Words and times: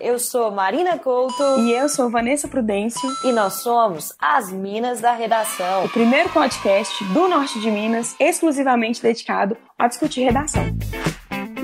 Eu 0.00 0.18
sou 0.18 0.50
Marina 0.50 0.98
Couto. 0.98 1.42
E 1.60 1.72
eu 1.72 1.88
sou 1.88 2.10
Vanessa 2.10 2.48
Prudêncio. 2.48 3.08
E 3.24 3.32
nós 3.32 3.54
somos 3.54 4.12
as 4.18 4.50
Minas 4.50 5.00
da 5.00 5.12
Redação. 5.12 5.84
O 5.84 5.88
primeiro 5.88 6.28
podcast 6.30 7.04
do 7.12 7.28
norte 7.28 7.60
de 7.60 7.70
Minas 7.70 8.16
exclusivamente 8.18 9.02
dedicado 9.02 9.56
a 9.78 9.86
discutir 9.86 10.22
redação. 10.22 10.64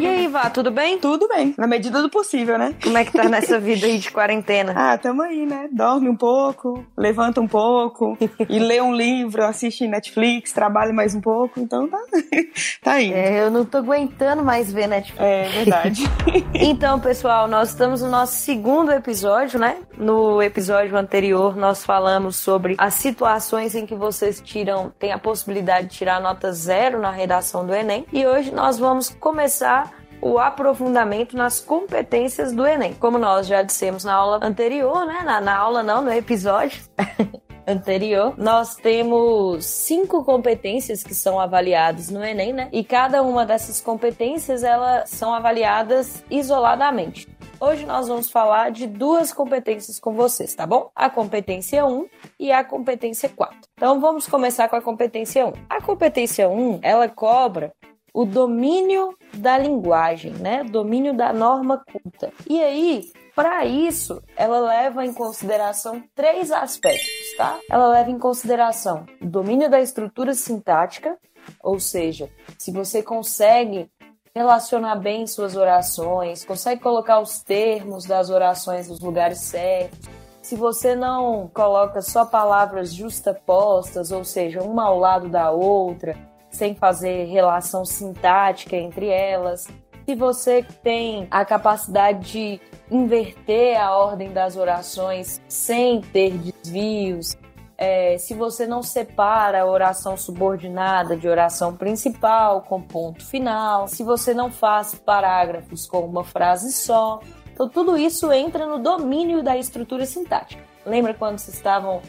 E 0.04 0.06
aí, 0.06 0.28
Vá, 0.28 0.50
tudo 0.50 0.70
bem? 0.70 0.98
Tudo 0.98 1.26
bem, 1.28 1.54
na 1.56 1.66
medida 1.66 2.02
do 2.02 2.10
possível, 2.10 2.58
né? 2.58 2.74
Como 2.82 2.98
é 2.98 3.06
que 3.06 3.12
tá 3.12 3.26
nessa 3.26 3.56
vida 3.58 3.86
aí 3.86 3.96
de 3.96 4.10
quarentena? 4.10 4.74
ah, 4.76 4.98
tamo 4.98 5.22
aí, 5.22 5.46
né? 5.46 5.66
Dorme 5.72 6.10
um 6.10 6.16
pouco, 6.16 6.84
levanta 6.94 7.40
um 7.40 7.48
pouco, 7.48 8.18
e 8.46 8.58
lê 8.58 8.82
um 8.82 8.94
livro, 8.94 9.42
assiste 9.42 9.88
Netflix, 9.88 10.52
trabalha 10.52 10.92
mais 10.92 11.14
um 11.14 11.22
pouco, 11.22 11.58
então 11.58 11.88
tá, 11.88 11.98
tá 12.84 12.92
aí. 12.92 13.14
É, 13.14 13.44
eu 13.44 13.50
não 13.50 13.64
tô 13.64 13.78
aguentando 13.78 14.44
mais 14.44 14.70
ver 14.70 14.88
Netflix. 14.88 15.24
É 15.24 15.48
verdade. 15.48 16.02
então, 16.52 17.00
pessoal, 17.00 17.48
nós 17.48 17.70
estamos 17.70 18.02
no 18.02 18.10
nosso 18.10 18.34
segundo 18.34 18.92
episódio, 18.92 19.58
né? 19.58 19.78
No 19.96 20.42
episódio 20.42 20.94
anterior, 20.98 21.56
nós 21.56 21.82
falamos 21.82 22.36
sobre 22.36 22.74
as 22.76 22.92
situações 22.92 23.74
em 23.74 23.86
que 23.86 23.94
vocês 23.94 24.38
tiram, 24.38 24.92
tem 24.98 25.12
a 25.12 25.18
possibilidade 25.18 25.86
de 25.86 25.96
tirar 25.96 26.20
nota 26.20 26.52
zero 26.52 27.00
na 27.00 27.10
redação 27.10 27.64
do 27.64 27.72
Enem. 27.72 28.04
E 28.12 28.26
hoje 28.26 28.52
nós 28.52 28.78
vamos 28.78 29.08
começar 29.08 29.93
o 30.24 30.38
aprofundamento 30.38 31.36
nas 31.36 31.60
competências 31.60 32.50
do 32.50 32.66
Enem. 32.66 32.94
Como 32.94 33.18
nós 33.18 33.46
já 33.46 33.60
dissemos 33.60 34.04
na 34.04 34.14
aula 34.14 34.40
anterior, 34.42 35.04
né? 35.04 35.20
Na, 35.22 35.38
na 35.38 35.54
aula 35.54 35.82
não, 35.82 36.00
no 36.00 36.10
episódio. 36.10 36.82
anterior, 37.66 38.34
nós 38.36 38.74
temos 38.74 39.64
cinco 39.64 40.22
competências 40.24 41.02
que 41.02 41.14
são 41.14 41.40
avaliadas 41.40 42.10
no 42.10 42.22
Enem, 42.22 42.52
né? 42.52 42.68
E 42.72 42.82
cada 42.82 43.22
uma 43.22 43.44
dessas 43.44 43.80
competências 43.80 44.62
elas 44.62 45.10
são 45.10 45.32
avaliadas 45.34 46.24
isoladamente. 46.30 47.28
Hoje 47.60 47.86
nós 47.86 48.08
vamos 48.08 48.30
falar 48.30 48.70
de 48.70 48.86
duas 48.86 49.32
competências 49.32 49.98
com 49.98 50.12
vocês, 50.12 50.54
tá 50.54 50.66
bom? 50.66 50.90
A 50.94 51.08
competência 51.08 51.86
1 51.86 52.06
e 52.38 52.52
a 52.52 52.62
competência 52.64 53.28
4. 53.28 53.56
Então 53.74 54.00
vamos 54.00 54.26
começar 54.26 54.68
com 54.68 54.76
a 54.76 54.82
competência 54.82 55.46
1. 55.46 55.52
A 55.68 55.80
competência 55.80 56.48
1, 56.48 56.80
ela 56.82 57.08
cobra 57.08 57.72
o 58.14 58.24
domínio 58.24 59.18
da 59.34 59.58
linguagem, 59.58 60.32
né? 60.34 60.62
Domínio 60.62 61.12
da 61.12 61.32
norma 61.32 61.82
culta. 61.84 62.32
E 62.48 62.62
aí, 62.62 63.10
para 63.34 63.66
isso, 63.66 64.22
ela 64.36 64.60
leva 64.60 65.04
em 65.04 65.12
consideração 65.12 66.00
três 66.14 66.52
aspectos, 66.52 67.34
tá? 67.36 67.58
Ela 67.68 67.88
leva 67.88 68.12
em 68.12 68.18
consideração 68.18 69.04
o 69.20 69.26
domínio 69.26 69.68
da 69.68 69.80
estrutura 69.80 70.32
sintática, 70.32 71.18
ou 71.60 71.80
seja, 71.80 72.30
se 72.56 72.70
você 72.70 73.02
consegue 73.02 73.90
relacionar 74.32 74.96
bem 74.96 75.26
suas 75.26 75.56
orações, 75.56 76.44
consegue 76.44 76.80
colocar 76.80 77.18
os 77.18 77.42
termos 77.42 78.04
das 78.04 78.30
orações 78.30 78.88
nos 78.88 79.00
lugares 79.00 79.40
certos. 79.40 80.08
Se 80.40 80.54
você 80.54 80.94
não 80.94 81.50
coloca 81.52 82.00
só 82.00 82.24
palavras 82.24 82.92
justapostas, 82.92 84.12
ou 84.12 84.24
seja, 84.24 84.62
uma 84.62 84.84
ao 84.84 84.98
lado 84.98 85.28
da 85.28 85.50
outra, 85.50 86.16
sem 86.54 86.74
fazer 86.74 87.24
relação 87.26 87.84
sintática 87.84 88.76
entre 88.76 89.08
elas. 89.08 89.66
Se 90.06 90.14
você 90.14 90.64
tem 90.82 91.26
a 91.30 91.44
capacidade 91.44 92.30
de 92.30 92.60
inverter 92.90 93.80
a 93.80 93.96
ordem 93.96 94.32
das 94.32 94.56
orações 94.56 95.40
sem 95.48 96.00
ter 96.00 96.32
desvios, 96.32 97.36
é, 97.76 98.16
se 98.18 98.34
você 98.34 98.66
não 98.66 98.82
separa 98.82 99.62
a 99.62 99.66
oração 99.66 100.16
subordinada 100.16 101.16
de 101.16 101.26
oração 101.26 101.74
principal 101.74 102.62
com 102.62 102.80
ponto 102.80 103.24
final, 103.24 103.88
se 103.88 104.04
você 104.04 104.32
não 104.32 104.50
faz 104.50 104.94
parágrafos 104.94 105.86
com 105.86 106.00
uma 106.00 106.22
frase 106.22 106.72
só. 106.72 107.20
Então, 107.52 107.68
tudo 107.68 107.96
isso 107.96 108.32
entra 108.32 108.66
no 108.66 108.78
domínio 108.78 109.42
da 109.42 109.56
estrutura 109.56 110.06
sintática. 110.06 110.62
Lembra 110.84 111.14
quando 111.14 111.38
vocês 111.38 111.56
estavam 111.56 112.00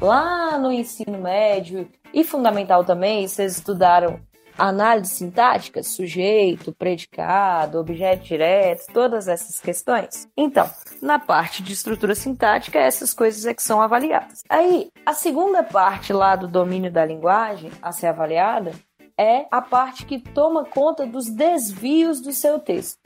lá 0.00 0.58
no 0.58 0.72
ensino 0.72 1.18
médio 1.18 1.88
e 2.12 2.24
fundamental 2.24 2.84
também, 2.84 3.26
vocês 3.26 3.58
estudaram 3.58 4.20
análise 4.58 5.14
sintática, 5.14 5.82
sujeito, 5.82 6.72
predicado, 6.72 7.78
objeto 7.78 8.24
direto, 8.24 8.92
todas 8.92 9.28
essas 9.28 9.60
questões. 9.60 10.28
Então, 10.36 10.68
na 11.00 11.18
parte 11.18 11.62
de 11.62 11.72
estrutura 11.72 12.14
sintática, 12.14 12.78
essas 12.78 13.14
coisas 13.14 13.46
é 13.46 13.54
que 13.54 13.62
são 13.62 13.80
avaliadas. 13.80 14.42
Aí, 14.48 14.90
a 15.06 15.14
segunda 15.14 15.62
parte 15.62 16.12
lá 16.12 16.36
do 16.36 16.46
domínio 16.46 16.92
da 16.92 17.04
linguagem 17.04 17.70
a 17.80 17.92
ser 17.92 18.08
avaliada 18.08 18.72
é 19.18 19.46
a 19.50 19.60
parte 19.60 20.04
que 20.04 20.18
toma 20.18 20.64
conta 20.64 21.06
dos 21.06 21.26
desvios 21.30 22.20
do 22.20 22.32
seu 22.32 22.58
texto. 22.58 22.98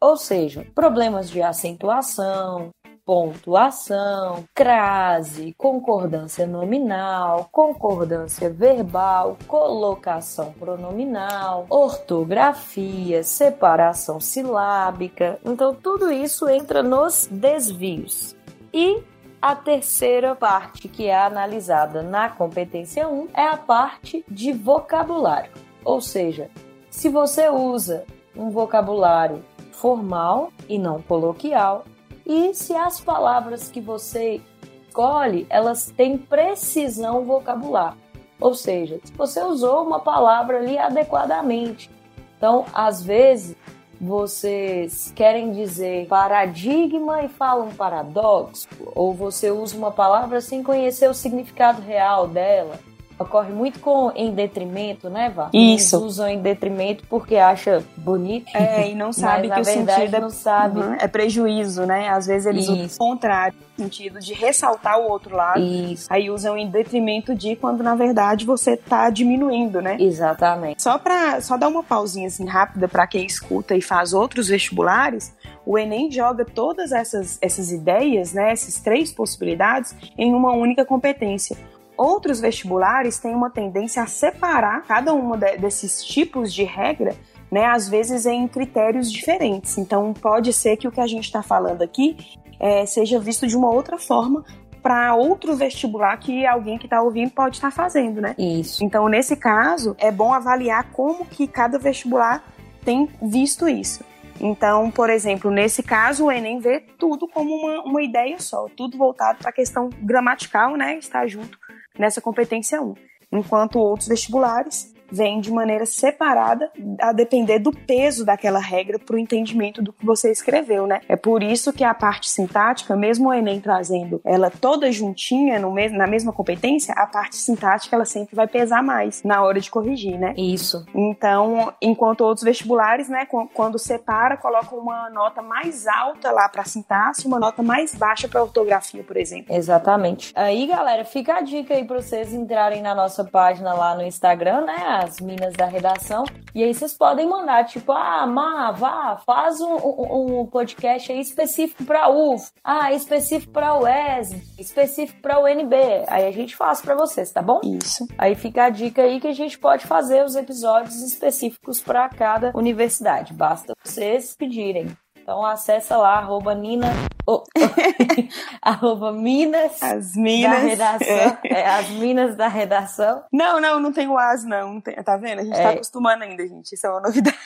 Ou 0.00 0.16
seja, 0.16 0.66
problemas 0.74 1.30
de 1.30 1.40
acentuação, 1.40 2.70
pontuação, 3.04 4.44
crase, 4.54 5.54
concordância 5.58 6.46
nominal, 6.46 7.48
concordância 7.50 8.48
verbal, 8.48 9.36
colocação 9.46 10.52
pronominal, 10.52 11.66
ortografia, 11.68 13.22
separação 13.22 14.20
silábica. 14.20 15.38
Então, 15.44 15.74
tudo 15.74 16.12
isso 16.12 16.48
entra 16.48 16.82
nos 16.82 17.28
desvios. 17.30 18.36
E 18.72 19.02
a 19.40 19.56
terceira 19.56 20.36
parte 20.36 20.86
que 20.86 21.06
é 21.06 21.18
analisada 21.18 22.02
na 22.02 22.28
competência 22.28 23.08
1 23.08 23.28
é 23.34 23.46
a 23.48 23.56
parte 23.56 24.24
de 24.28 24.52
vocabulário. 24.52 25.50
Ou 25.84 26.00
seja, 26.00 26.48
se 26.88 27.08
você 27.08 27.48
usa 27.48 28.04
um 28.36 28.50
vocabulário 28.50 29.44
formal 29.72 30.52
e 30.68 30.78
não 30.78 31.02
coloquial, 31.02 31.84
e 32.32 32.54
se 32.54 32.74
as 32.74 33.00
palavras 33.00 33.70
que 33.70 33.80
você 33.80 34.40
escolhe, 34.86 35.46
elas 35.50 35.92
têm 35.94 36.16
precisão 36.16 37.24
vocabular. 37.24 37.96
Ou 38.40 38.54
seja, 38.54 38.98
se 39.04 39.12
você 39.12 39.42
usou 39.42 39.84
uma 39.84 40.00
palavra 40.00 40.58
ali 40.58 40.78
adequadamente. 40.78 41.90
Então, 42.36 42.64
às 42.72 43.02
vezes, 43.02 43.54
vocês 44.00 45.12
querem 45.14 45.52
dizer 45.52 46.08
paradigma 46.08 47.22
e 47.22 47.28
falam 47.28 47.70
paradoxo, 47.70 48.66
ou 48.94 49.14
você 49.14 49.50
usa 49.50 49.76
uma 49.76 49.92
palavra 49.92 50.40
sem 50.40 50.62
conhecer 50.62 51.08
o 51.08 51.14
significado 51.14 51.80
real 51.82 52.26
dela 52.26 52.80
ocorre 53.18 53.52
muito 53.52 53.80
com 53.80 54.12
em 54.14 54.32
detrimento, 54.32 55.08
né, 55.08 55.30
Vá? 55.34 55.50
Isso. 55.52 55.96
Eles 55.96 56.06
usam 56.06 56.28
em 56.28 56.40
detrimento 56.40 57.04
porque 57.08 57.36
acha 57.36 57.82
bonito. 57.96 58.46
É, 58.54 58.90
e 58.90 58.94
não 58.94 59.12
sabe 59.12 59.48
mas, 59.48 59.56
que 59.56 59.60
o 59.60 59.74
verdade, 59.74 59.98
sentido 59.98 60.16
é, 60.16 60.20
não 60.20 60.30
sabe. 60.30 60.80
Uhum, 60.80 60.94
é 60.94 61.08
prejuízo, 61.08 61.86
né? 61.86 62.08
Às 62.08 62.26
vezes 62.26 62.46
eles 62.46 62.64
Isso. 62.64 62.72
usam 62.72 62.86
o 62.86 62.98
contrário, 62.98 63.54
no 63.78 63.84
sentido 63.84 64.18
de 64.18 64.34
ressaltar 64.34 64.98
o 64.98 65.08
outro 65.10 65.36
lado. 65.36 65.60
Isso. 65.60 66.06
Aí 66.10 66.30
usam 66.30 66.56
em 66.56 66.68
detrimento 66.68 67.34
de 67.34 67.56
quando 67.56 67.82
na 67.82 67.94
verdade 67.94 68.44
você 68.44 68.76
tá 68.76 69.10
diminuindo, 69.10 69.80
né? 69.80 69.96
Exatamente. 69.98 70.82
Só 70.82 70.98
para 70.98 71.40
só 71.40 71.56
dar 71.56 71.68
uma 71.68 71.82
pausinha 71.82 72.26
assim 72.26 72.46
rápida 72.46 72.88
para 72.88 73.06
quem 73.06 73.24
escuta 73.24 73.74
e 73.74 73.80
faz 73.80 74.12
outros 74.12 74.48
vestibulares, 74.48 75.34
o 75.64 75.78
Enem 75.78 76.10
joga 76.10 76.44
todas 76.44 76.92
essas, 76.92 77.38
essas 77.40 77.70
ideias, 77.70 78.32
né, 78.32 78.52
essas 78.52 78.80
três 78.80 79.12
possibilidades 79.12 79.94
em 80.18 80.34
uma 80.34 80.52
única 80.52 80.84
competência. 80.84 81.56
Outros 82.02 82.40
vestibulares 82.40 83.20
têm 83.20 83.32
uma 83.32 83.48
tendência 83.48 84.02
a 84.02 84.08
separar 84.08 84.82
cada 84.82 85.14
um 85.14 85.36
de, 85.36 85.56
desses 85.56 86.04
tipos 86.04 86.52
de 86.52 86.64
regra, 86.64 87.14
né, 87.48 87.66
às 87.66 87.88
vezes 87.88 88.26
em 88.26 88.48
critérios 88.48 89.10
diferentes. 89.10 89.78
Então, 89.78 90.12
pode 90.12 90.52
ser 90.52 90.76
que 90.76 90.88
o 90.88 90.90
que 90.90 91.00
a 91.00 91.06
gente 91.06 91.26
está 91.26 91.44
falando 91.44 91.80
aqui 91.80 92.16
é, 92.58 92.84
seja 92.86 93.20
visto 93.20 93.46
de 93.46 93.56
uma 93.56 93.70
outra 93.70 93.98
forma 93.98 94.44
para 94.82 95.14
outro 95.14 95.54
vestibular 95.54 96.16
que 96.16 96.44
alguém 96.44 96.76
que 96.76 96.86
está 96.86 97.00
ouvindo 97.00 97.30
pode 97.30 97.58
estar 97.58 97.70
tá 97.70 97.76
fazendo, 97.76 98.20
né? 98.20 98.34
Isso. 98.36 98.84
Então, 98.84 99.08
nesse 99.08 99.36
caso, 99.36 99.94
é 99.96 100.10
bom 100.10 100.32
avaliar 100.32 100.90
como 100.90 101.24
que 101.24 101.46
cada 101.46 101.78
vestibular 101.78 102.42
tem 102.84 103.08
visto 103.22 103.68
isso. 103.68 104.02
Então, 104.40 104.90
por 104.90 105.08
exemplo, 105.08 105.52
nesse 105.52 105.84
caso, 105.84 106.24
o 106.24 106.32
Enem 106.32 106.58
vê 106.58 106.80
tudo 106.80 107.28
como 107.28 107.54
uma, 107.54 107.82
uma 107.82 108.02
ideia 108.02 108.40
só, 108.40 108.66
tudo 108.76 108.98
voltado 108.98 109.38
para 109.38 109.50
a 109.50 109.52
questão 109.52 109.88
gramatical, 110.00 110.76
né? 110.76 110.98
Está 110.98 111.24
junto 111.28 111.56
nessa 111.98 112.20
competência 112.20 112.80
1, 112.80 112.94
enquanto 113.32 113.78
outros 113.78 114.08
vestibulares 114.08 114.91
vem 115.12 115.40
de 115.40 115.52
maneira 115.52 115.84
separada 115.84 116.70
a 117.00 117.12
depender 117.12 117.58
do 117.58 117.70
peso 117.70 118.24
daquela 118.24 118.58
regra 118.58 118.98
para 118.98 119.14
o 119.14 119.18
entendimento 119.18 119.82
do 119.82 119.92
que 119.92 120.04
você 120.04 120.30
escreveu, 120.30 120.86
né? 120.86 121.00
É 121.08 121.16
por 121.16 121.42
isso 121.42 121.72
que 121.72 121.84
a 121.84 121.92
parte 121.92 122.30
sintática, 122.30 122.96
mesmo 122.96 123.28
o 123.28 123.34
Enem 123.34 123.60
trazendo 123.60 124.20
ela 124.24 124.50
toda 124.50 124.90
juntinha 124.90 125.58
no 125.58 125.70
mesmo, 125.70 125.98
na 125.98 126.06
mesma 126.06 126.32
competência, 126.32 126.94
a 126.96 127.06
parte 127.06 127.36
sintática 127.36 127.94
ela 127.94 128.04
sempre 128.04 128.34
vai 128.34 128.46
pesar 128.46 128.82
mais 128.82 129.22
na 129.22 129.42
hora 129.42 129.60
de 129.60 129.70
corrigir, 129.70 130.18
né? 130.18 130.34
Isso. 130.36 130.86
Então, 130.94 131.72
enquanto 131.80 132.22
outros 132.22 132.44
vestibulares, 132.44 133.08
né, 133.08 133.26
quando 133.52 133.78
separa, 133.78 134.36
colocam 134.36 134.78
uma 134.78 135.10
nota 135.10 135.42
mais 135.42 135.86
alta 135.86 136.30
lá 136.30 136.48
para 136.48 136.64
sintaxe, 136.64 137.26
uma 137.26 137.38
nota 137.38 137.62
mais 137.62 137.94
baixa 137.94 138.28
para 138.28 138.42
ortografia, 138.42 139.02
por 139.02 139.16
exemplo. 139.16 139.54
Exatamente. 139.54 140.32
Aí, 140.34 140.66
galera, 140.66 141.04
fica 141.04 141.34
a 141.34 141.40
dica 141.40 141.74
aí 141.74 141.84
para 141.84 142.00
vocês 142.00 142.32
entrarem 142.32 142.82
na 142.82 142.94
nossa 142.94 143.24
página 143.24 143.74
lá 143.74 143.94
no 143.94 144.02
Instagram, 144.02 144.62
né? 144.62 145.01
As 145.02 145.20
minas 145.20 145.54
da 145.54 145.66
redação. 145.66 146.24
E 146.54 146.62
aí 146.62 146.72
vocês 146.72 146.94
podem 146.94 147.28
mandar, 147.28 147.64
tipo, 147.64 147.92
ah, 147.92 148.26
Má, 148.26 148.70
vá, 148.72 149.16
faz 149.24 149.60
um, 149.60 149.74
um, 149.74 150.40
um 150.40 150.46
podcast 150.46 151.10
aí 151.10 151.20
específico 151.20 151.84
para 151.84 152.10
UF, 152.10 152.50
ah, 152.62 152.92
específico 152.92 153.52
para 153.52 153.74
o 153.74 153.86
ES, 153.86 154.58
específico 154.58 155.20
para 155.20 155.40
o 155.40 155.46
NB. 155.46 155.76
Aí 156.08 156.26
a 156.26 156.32
gente 156.32 156.54
faz 156.56 156.80
para 156.80 156.94
vocês, 156.94 157.30
tá 157.30 157.42
bom? 157.42 157.60
Isso. 157.64 158.06
Aí 158.16 158.34
fica 158.34 158.64
a 158.64 158.70
dica 158.70 159.02
aí 159.02 159.20
que 159.20 159.28
a 159.28 159.34
gente 159.34 159.58
pode 159.58 159.86
fazer 159.86 160.24
os 160.24 160.36
episódios 160.36 161.02
específicos 161.02 161.80
para 161.80 162.08
cada 162.08 162.52
universidade. 162.54 163.32
Basta 163.32 163.74
vocês 163.82 164.36
pedirem. 164.36 164.88
Então 165.22 165.46
acessa 165.46 165.96
lá, 165.96 166.18
arroba 166.18 166.52
Nina. 166.52 166.88
Oh, 167.24 167.44
arroba 168.60 169.12
Minas. 169.12 169.80
As 169.80 170.16
Minas. 170.16 170.50
Da 170.50 170.58
redação. 170.58 171.38
É, 171.44 171.68
as 171.68 171.88
Minas 171.90 172.36
da 172.36 172.48
redação. 172.48 173.22
Não, 173.32 173.60
não, 173.60 173.78
não 173.78 173.92
tem 173.92 174.08
o 174.08 174.18
as, 174.18 174.44
não. 174.44 174.80
Tá 174.80 175.16
vendo? 175.16 175.38
A 175.38 175.44
gente 175.44 175.56
é. 175.56 175.62
tá 175.62 175.70
acostumando 175.70 176.24
ainda, 176.24 176.44
gente. 176.44 176.72
Isso 176.72 176.84
é 176.84 176.90
uma 176.90 177.00
novidade. 177.02 177.38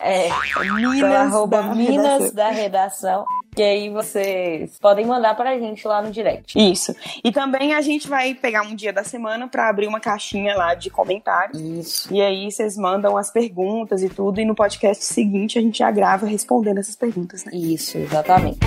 É. 0.00 0.28
Minas. 0.28 0.96
Então, 0.96 1.12
arroba 1.14 1.62
da 1.62 1.74
Minas 1.74 2.04
redação. 2.04 2.34
da 2.34 2.48
redação. 2.50 3.24
E 3.56 3.62
aí 3.62 3.88
vocês 3.88 4.78
podem 4.80 5.06
mandar 5.06 5.36
pra 5.36 5.56
gente 5.58 5.86
lá 5.86 6.02
no 6.02 6.10
direct. 6.10 6.58
Isso. 6.58 6.94
E 7.22 7.30
também 7.30 7.74
a 7.74 7.80
gente 7.80 8.08
vai 8.08 8.34
pegar 8.34 8.62
um 8.62 8.74
dia 8.74 8.92
da 8.92 9.04
semana 9.04 9.46
para 9.46 9.68
abrir 9.68 9.86
uma 9.86 10.00
caixinha 10.00 10.56
lá 10.56 10.74
de 10.74 10.90
comentários. 10.90 11.60
Isso. 11.60 12.12
E 12.12 12.20
aí 12.20 12.50
vocês 12.50 12.76
mandam 12.76 13.16
as 13.16 13.30
perguntas 13.30 14.02
e 14.02 14.08
tudo. 14.08 14.40
E 14.40 14.44
no 14.44 14.54
podcast 14.54 15.04
seguinte 15.04 15.58
a 15.58 15.62
gente 15.62 15.78
já 15.78 15.90
grava 15.90 16.26
respondendo 16.26 16.78
essas 16.78 16.96
perguntas, 16.96 17.44
né? 17.44 17.52
Isso, 17.54 17.96
exatamente. 17.96 18.58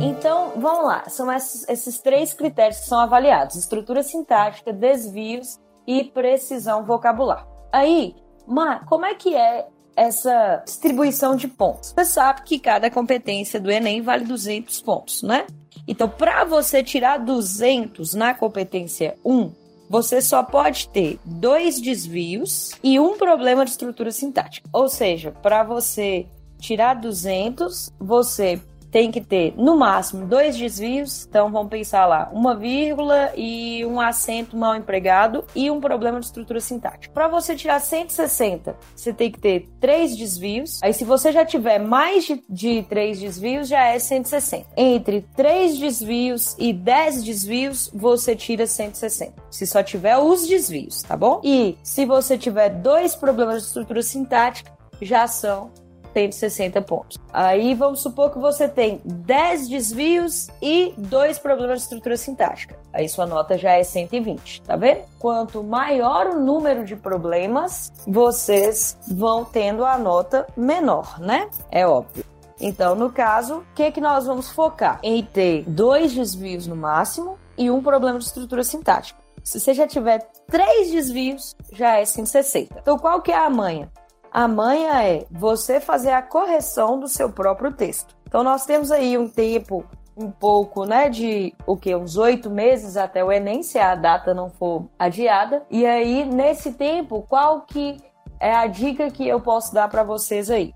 Então, 0.00 0.52
vamos 0.56 0.84
lá. 0.84 1.04
São 1.08 1.30
esses, 1.30 1.68
esses, 1.68 2.00
três 2.00 2.32
critérios 2.32 2.78
que 2.80 2.86
são 2.86 2.98
avaliados: 2.98 3.56
estrutura 3.56 4.02
sintática, 4.02 4.72
desvios 4.72 5.60
e 5.86 6.04
precisão 6.04 6.84
vocabular. 6.84 7.46
Aí, 7.72 8.14
Mar, 8.46 8.84
como 8.86 9.04
é 9.06 9.14
que 9.14 9.34
é 9.34 9.66
essa 9.96 10.62
distribuição 10.64 11.36
de 11.36 11.48
pontos? 11.48 11.92
Você 11.92 12.04
sabe 12.04 12.42
que 12.42 12.58
cada 12.58 12.90
competência 12.90 13.60
do 13.60 13.70
Enem 13.70 14.02
vale 14.02 14.24
200 14.24 14.80
pontos, 14.82 15.22
né? 15.22 15.46
Então, 15.86 16.08
para 16.08 16.44
você 16.44 16.82
tirar 16.82 17.18
200 17.18 18.14
na 18.14 18.34
competência 18.34 19.16
1, 19.24 19.50
você 19.88 20.22
só 20.22 20.42
pode 20.42 20.88
ter 20.88 21.18
dois 21.24 21.80
desvios 21.80 22.72
e 22.82 22.98
um 22.98 23.18
problema 23.18 23.64
de 23.64 23.72
estrutura 23.72 24.10
sintática. 24.10 24.68
Ou 24.72 24.88
seja, 24.88 25.32
para 25.42 25.62
você 25.62 26.26
tirar 26.58 26.94
200, 26.94 27.92
você 27.98 28.60
tem 28.92 29.10
que 29.10 29.22
ter 29.22 29.54
no 29.56 29.74
máximo 29.74 30.26
dois 30.26 30.54
desvios, 30.54 31.26
então 31.26 31.50
vamos 31.50 31.70
pensar 31.70 32.04
lá, 32.04 32.30
uma 32.30 32.54
vírgula 32.54 33.32
e 33.34 33.84
um 33.86 33.98
acento 33.98 34.54
mal 34.54 34.76
empregado 34.76 35.44
e 35.56 35.70
um 35.70 35.80
problema 35.80 36.20
de 36.20 36.26
estrutura 36.26 36.60
sintática. 36.60 37.12
Para 37.12 37.26
você 37.26 37.56
tirar 37.56 37.80
160, 37.80 38.76
você 38.94 39.12
tem 39.12 39.30
que 39.30 39.40
ter 39.40 39.66
três 39.80 40.14
desvios. 40.14 40.78
Aí 40.82 40.92
se 40.92 41.04
você 41.04 41.32
já 41.32 41.44
tiver 41.44 41.78
mais 41.78 42.24
de, 42.26 42.44
de 42.48 42.82
três 42.82 43.18
desvios, 43.18 43.66
já 43.66 43.82
é 43.86 43.98
160. 43.98 44.66
Entre 44.76 45.22
três 45.34 45.78
desvios 45.78 46.54
e 46.58 46.72
10 46.72 47.24
desvios, 47.24 47.90
você 47.94 48.36
tira 48.36 48.66
160. 48.66 49.32
Se 49.50 49.66
só 49.66 49.82
tiver 49.82 50.18
os 50.18 50.46
desvios, 50.46 51.02
tá 51.02 51.16
bom? 51.16 51.40
E 51.42 51.78
se 51.82 52.04
você 52.04 52.36
tiver 52.36 52.68
dois 52.68 53.14
problemas 53.14 53.62
de 53.62 53.68
estrutura 53.68 54.02
sintática, 54.02 54.70
já 55.00 55.26
são 55.26 55.70
160 56.12 56.82
pontos. 56.82 57.18
Aí 57.32 57.74
vamos 57.74 58.00
supor 58.00 58.30
que 58.30 58.38
você 58.38 58.68
tem 58.68 59.00
10 59.04 59.68
desvios 59.68 60.48
e 60.60 60.94
dois 60.96 61.38
problemas 61.38 61.78
de 61.78 61.84
estrutura 61.84 62.16
sintática. 62.16 62.76
Aí 62.92 63.08
sua 63.08 63.26
nota 63.26 63.56
já 63.56 63.72
é 63.72 63.82
120, 63.82 64.62
tá 64.62 64.76
vendo? 64.76 65.00
Quanto 65.18 65.62
maior 65.62 66.26
o 66.26 66.40
número 66.40 66.84
de 66.84 66.94
problemas, 66.94 67.92
vocês 68.06 68.96
vão 69.08 69.44
tendo 69.44 69.84
a 69.84 69.96
nota 69.96 70.46
menor, 70.56 71.18
né? 71.18 71.48
É 71.70 71.86
óbvio. 71.86 72.24
Então, 72.60 72.94
no 72.94 73.10
caso, 73.10 73.56
o 73.56 73.64
que, 73.74 73.90
que 73.90 74.00
nós 74.00 74.26
vamos 74.26 74.48
focar? 74.48 75.00
Em 75.02 75.24
ter 75.24 75.64
dois 75.66 76.14
desvios 76.14 76.66
no 76.66 76.76
máximo 76.76 77.36
e 77.58 77.70
um 77.70 77.82
problema 77.82 78.18
de 78.18 78.24
estrutura 78.24 78.62
sintática. 78.62 79.20
Se 79.42 79.58
você 79.58 79.74
já 79.74 79.86
tiver 79.86 80.20
três 80.48 80.92
desvios, 80.92 81.56
já 81.72 81.98
é 81.98 82.04
160. 82.04 82.78
Então, 82.78 82.96
qual 82.96 83.20
que 83.20 83.32
é 83.32 83.36
a 83.36 83.50
manha? 83.50 83.90
A 84.32 84.48
manha 84.48 85.04
é 85.04 85.26
você 85.30 85.78
fazer 85.78 86.12
a 86.12 86.22
correção 86.22 86.98
do 86.98 87.06
seu 87.06 87.30
próprio 87.30 87.70
texto. 87.70 88.16
Então 88.26 88.42
nós 88.42 88.64
temos 88.64 88.90
aí 88.90 89.18
um 89.18 89.28
tempo 89.28 89.84
um 90.16 90.30
pouco, 90.30 90.86
né, 90.86 91.10
de 91.10 91.54
o 91.66 91.76
que 91.76 91.94
uns 91.94 92.16
oito 92.16 92.48
meses 92.48 92.96
até 92.96 93.22
o 93.22 93.30
Enem, 93.30 93.62
se 93.62 93.78
a 93.78 93.94
data 93.94 94.32
não 94.32 94.48
for 94.48 94.86
adiada. 94.98 95.62
E 95.70 95.84
aí 95.84 96.24
nesse 96.24 96.72
tempo, 96.72 97.26
qual 97.28 97.60
que 97.62 97.98
é 98.40 98.54
a 98.54 98.66
dica 98.66 99.10
que 99.10 99.28
eu 99.28 99.38
posso 99.38 99.74
dar 99.74 99.88
para 99.88 100.02
vocês 100.02 100.50
aí? 100.50 100.72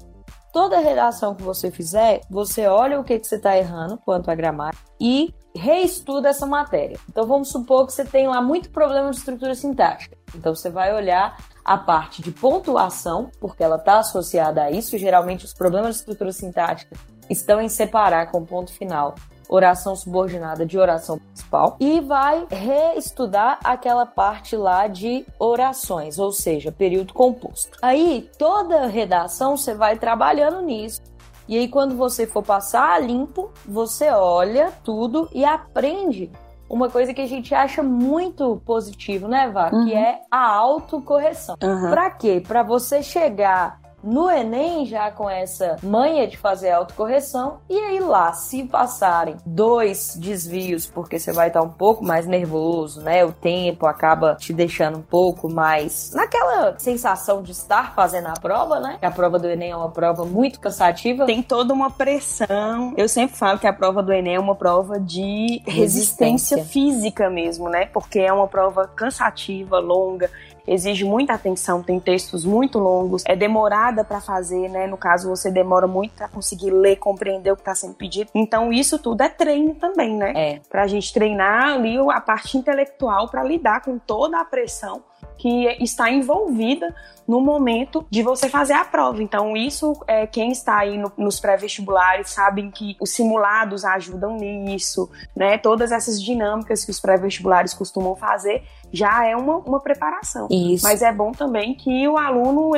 Toda 0.53 0.79
redação 0.79 1.35
que 1.35 1.43
você 1.43 1.71
fizer, 1.71 2.21
você 2.31 2.67
olha 2.67 3.01
o 3.01 3.05
que, 3.05 3.19
que 3.19 3.27
você 3.27 3.37
está 3.37 3.57
errando 3.57 3.99
quanto 4.05 4.31
à 4.31 4.35
gramática 4.35 4.85
e 5.01 5.35
reestuda 5.55 6.29
essa 6.29 6.47
matéria. 6.47 6.99
Então 7.09 7.27
vamos 7.27 7.49
supor 7.49 7.87
que 7.87 7.93
você 7.95 8.05
tem 8.05 8.29
lá 8.29 8.43
muito 8.43 8.71
problema 8.71 9.11
de 9.11 9.17
estrutura 9.17 9.55
sintática. 9.55 10.17
Então 10.35 10.55
você 10.55 10.69
vai 10.69 10.95
olhar 10.95 11.37
a 11.67 11.77
parte 11.77 12.23
de 12.23 12.31
pontuação, 12.31 13.31
porque 13.41 13.63
ela 13.63 13.77
está 13.77 13.99
associada 13.99 14.63
a 14.63 14.71
isso. 14.71 14.97
Geralmente 14.97 15.45
os 15.45 15.53
problemas 15.53 15.97
de 15.97 16.01
estrutura 16.01 16.33
sintática 16.33 16.97
estão 17.29 17.61
em 17.61 17.69
separar 17.69 18.31
com 18.31 18.45
ponto 18.45 18.73
final 18.73 19.15
oração 19.49 19.95
subordinada 19.95 20.67
de 20.67 20.77
oração 20.77 21.21
principal 21.21 21.77
e 21.79 22.01
vai 22.01 22.47
reestudar 22.51 23.61
aquela 23.63 24.05
parte 24.05 24.57
lá 24.57 24.89
de 24.89 25.25
orações, 25.39 26.19
ou 26.19 26.33
seja, 26.33 26.73
período 26.73 27.15
composto. 27.15 27.79
Aí 27.81 28.29
toda 28.37 28.87
redação 28.87 29.57
você 29.57 29.73
vai 29.73 29.97
trabalhando 29.97 30.61
nisso 30.63 31.01
e 31.49 31.57
aí, 31.57 31.69
quando 31.69 31.97
você 31.97 32.27
for 32.27 32.43
passar 32.43 32.95
a 32.95 32.99
limpo, 32.99 33.53
você 33.65 34.11
olha 34.11 34.73
tudo 34.83 35.29
e 35.33 35.45
aprende 35.45 36.31
uma 36.69 36.89
coisa 36.89 37.15
que 37.15 37.21
a 37.21 37.27
gente 37.27 37.55
acha 37.55 37.83
muito 37.83 38.61
positivo, 38.65 39.29
né, 39.29 39.49
Vá? 39.49 39.71
Uhum. 39.73 39.85
Que 39.85 39.95
é 39.95 40.21
a 40.31 40.47
autocorreção. 40.47 41.57
Uhum. 41.63 41.91
Pra 41.91 42.11
quê? 42.11 42.43
Pra 42.47 42.63
você 42.63 43.03
chegar 43.03 43.81
no 44.07 44.31
Enem 44.31 44.87
já 44.87 45.11
com 45.11 45.29
essa 45.29 45.77
manha 45.83 46.27
de 46.29 46.37
fazer 46.37 46.71
autocorreção 46.71 47.59
e 47.69 47.77
aí 47.77 47.99
lá, 47.99 48.33
se 48.33 48.63
passarem 48.65 49.37
dois 49.45 50.17
desvios, 50.17 50.87
porque 50.87 51.19
você 51.19 51.33
vai 51.33 51.49
estar 51.49 51.63
um 51.63 51.69
pouco 51.69 52.05
mais 52.05 52.27
nervoso, 52.27 53.03
né? 53.03 53.25
O 53.25 53.33
tempo 53.33 53.87
acaba 53.87 54.37
te 54.37 54.53
deixando 54.53 54.99
um 54.99 55.03
pouco 55.03 55.53
mais 55.53 56.13
naquela 56.15 56.79
sensação 56.79 57.43
de 57.43 57.51
estar 57.51 57.95
fazendo 57.95 58.29
a 58.29 58.35
prova, 58.35 58.79
né? 58.79 58.99
A 59.03 59.11
prova 59.11 59.39
do 59.39 59.49
Enem 59.49 59.73
é 59.73 59.77
uma 59.77 59.91
prova 59.91 60.25
muito 60.25 60.61
cansativa. 60.61 61.27
Tem 61.27 61.43
toda 61.43 61.75
uma 61.75 61.91
pressão. 61.91 62.95
Eu 62.97 63.09
sempre 63.09 63.37
falo 63.37 63.59
que 63.59 63.67
a 63.67 63.73
prova 63.73 64.03
do 64.03 64.13
Enem 64.13 64.37
é 64.37 64.41
uma 64.41 64.55
prova 64.55 65.01
de 65.01 65.61
resistência, 65.67 66.57
resistência. 66.57 66.65
física 66.65 67.29
mesmo, 67.29 67.69
né? 67.69 67.87
Porque 67.87 68.21
é 68.21 68.33
uma 68.33 68.47
prova 68.47 68.87
cansativa, 68.87 69.79
longa 69.79 70.31
exige 70.67 71.05
muita 71.05 71.35
atenção, 71.35 71.83
tem 71.83 72.01
textos 72.01 72.45
muito 72.45 72.79
longos, 72.79 73.23
é 73.27 73.37
demorada 73.37 74.05
para 74.05 74.21
fazer, 74.21 74.69
né? 74.69 74.87
No 74.87 74.97
caso, 74.97 75.29
você 75.29 75.51
demora 75.51 75.87
muito 75.87 76.15
para 76.15 76.29
conseguir 76.29 76.71
ler, 76.71 76.97
compreender 76.97 77.51
o 77.53 77.57
que 77.57 77.63
está 77.63 77.75
sendo 77.75 77.95
pedido. 77.95 78.31
Então, 78.35 78.73
isso 78.73 78.99
tudo 78.99 79.23
é 79.23 79.29
treino 79.29 79.75
também, 79.75 80.17
né? 80.17 80.33
É. 80.35 80.61
Pra 80.69 80.87
gente 80.87 81.13
treinar 81.13 81.75
ali 81.75 81.97
a 82.11 82.21
parte 82.21 82.57
intelectual 82.57 83.29
para 83.29 83.43
lidar 83.43 83.83
com 83.83 83.99
toda 83.99 84.41
a 84.41 84.45
pressão 84.45 85.03
que 85.39 85.67
está 85.81 86.11
envolvida 86.11 86.95
no 87.27 87.41
momento 87.41 88.07
de 88.09 88.23
você 88.23 88.49
fazer 88.49 88.75
a 88.75 88.85
prova. 88.85 89.23
Então, 89.23 89.57
isso, 89.57 89.93
é, 90.07 90.27
quem 90.27 90.53
está 90.53 90.79
aí 90.79 90.97
no, 90.97 91.13
nos 91.17 91.41
pré-vestibulares 91.41 92.31
sabem 92.31 92.71
que 92.71 92.97
os 93.01 93.11
simulados 93.11 93.85
ajudam 93.85 94.37
nisso, 94.37 95.11
né? 95.35 95.59
Todas 95.59 95.91
essas 95.91 96.23
dinâmicas 96.23 96.85
que 96.85 96.91
os 96.91 97.01
pré-vestibulares 97.01 97.75
costumam 97.75 98.15
fazer 98.15 98.63
já 98.93 99.27
é 99.27 99.37
uma, 99.37 99.57
uma 99.59 99.81
preparação. 99.81 100.49
Isso. 100.51 100.85
Mas 100.85 101.03
é 101.03 101.13
bom 101.13 101.33
também 101.33 101.75
que 101.75 102.07
o 102.09 102.17
aluno 102.17 102.73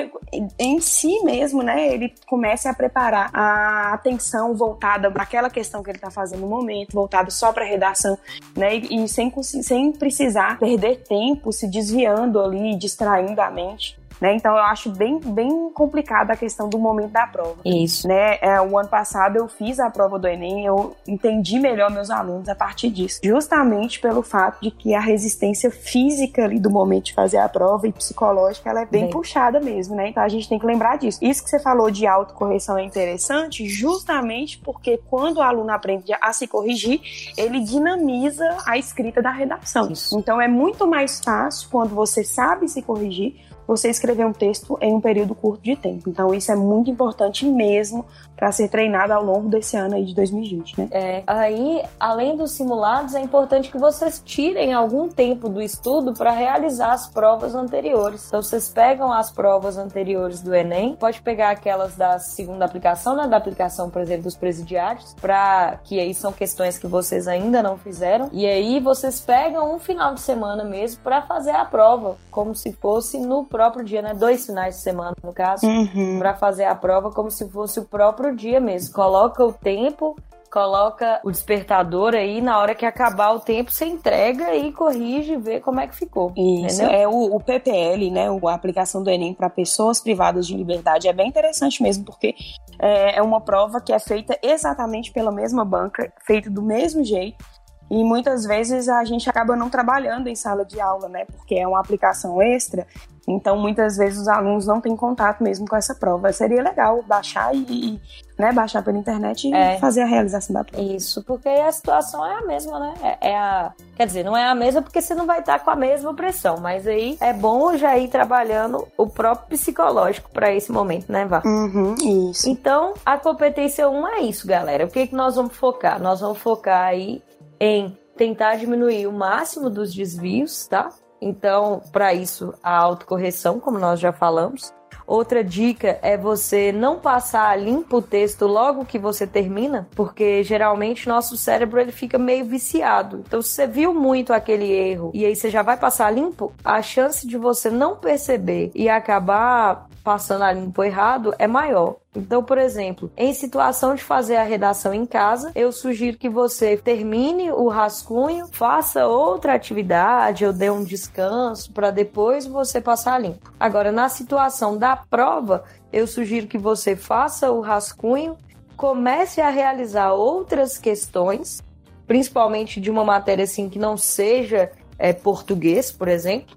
em 0.59 0.81
si 0.81 1.23
mesmo, 1.23 1.63
né, 1.63 1.93
ele 1.93 2.15
comece 2.27 2.69
a 2.69 2.75
preparar 2.75 3.31
a 3.33 3.93
atenção 3.93 4.55
voltada 4.55 5.11
para 5.11 5.23
aquela 5.23 5.51
questão 5.51 5.83
que 5.83 5.91
ele 5.91 5.99
está 5.99 6.11
fazendo 6.11 6.41
no 6.41 6.49
momento, 6.49 6.93
voltada 6.93 7.31
só 7.31 7.53
para 7.53 7.65
a 7.65 7.69
redação, 7.69 8.19
né, 8.57 8.77
e, 8.77 9.05
e 9.05 9.09
sem, 9.09 9.33
sem 9.43 9.93
precisar 9.93 10.59
perder 10.59 11.03
tempo 11.05 11.53
se 11.53 11.69
desviando 11.69 12.41
ali, 12.41 12.77
distraindo 12.77 13.41
a 13.41 13.51
mente 13.51 13.99
né? 14.21 14.35
Então 14.35 14.53
eu 14.53 14.63
acho 14.63 14.91
bem, 14.91 15.19
bem 15.19 15.71
complicada 15.73 16.33
a 16.33 16.37
questão 16.37 16.69
do 16.69 16.79
momento 16.79 17.11
da 17.11 17.27
prova. 17.27 17.57
Isso. 17.65 18.07
Né? 18.07 18.39
É, 18.41 18.61
o 18.61 18.79
ano 18.79 18.89
passado 18.89 19.37
eu 19.37 19.49
fiz 19.49 19.79
a 19.79 19.91
prova 19.91 20.19
do 20.19 20.27
Enem, 20.27 20.65
eu 20.65 20.97
entendi 21.07 21.59
melhor 21.59 21.91
meus 21.91 22.11
alunos 22.11 22.49
a 22.49 22.55
partir 22.55 22.91
disso, 22.91 23.21
justamente 23.23 24.01
pelo 24.01 24.23
fato 24.23 24.61
de 24.61 24.71
que 24.71 24.95
a 24.95 25.01
resistência 25.01 25.71
física 25.71 26.45
ali 26.45 26.59
do 26.59 26.71
momento 26.71 27.07
de 27.07 27.15
fazer 27.15 27.39
a 27.39 27.49
prova 27.49 27.87
e 27.87 27.93
psicológica, 27.93 28.71
ela 28.71 28.83
é 28.83 28.87
bem, 28.87 29.03
bem. 29.03 29.11
puxada 29.11 29.61
mesmo, 29.61 29.95
né? 29.95 30.09
Então 30.09 30.23
a 30.23 30.29
gente 30.29 30.49
tem 30.49 30.59
que 30.59 30.67
lembrar 30.67 30.99
disso. 30.99 31.19
Isso 31.23 31.43
que 31.43 31.51
você 31.51 31.59
falou 31.59 31.91
de 31.91 32.07
autocorreção 32.07 32.79
é 32.79 32.85
interessante, 32.85 33.69
justamente 33.69 34.59
porque 34.59 35.01
quando 35.09 35.39
o 35.39 35.43
aluno 35.43 35.71
aprende 35.71 36.13
a 36.21 36.33
se 36.33 36.47
corrigir, 36.47 37.01
ele 37.37 37.61
dinamiza 37.61 38.57
a 38.67 38.77
escrita 38.79 39.23
da 39.23 39.31
redação. 39.31 39.91
Isso. 39.91 40.19
Então 40.19 40.41
é 40.41 40.49
muito 40.49 40.87
mais 40.87 41.21
fácil 41.21 41.69
quando 41.71 41.95
você 41.95 42.25
sabe 42.25 42.69
se 42.69 42.83
corrigir 42.83 43.48
você 43.69 43.91
escrever 43.91 44.25
um 44.25 44.33
texto 44.33 44.79
em 44.81 44.95
um 44.95 45.01
período 45.01 45.35
curto 45.35 45.63
de 45.63 45.77
tempo. 45.77 46.09
Então, 46.09 46.35
isso 46.35 46.51
é 46.51 46.57
muito 46.57 46.91
importante 46.91 47.45
mesmo 47.45 48.07
para 48.39 48.53
ser 48.53 48.69
treinado 48.69 49.13
ao 49.13 49.25
longo 49.25 49.49
desse 49.49 49.77
ano 49.77 49.97
aí 49.97 50.05
de 50.05 50.15
2020, 50.15 50.79
né? 50.79 50.89
É, 50.93 51.23
aí, 51.27 51.83
além 51.99 52.37
dos 52.37 52.53
simulados, 52.53 53.17
é 53.17 53.21
importante 53.21 53.69
que 53.69 53.77
vocês 53.77 54.23
tirem 54.25 54.73
algum 54.73 55.09
tempo 55.09 55.49
do 55.49 55.61
estudo 55.61 56.15
para 56.15 56.31
realizar 56.31 56.93
as 56.93 57.09
provas 57.09 57.57
anteriores. 57.57 58.29
Então, 58.29 58.41
vocês 58.41 58.69
pegam 58.69 59.13
as 59.13 59.33
provas 59.33 59.77
anteriores 59.77 60.41
do 60.41 60.55
Enem, 60.55 60.95
pode 60.95 61.21
pegar 61.21 61.51
aquelas 61.51 61.97
da 61.97 62.21
segunda 62.21 62.65
aplicação, 62.65 63.17
né, 63.17 63.27
da 63.27 63.37
aplicação, 63.37 63.91
por 63.91 64.01
exemplo, 64.01 64.25
dos 64.25 64.37
presidiários, 64.37 65.15
para 65.21 65.81
que 65.83 65.99
aí 65.99 66.15
são 66.15 66.33
questões 66.33 66.79
que 66.79 66.87
vocês 66.87 67.27
ainda 67.27 67.61
não 67.61 67.77
fizeram, 67.77 68.29
e 68.33 68.47
aí 68.47 68.79
vocês 68.79 69.21
pegam 69.21 69.75
um 69.75 69.81
final 69.81 70.15
de 70.15 70.21
semana 70.21 70.63
mesmo 70.63 71.03
para 71.03 71.23
fazer 71.23 71.51
a 71.51 71.65
prova, 71.65 72.17
como 72.31 72.55
se 72.55 72.73
fosse 72.75 73.19
no 73.19 73.45
próprio 73.45 73.85
dia, 73.85 74.01
né? 74.01 74.15
Dois 74.15 74.47
finais 74.47 74.77
de 74.77 74.83
semana, 74.83 75.17
no 75.25 75.33
caso, 75.33 75.67
uhum. 75.67 76.21
para 76.21 76.35
fazer 76.35 76.67
a 76.67 76.75
prova 76.75 77.11
como 77.11 77.31
se 77.33 77.49
fosse 77.49 77.81
o 77.81 77.85
próprio 77.85 78.28
dia 78.35 78.61
mesmo. 78.61 78.95
Coloca 78.95 79.45
o 79.45 79.53
tempo, 79.53 80.17
coloca 80.51 81.21
o 81.25 81.31
despertador 81.31 82.15
aí, 82.15 82.41
na 82.41 82.59
hora 82.59 82.75
que 82.75 82.87
acabar 82.87 83.33
o 83.33 83.41
tempo, 83.41 83.71
você 83.71 83.85
entrega 83.85 84.55
e 84.55 84.73
corrige 84.73 85.35
e 85.35 85.37
vê 85.37 85.61
como 85.61 85.81
é 85.81 85.87
que 85.87 85.95
ficou. 85.95 86.33
Isso, 86.37 86.83
entendeu? 86.83 86.91
é 86.91 87.09
o, 87.09 87.37
o, 87.37 87.41
PPL, 87.41 88.11
né? 88.11 88.27
A 88.29 88.55
aplicação 88.55 89.03
do 89.03 89.11
Enem 89.11 89.35
para 89.35 89.51
pessoas 89.51 90.01
privadas 90.01 90.47
de 90.47 90.57
liberdade 90.57 91.09
é 91.09 91.13
bem 91.13 91.29
interessante 91.29 91.83
mesmo, 91.83 92.05
porque 92.05 92.35
é, 92.79 93.19
é 93.19 93.23
uma 93.23 93.41
prova 93.41 93.81
que 93.81 93.93
é 93.93 93.99
feita 93.99 94.39
exatamente 94.43 95.13
pela 95.13 95.33
mesma 95.33 95.65
banca, 95.65 96.13
feita 96.25 96.51
do 96.51 96.63
mesmo 96.63 97.05
jeito 97.05 97.45
e 97.91 98.05
muitas 98.05 98.45
vezes 98.45 98.89
a 98.89 99.03
gente 99.05 99.29
acaba 99.31 99.57
não 99.57 99.71
trabalhando 99.71 100.29
em 100.29 100.35
sala 100.35 100.65
de 100.65 100.81
aula, 100.81 101.09
né? 101.09 101.25
Porque 101.25 101.55
é 101.55 101.67
uma 101.67 101.81
aplicação 101.81 102.41
extra. 102.43 102.87
Então, 103.29 103.59
muitas 103.59 103.99
vezes 103.99 104.19
os 104.19 104.29
alunos 104.29 104.67
não 104.67 104.81
têm 104.81 104.97
contato 104.97 105.43
mesmo 105.43 105.69
com 105.69 105.77
essa 105.77 105.95
prova. 105.95 106.33
Seria 106.33 106.63
legal 106.63 107.03
baixar 107.07 107.55
e, 107.55 108.01
né, 108.39 108.53
baixar 108.53 108.83
pela 108.83 108.97
internet 108.97 109.49
e 109.49 109.55
é. 109.55 109.79
fazer 109.79 110.01
a 110.01 110.07
realização 110.07 110.55
da 110.55 110.65
prova. 110.65 110.83
Isso, 110.83 111.23
porque 111.25 111.49
a 111.49 111.71
situação 111.71 112.25
é 112.25 112.37
a 112.37 112.47
mesma, 112.47 112.81
né? 112.81 112.95
É, 113.03 113.31
é, 113.31 113.37
a, 113.37 113.73
quer 113.95 114.07
dizer, 114.07 114.25
não 114.25 114.35
é 114.35 114.45
a 114.45 114.55
mesma 114.55 114.81
porque 114.81 115.03
você 115.03 115.15
não 115.15 115.27
vai 115.27 115.41
estar 115.41 115.59
com 115.59 115.71
a 115.71 115.77
mesma 115.77 116.15
pressão, 116.15 116.57
mas 116.59 116.87
aí 116.87 117.19
é 117.21 117.35
bom 117.35 117.77
já 117.77 117.99
ir 117.99 118.09
trabalhando 118.09 118.89
o 118.97 119.07
próprio 119.07 119.49
psicológico 119.49 120.31
para 120.31 120.55
esse 120.55 120.73
momento, 120.73 121.13
né, 121.13 121.27
Vá? 121.27 121.43
Uhum, 121.45 121.95
isso. 122.31 122.49
Então, 122.49 122.95
a 123.05 123.19
competência 123.19 123.89
1 123.91 124.09
é 124.09 124.21
isso, 124.21 124.47
galera. 124.47 124.87
O 124.87 124.89
que, 124.89 125.07
que 125.07 125.15
nós 125.15 125.37
vamos 125.37 125.55
focar? 125.55 126.01
Nós 126.01 126.21
vamos 126.21 126.39
focar 126.39 126.87
aí 126.87 127.23
em 127.61 127.95
tentar 128.17 128.57
diminuir 128.57 129.07
o 129.07 129.13
máximo 129.13 129.69
dos 129.69 129.93
desvios, 129.93 130.67
tá? 130.67 130.89
Então, 131.21 131.83
para 131.93 132.15
isso, 132.15 132.55
a 132.63 132.77
autocorreção, 132.77 133.59
como 133.59 133.79
nós 133.79 133.99
já 134.01 134.13
falamos. 134.13 134.73
Outra 135.09 135.43
dica 135.43 135.99
é 136.03 136.19
você 136.19 136.71
não 136.71 136.99
passar 136.99 137.59
limpo 137.59 137.97
o 137.97 138.03
texto 138.03 138.47
logo 138.47 138.85
que 138.85 138.99
você 138.99 139.27
termina, 139.27 139.89
porque 139.97 140.43
geralmente 140.43 141.09
nosso 141.09 141.35
cérebro 141.35 141.81
ele 141.81 141.93
fica 141.93 142.19
meio 142.19 142.45
viciado. 142.45 143.25
Então, 143.27 143.41
se 143.41 143.49
você 143.49 143.67
viu 143.67 143.95
muito 143.95 144.35
aquele 144.35 144.71
erro 144.71 145.11
e 145.15 145.25
aí 145.25 145.35
você 145.35 145.49
já 145.49 145.63
vai 145.63 145.79
passar 145.79 146.11
limpo, 146.11 146.53
a 146.63 146.83
chance 146.83 147.27
de 147.27 147.39
você 147.39 147.71
não 147.71 147.97
perceber 147.97 148.71
e 148.75 148.87
acabar 148.87 149.88
passando 150.09 150.41
a 150.41 150.51
limpo 150.51 150.83
errado 150.83 151.35
é 151.39 151.47
maior. 151.47 151.97
Então, 152.17 152.43
por 152.43 152.57
exemplo, 152.57 153.13
em 153.15 153.35
situação 153.35 153.95
de 153.95 154.03
fazer 154.03 154.37
a 154.37 154.43
redação 154.43 154.95
em 154.95 155.05
casa, 155.05 155.53
eu 155.55 155.71
sugiro 155.71 156.17
que 156.17 156.31
você 156.31 156.79
termine 156.79 157.53
o 157.53 157.69
rascunho, 157.69 158.47
faça 158.51 159.07
outra 159.07 159.53
atividade 159.53 160.47
ou 160.47 160.53
dê 160.55 160.71
um 160.71 160.83
descanso 160.83 161.71
para 161.73 161.91
depois 161.91 162.47
você 162.47 162.81
passar 162.81 163.21
limpo. 163.21 163.53
Agora, 163.61 163.93
na 163.93 164.09
situação 164.09 164.79
da 164.79 164.97
prova, 164.97 165.65
eu 165.93 166.07
sugiro 166.07 166.47
que 166.47 166.57
você 166.57 166.97
faça 166.97 167.53
o 167.53 167.61
rascunho, 167.61 168.35
comece 168.79 169.43
a 169.43 169.51
realizar 169.51 170.15
outras 170.15 170.79
questões, 170.79 171.63
principalmente 172.07 172.81
de 172.81 172.91
uma 172.91 173.05
matéria 173.05 173.45
assim 173.45 173.69
que 173.69 173.79
não 173.79 173.99
seja 173.99 174.73
é, 174.99 175.13
português, 175.13 175.93
por 175.93 176.09
exemplo 176.09 176.57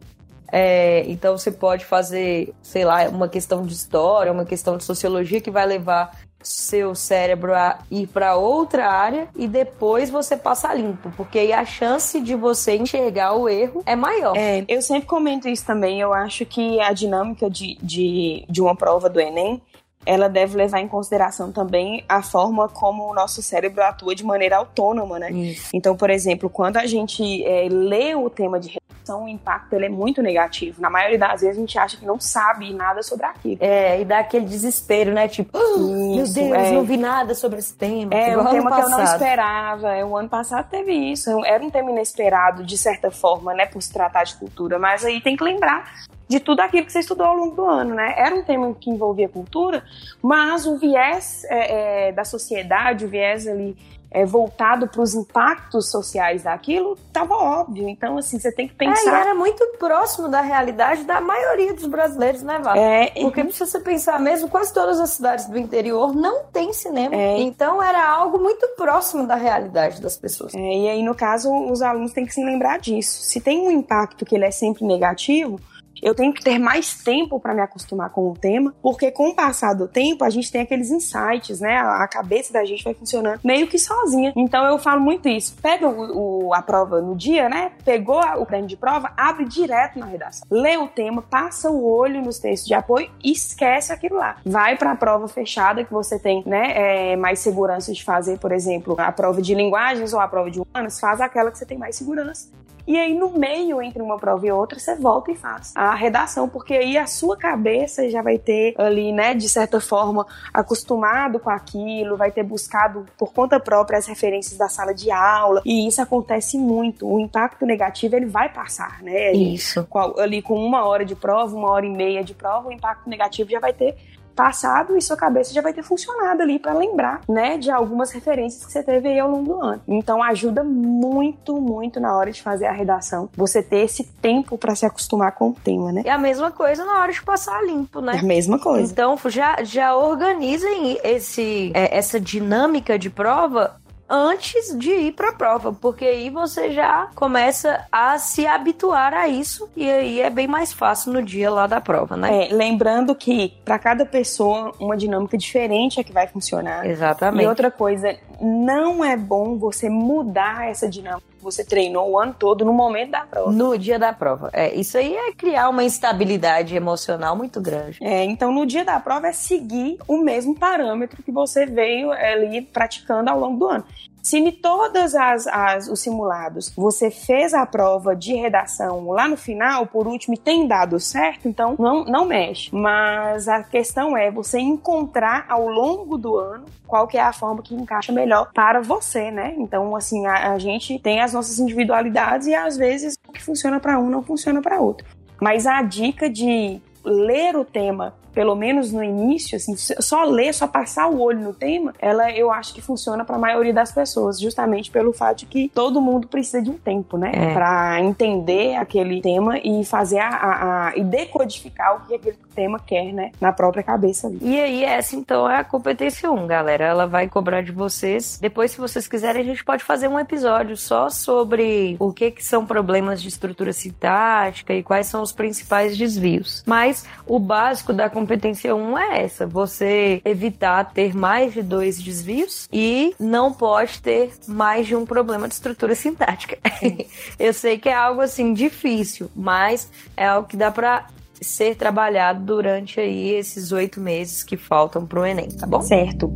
é, 0.51 1.03
então 1.07 1.37
você 1.37 1.51
pode 1.51 1.85
fazer, 1.85 2.53
sei 2.61 2.83
lá, 2.83 3.07
uma 3.07 3.29
questão 3.29 3.65
de 3.65 3.73
história, 3.73 4.31
uma 4.31 4.45
questão 4.45 4.77
de 4.77 4.83
sociologia 4.83 5.39
que 5.39 5.49
vai 5.49 5.65
levar 5.65 6.11
seu 6.43 6.95
cérebro 6.95 7.53
a 7.53 7.79
ir 7.89 8.07
para 8.07 8.35
outra 8.35 8.87
área 8.87 9.27
e 9.35 9.47
depois 9.47 10.09
você 10.09 10.35
passa 10.35 10.73
limpo, 10.73 11.11
porque 11.15 11.37
aí 11.37 11.53
a 11.53 11.63
chance 11.63 12.19
de 12.19 12.35
você 12.35 12.75
enxergar 12.75 13.33
o 13.33 13.47
erro 13.47 13.83
é 13.85 13.95
maior. 13.95 14.35
É, 14.35 14.65
eu 14.67 14.81
sempre 14.81 15.07
comento 15.07 15.47
isso 15.47 15.65
também. 15.65 16.01
Eu 16.01 16.13
acho 16.13 16.45
que 16.45 16.79
a 16.79 16.93
dinâmica 16.93 17.49
de, 17.49 17.77
de, 17.81 18.45
de 18.49 18.61
uma 18.61 18.75
prova 18.75 19.09
do 19.09 19.19
Enem 19.19 19.61
ela 20.05 20.27
deve 20.27 20.57
levar 20.57 20.79
em 20.79 20.87
consideração 20.87 21.51
também 21.51 22.03
a 22.07 22.21
forma 22.21 22.67
como 22.67 23.09
o 23.09 23.13
nosso 23.13 23.41
cérebro 23.41 23.83
atua 23.83 24.15
de 24.15 24.23
maneira 24.23 24.57
autônoma, 24.57 25.19
né? 25.19 25.31
Isso. 25.31 25.69
Então, 25.73 25.95
por 25.95 26.09
exemplo, 26.09 26.49
quando 26.49 26.77
a 26.77 26.85
gente 26.85 27.43
é, 27.43 27.67
lê 27.69 28.15
o 28.15 28.29
tema 28.29 28.59
de 28.59 28.69
redação, 28.69 29.25
o 29.25 29.27
impacto 29.27 29.73
ele 29.73 29.85
é 29.85 29.89
muito 29.89 30.21
negativo. 30.21 30.81
Na 30.81 30.89
maioria 30.89 31.17
das 31.17 31.41
vezes 31.41 31.57
a 31.57 31.59
gente 31.59 31.77
acha 31.77 31.97
que 31.97 32.05
não 32.05 32.19
sabe 32.19 32.73
nada 32.73 33.03
sobre 33.03 33.25
aquilo. 33.25 33.57
É, 33.59 34.01
e 34.01 34.05
dá 34.05 34.19
aquele 34.19 34.45
desespero, 34.45 35.13
né? 35.13 35.27
Tipo, 35.27 35.57
oh, 35.57 35.77
meu 35.77 36.23
Deus, 36.23 36.35
é. 36.35 36.71
não 36.71 36.83
vi 36.83 36.97
nada 36.97 37.35
sobre 37.35 37.59
esse 37.59 37.73
tema. 37.73 38.13
É, 38.13 38.37
um 38.37 38.45
tema 38.45 38.75
que 38.75 38.81
eu 38.81 38.89
não 38.89 39.03
esperava. 39.03 39.95
É, 39.95 40.03
o 40.03 40.15
ano 40.17 40.29
passado 40.29 40.67
teve 40.69 40.93
isso. 40.93 41.29
Era 41.45 41.63
um 41.63 41.69
tema 41.69 41.91
inesperado, 41.91 42.63
de 42.63 42.77
certa 42.77 43.11
forma, 43.11 43.53
né? 43.53 43.65
Por 43.65 43.81
se 43.81 43.91
tratar 43.91 44.23
de 44.23 44.35
cultura. 44.35 44.79
Mas 44.79 45.05
aí 45.05 45.21
tem 45.21 45.35
que 45.35 45.43
lembrar 45.43 45.91
de 46.31 46.39
tudo 46.39 46.61
aquilo 46.61 46.85
que 46.85 46.93
você 46.93 46.99
estudou 46.99 47.27
ao 47.27 47.35
longo 47.35 47.55
do 47.55 47.65
ano, 47.65 47.93
né? 47.93 48.15
Era 48.17 48.33
um 48.33 48.41
tema 48.41 48.73
que 48.73 48.89
envolvia 48.89 49.27
cultura, 49.27 49.83
mas 50.21 50.65
o 50.65 50.77
viés 50.77 51.43
é, 51.49 52.07
é, 52.07 52.11
da 52.13 52.23
sociedade, 52.23 53.03
o 53.03 53.09
viés 53.09 53.45
ali 53.45 53.77
é, 54.09 54.25
voltado 54.25 54.87
para 54.87 55.01
os 55.01 55.13
impactos 55.13 55.89
sociais 55.89 56.43
daquilo, 56.43 56.97
estava 57.07 57.33
óbvio. 57.33 57.87
Então, 57.89 58.17
assim, 58.17 58.39
você 58.39 58.49
tem 58.49 58.65
que 58.65 58.75
pensar. 58.75 59.19
É, 59.19 59.21
era 59.21 59.33
muito 59.33 59.65
próximo 59.77 60.29
da 60.29 60.39
realidade 60.39 61.03
da 61.03 61.19
maioria 61.19 61.73
dos 61.73 61.85
brasileiros, 61.85 62.41
né, 62.43 62.59
Val? 62.59 62.75
É, 62.77 63.07
Porque 63.21 63.51
se 63.51 63.59
você 63.59 63.79
pensar 63.79 64.19
mesmo, 64.21 64.47
quase 64.47 64.73
todas 64.73 65.01
as 65.01 65.11
cidades 65.11 65.47
do 65.47 65.57
interior 65.57 66.15
não 66.15 66.43
tem 66.45 66.71
cinema. 66.71 67.13
É. 67.13 67.41
Então, 67.41 67.83
era 67.83 68.09
algo 68.09 68.37
muito 68.37 68.65
próximo 68.77 69.27
da 69.27 69.35
realidade 69.35 70.01
das 70.01 70.15
pessoas. 70.15 70.55
É, 70.55 70.59
e 70.59 70.89
aí, 70.89 71.03
no 71.03 71.13
caso, 71.13 71.49
os 71.69 71.81
alunos 71.81 72.13
têm 72.13 72.25
que 72.25 72.33
se 72.33 72.43
lembrar 72.43 72.79
disso. 72.79 73.21
Se 73.21 73.41
tem 73.41 73.67
um 73.67 73.71
impacto 73.71 74.25
que 74.25 74.35
ele 74.35 74.45
é 74.45 74.51
sempre 74.51 74.85
negativo, 74.85 75.59
eu 76.01 76.15
tenho 76.15 76.33
que 76.33 76.43
ter 76.43 76.57
mais 76.57 76.95
tempo 76.95 77.39
para 77.39 77.53
me 77.53 77.61
acostumar 77.61 78.09
com 78.09 78.29
o 78.29 78.33
tema, 78.33 78.73
porque 78.81 79.11
com 79.11 79.29
o 79.29 79.35
passar 79.35 79.73
do 79.73 79.87
tempo 79.87 80.23
a 80.23 80.29
gente 80.29 80.51
tem 80.51 80.61
aqueles 80.61 80.89
insights, 80.89 81.59
né? 81.59 81.77
A 81.77 82.07
cabeça 82.07 82.51
da 82.51 82.65
gente 82.65 82.83
vai 82.83 82.93
funcionando 82.93 83.39
meio 83.43 83.67
que 83.67 83.77
sozinha. 83.77 84.33
Então 84.35 84.65
eu 84.65 84.77
falo 84.79 85.01
muito 85.01 85.27
isso. 85.29 85.55
Pega 85.61 85.87
o, 85.87 86.47
o, 86.47 86.53
a 86.53 86.61
prova 86.61 87.01
no 87.01 87.15
dia, 87.15 87.47
né? 87.47 87.71
Pegou 87.85 88.21
o 88.37 88.45
prêmio 88.45 88.67
de 88.67 88.77
prova, 88.77 89.11
abre 89.15 89.45
direto 89.45 89.99
na 89.99 90.05
redação. 90.05 90.47
Lê 90.49 90.77
o 90.77 90.87
tema, 90.87 91.21
passa 91.21 91.69
o 91.69 91.85
olho 91.85 92.21
nos 92.21 92.39
textos 92.39 92.67
de 92.67 92.73
apoio 92.73 93.09
e 93.23 93.31
esquece 93.31 93.93
aquilo 93.93 94.15
lá. 94.15 94.37
Vai 94.45 94.77
para 94.77 94.91
a 94.91 94.95
prova 94.95 95.27
fechada 95.27 95.83
que 95.83 95.91
você 95.91 96.17
tem, 96.17 96.43
né? 96.45 97.11
É, 97.11 97.15
mais 97.15 97.39
segurança 97.39 97.93
de 97.93 98.03
fazer, 98.03 98.39
por 98.39 98.51
exemplo, 98.51 98.95
a 98.97 99.11
prova 99.11 99.41
de 99.41 99.53
linguagens 99.53 100.13
ou 100.13 100.19
a 100.19 100.27
prova 100.27 100.49
de 100.49 100.59
humanas, 100.59 100.99
faz 100.99 101.21
aquela 101.21 101.51
que 101.51 101.57
você 101.57 101.65
tem 101.65 101.77
mais 101.77 101.95
segurança. 101.95 102.49
E 102.87 102.97
aí, 102.97 103.13
no 103.13 103.29
meio, 103.29 103.81
entre 103.81 104.01
uma 104.01 104.17
prova 104.17 104.45
e 104.45 104.51
outra, 104.51 104.79
você 104.79 104.95
volta 104.95 105.31
e 105.31 105.35
faz 105.35 105.71
a 105.75 105.93
redação, 105.93 106.47
porque 106.47 106.73
aí 106.73 106.97
a 106.97 107.05
sua 107.05 107.37
cabeça 107.37 108.09
já 108.09 108.21
vai 108.21 108.37
ter 108.37 108.73
ali, 108.77 109.11
né, 109.11 109.33
de 109.33 109.47
certa 109.47 109.79
forma, 109.79 110.25
acostumado 110.53 111.39
com 111.39 111.49
aquilo, 111.49 112.17
vai 112.17 112.31
ter 112.31 112.43
buscado 112.43 113.05
por 113.17 113.33
conta 113.33 113.59
própria 113.59 113.97
as 113.97 114.07
referências 114.07 114.57
da 114.57 114.67
sala 114.67 114.93
de 114.93 115.11
aula, 115.11 115.61
e 115.65 115.87
isso 115.87 116.01
acontece 116.01 116.57
muito. 116.57 117.07
O 117.07 117.19
impacto 117.19 117.65
negativo, 117.65 118.15
ele 118.15 118.25
vai 118.25 118.49
passar, 118.49 119.01
né? 119.01 119.31
Isso. 119.31 119.87
Ali 120.17 120.41
com 120.41 120.55
uma 120.55 120.85
hora 120.85 121.05
de 121.05 121.15
prova, 121.15 121.55
uma 121.55 121.71
hora 121.71 121.85
e 121.85 121.89
meia 121.89 122.23
de 122.23 122.33
prova, 122.33 122.69
o 122.69 122.71
impacto 122.71 123.09
negativo 123.09 123.49
já 123.49 123.59
vai 123.59 123.73
ter 123.73 123.95
passado 124.35 124.97
e 124.97 125.01
sua 125.01 125.17
cabeça 125.17 125.53
já 125.53 125.61
vai 125.61 125.73
ter 125.73 125.83
funcionado 125.83 126.41
ali 126.41 126.59
para 126.59 126.73
lembrar, 126.73 127.21
né, 127.27 127.57
de 127.57 127.69
algumas 127.69 128.11
referências 128.11 128.65
que 128.65 128.71
você 128.71 128.83
teve 128.83 129.09
aí 129.09 129.19
ao 129.19 129.29
longo 129.29 129.53
do 129.53 129.61
ano. 129.61 129.81
Então 129.87 130.21
ajuda 130.23 130.63
muito, 130.63 131.59
muito 131.59 131.99
na 131.99 132.15
hora 132.15 132.31
de 132.31 132.41
fazer 132.41 132.65
a 132.65 132.71
redação, 132.71 133.29
você 133.35 133.61
ter 133.61 133.79
esse 133.79 134.03
tempo 134.21 134.57
para 134.57 134.75
se 134.75 134.85
acostumar 134.85 135.33
com 135.33 135.49
o 135.49 135.53
tema, 135.53 135.91
né? 135.91 136.03
E 136.05 136.09
a 136.09 136.17
mesma 136.17 136.51
coisa 136.51 136.85
na 136.85 136.99
hora 136.99 137.11
de 137.11 137.21
passar 137.21 137.63
limpo, 137.63 138.01
né? 138.01 138.15
É 138.15 138.19
a 138.19 138.23
mesma 138.23 138.59
coisa. 138.59 138.91
Então 138.91 139.17
já, 139.27 139.63
já 139.63 139.95
organizem 139.95 140.99
esse, 141.03 141.71
é, 141.73 141.97
essa 141.97 142.19
dinâmica 142.19 142.97
de 142.97 143.09
prova 143.09 143.80
antes 144.11 144.77
de 144.77 144.91
ir 144.91 145.13
para 145.13 145.29
a 145.29 145.33
prova, 145.33 145.71
porque 145.71 146.03
aí 146.03 146.29
você 146.29 146.71
já 146.71 147.09
começa 147.15 147.85
a 147.89 148.17
se 148.19 148.45
habituar 148.45 149.13
a 149.13 149.29
isso 149.29 149.69
e 149.75 149.89
aí 149.89 150.19
é 150.19 150.29
bem 150.29 150.47
mais 150.47 150.73
fácil 150.73 151.13
no 151.13 151.23
dia 151.23 151.49
lá 151.49 151.65
da 151.65 151.79
prova, 151.79 152.17
né? 152.17 152.47
É, 152.47 152.53
lembrando 152.53 153.15
que 153.15 153.53
para 153.63 153.79
cada 153.79 154.05
pessoa 154.05 154.73
uma 154.79 154.97
dinâmica 154.97 155.37
diferente 155.37 155.99
é 155.99 156.03
que 156.03 156.11
vai 156.11 156.27
funcionar. 156.27 156.85
Exatamente. 156.85 157.45
E 157.45 157.47
outra 157.47 157.71
coisa, 157.71 158.17
não 158.41 159.03
é 159.03 159.15
bom 159.15 159.57
você 159.57 159.89
mudar 159.89 160.69
essa 160.69 160.89
dinâmica 160.89 161.23
que 161.37 161.43
você 161.43 161.63
treinou 161.63 162.11
o 162.11 162.19
ano 162.19 162.35
todo 162.37 162.65
no 162.65 162.73
momento 162.73 163.11
da 163.11 163.21
prova. 163.21 163.51
No 163.51 163.77
dia 163.77 163.99
da 163.99 164.11
prova. 164.11 164.49
É, 164.51 164.73
isso 164.73 164.97
aí 164.97 165.15
é 165.15 165.31
criar 165.31 165.69
uma 165.69 165.83
instabilidade 165.83 166.75
emocional 166.75 167.35
muito 167.35 167.61
grande. 167.61 167.97
É, 168.01 168.23
então 168.23 168.51
no 168.51 168.65
dia 168.65 168.83
da 168.83 168.99
prova 168.99 169.27
é 169.27 169.31
seguir 169.31 169.97
o 170.07 170.17
mesmo 170.17 170.55
parâmetro 170.55 171.21
que 171.21 171.31
você 171.31 171.65
veio 171.65 172.11
ali 172.11 172.61
praticando 172.61 173.29
ao 173.29 173.39
longo 173.39 173.57
do 173.57 173.67
ano. 173.67 173.85
Se 174.21 174.37
em 174.37 174.51
todas 174.51 175.15
as, 175.15 175.47
as, 175.47 175.87
os 175.87 175.99
simulados 175.99 176.71
você 176.75 177.09
fez 177.09 177.53
a 177.53 177.65
prova 177.65 178.15
de 178.15 178.33
redação 178.33 179.09
lá 179.09 179.27
no 179.27 179.35
final, 179.35 179.87
por 179.87 180.07
último, 180.07 180.35
e 180.35 180.37
tem 180.37 180.67
dado 180.67 180.99
certo, 180.99 181.47
então 181.47 181.75
não, 181.77 182.05
não 182.05 182.25
mexe. 182.25 182.73
Mas 182.73 183.47
a 183.47 183.63
questão 183.63 184.15
é 184.15 184.29
você 184.29 184.59
encontrar 184.59 185.45
ao 185.49 185.67
longo 185.67 186.17
do 186.17 186.37
ano 186.37 186.65
qual 186.87 187.07
que 187.07 187.17
é 187.17 187.21
a 187.21 187.33
forma 187.33 187.61
que 187.63 187.73
encaixa 187.73 188.11
melhor 188.11 188.51
para 188.53 188.81
você, 188.81 189.31
né? 189.31 189.55
Então, 189.57 189.95
assim, 189.95 190.25
a, 190.25 190.51
a 190.51 190.59
gente 190.59 190.99
tem 190.99 191.21
as 191.21 191.33
nossas 191.33 191.57
individualidades 191.57 192.47
e 192.47 192.53
às 192.53 192.77
vezes 192.77 193.15
o 193.27 193.31
que 193.31 193.41
funciona 193.41 193.79
para 193.79 193.97
um 193.97 194.09
não 194.09 194.21
funciona 194.21 194.61
para 194.61 194.79
outro. 194.79 195.07
Mas 195.41 195.65
a 195.65 195.81
dica 195.81 196.29
de 196.29 196.81
ler 197.03 197.55
o 197.55 197.65
tema 197.65 198.13
pelo 198.33 198.55
menos 198.55 198.91
no 198.91 199.03
início, 199.03 199.55
assim, 199.55 199.75
só 199.75 200.23
ler, 200.23 200.53
só 200.53 200.67
passar 200.67 201.07
o 201.07 201.19
olho 201.19 201.39
no 201.39 201.53
tema, 201.53 201.93
ela 201.99 202.31
eu 202.31 202.51
acho 202.51 202.73
que 202.73 202.81
funciona 202.81 203.25
para 203.25 203.35
a 203.35 203.39
maioria 203.39 203.73
das 203.73 203.91
pessoas, 203.91 204.39
justamente 204.39 204.89
pelo 204.89 205.13
fato 205.13 205.39
de 205.39 205.45
que 205.45 205.69
todo 205.73 206.01
mundo 206.01 206.27
precisa 206.27 206.61
de 206.61 206.69
um 206.69 206.77
tempo, 206.77 207.17
né, 207.17 207.31
é. 207.33 207.53
para 207.53 207.99
entender 208.01 208.75
aquele 208.75 209.21
tema 209.21 209.57
e 209.59 209.83
fazer 209.83 210.19
a, 210.19 210.29
a, 210.29 210.87
a, 210.87 210.97
e 210.97 211.03
decodificar 211.03 211.97
o 211.97 212.07
que 212.07 212.15
aquele 212.15 212.37
tema 212.53 212.79
quer, 212.79 213.11
né, 213.13 213.31
na 213.39 213.51
própria 213.51 213.83
cabeça. 213.83 214.27
Ali. 214.27 214.39
E 214.41 214.59
aí 214.59 214.83
essa 214.83 215.15
então 215.15 215.49
é 215.49 215.57
a 215.57 215.63
competência 215.63 216.31
1, 216.31 216.47
galera. 216.47 216.85
Ela 216.85 217.07
vai 217.07 217.27
cobrar 217.27 217.61
de 217.61 217.71
vocês. 217.71 218.37
Depois, 218.41 218.71
se 218.71 218.77
vocês 218.77 219.07
quiserem, 219.07 219.41
a 219.41 219.45
gente 219.45 219.63
pode 219.63 219.83
fazer 219.83 220.07
um 220.07 220.19
episódio 220.19 220.75
só 220.77 221.09
sobre 221.09 221.95
o 221.99 222.11
que 222.11 222.31
que 222.31 222.43
são 222.43 222.65
problemas 222.65 223.21
de 223.21 223.27
estrutura 223.27 223.73
sintática 223.73 224.73
e 224.73 224.83
quais 224.83 225.07
são 225.07 225.21
os 225.21 225.31
principais 225.31 225.97
desvios. 225.97 226.63
Mas 226.65 227.05
o 227.25 227.39
básico 227.39 227.93
da 227.93 228.09
competência 228.09 228.75
1 228.75 228.97
é 228.97 229.23
essa: 229.23 229.47
você 229.47 230.21
evitar 230.25 230.91
ter 230.93 231.15
mais 231.15 231.53
de 231.53 231.61
dois 231.61 232.01
desvios 232.01 232.67
e 232.71 233.15
não 233.19 233.53
pode 233.53 234.01
ter 234.01 234.31
mais 234.47 234.87
de 234.87 234.95
um 234.95 235.05
problema 235.05 235.47
de 235.47 235.53
estrutura 235.53 235.95
sintática. 235.95 236.57
Eu 237.39 237.53
sei 237.53 237.77
que 237.77 237.89
é 237.89 237.93
algo 237.93 238.21
assim 238.21 238.53
difícil, 238.53 239.29
mas 239.35 239.89
é 240.15 240.27
algo 240.27 240.47
que 240.47 240.57
dá 240.57 240.71
para 240.71 241.07
ser 241.41 241.75
trabalhado 241.75 242.45
durante 242.45 242.99
aí 242.99 243.31
esses 243.31 243.71
oito 243.71 243.99
meses 243.99 244.43
que 244.43 244.55
faltam 244.55 245.05
para 245.05 245.19
o 245.19 245.25
Enem, 245.25 245.49
tá 245.49 245.65
bom? 245.65 245.81
Certo. 245.81 246.31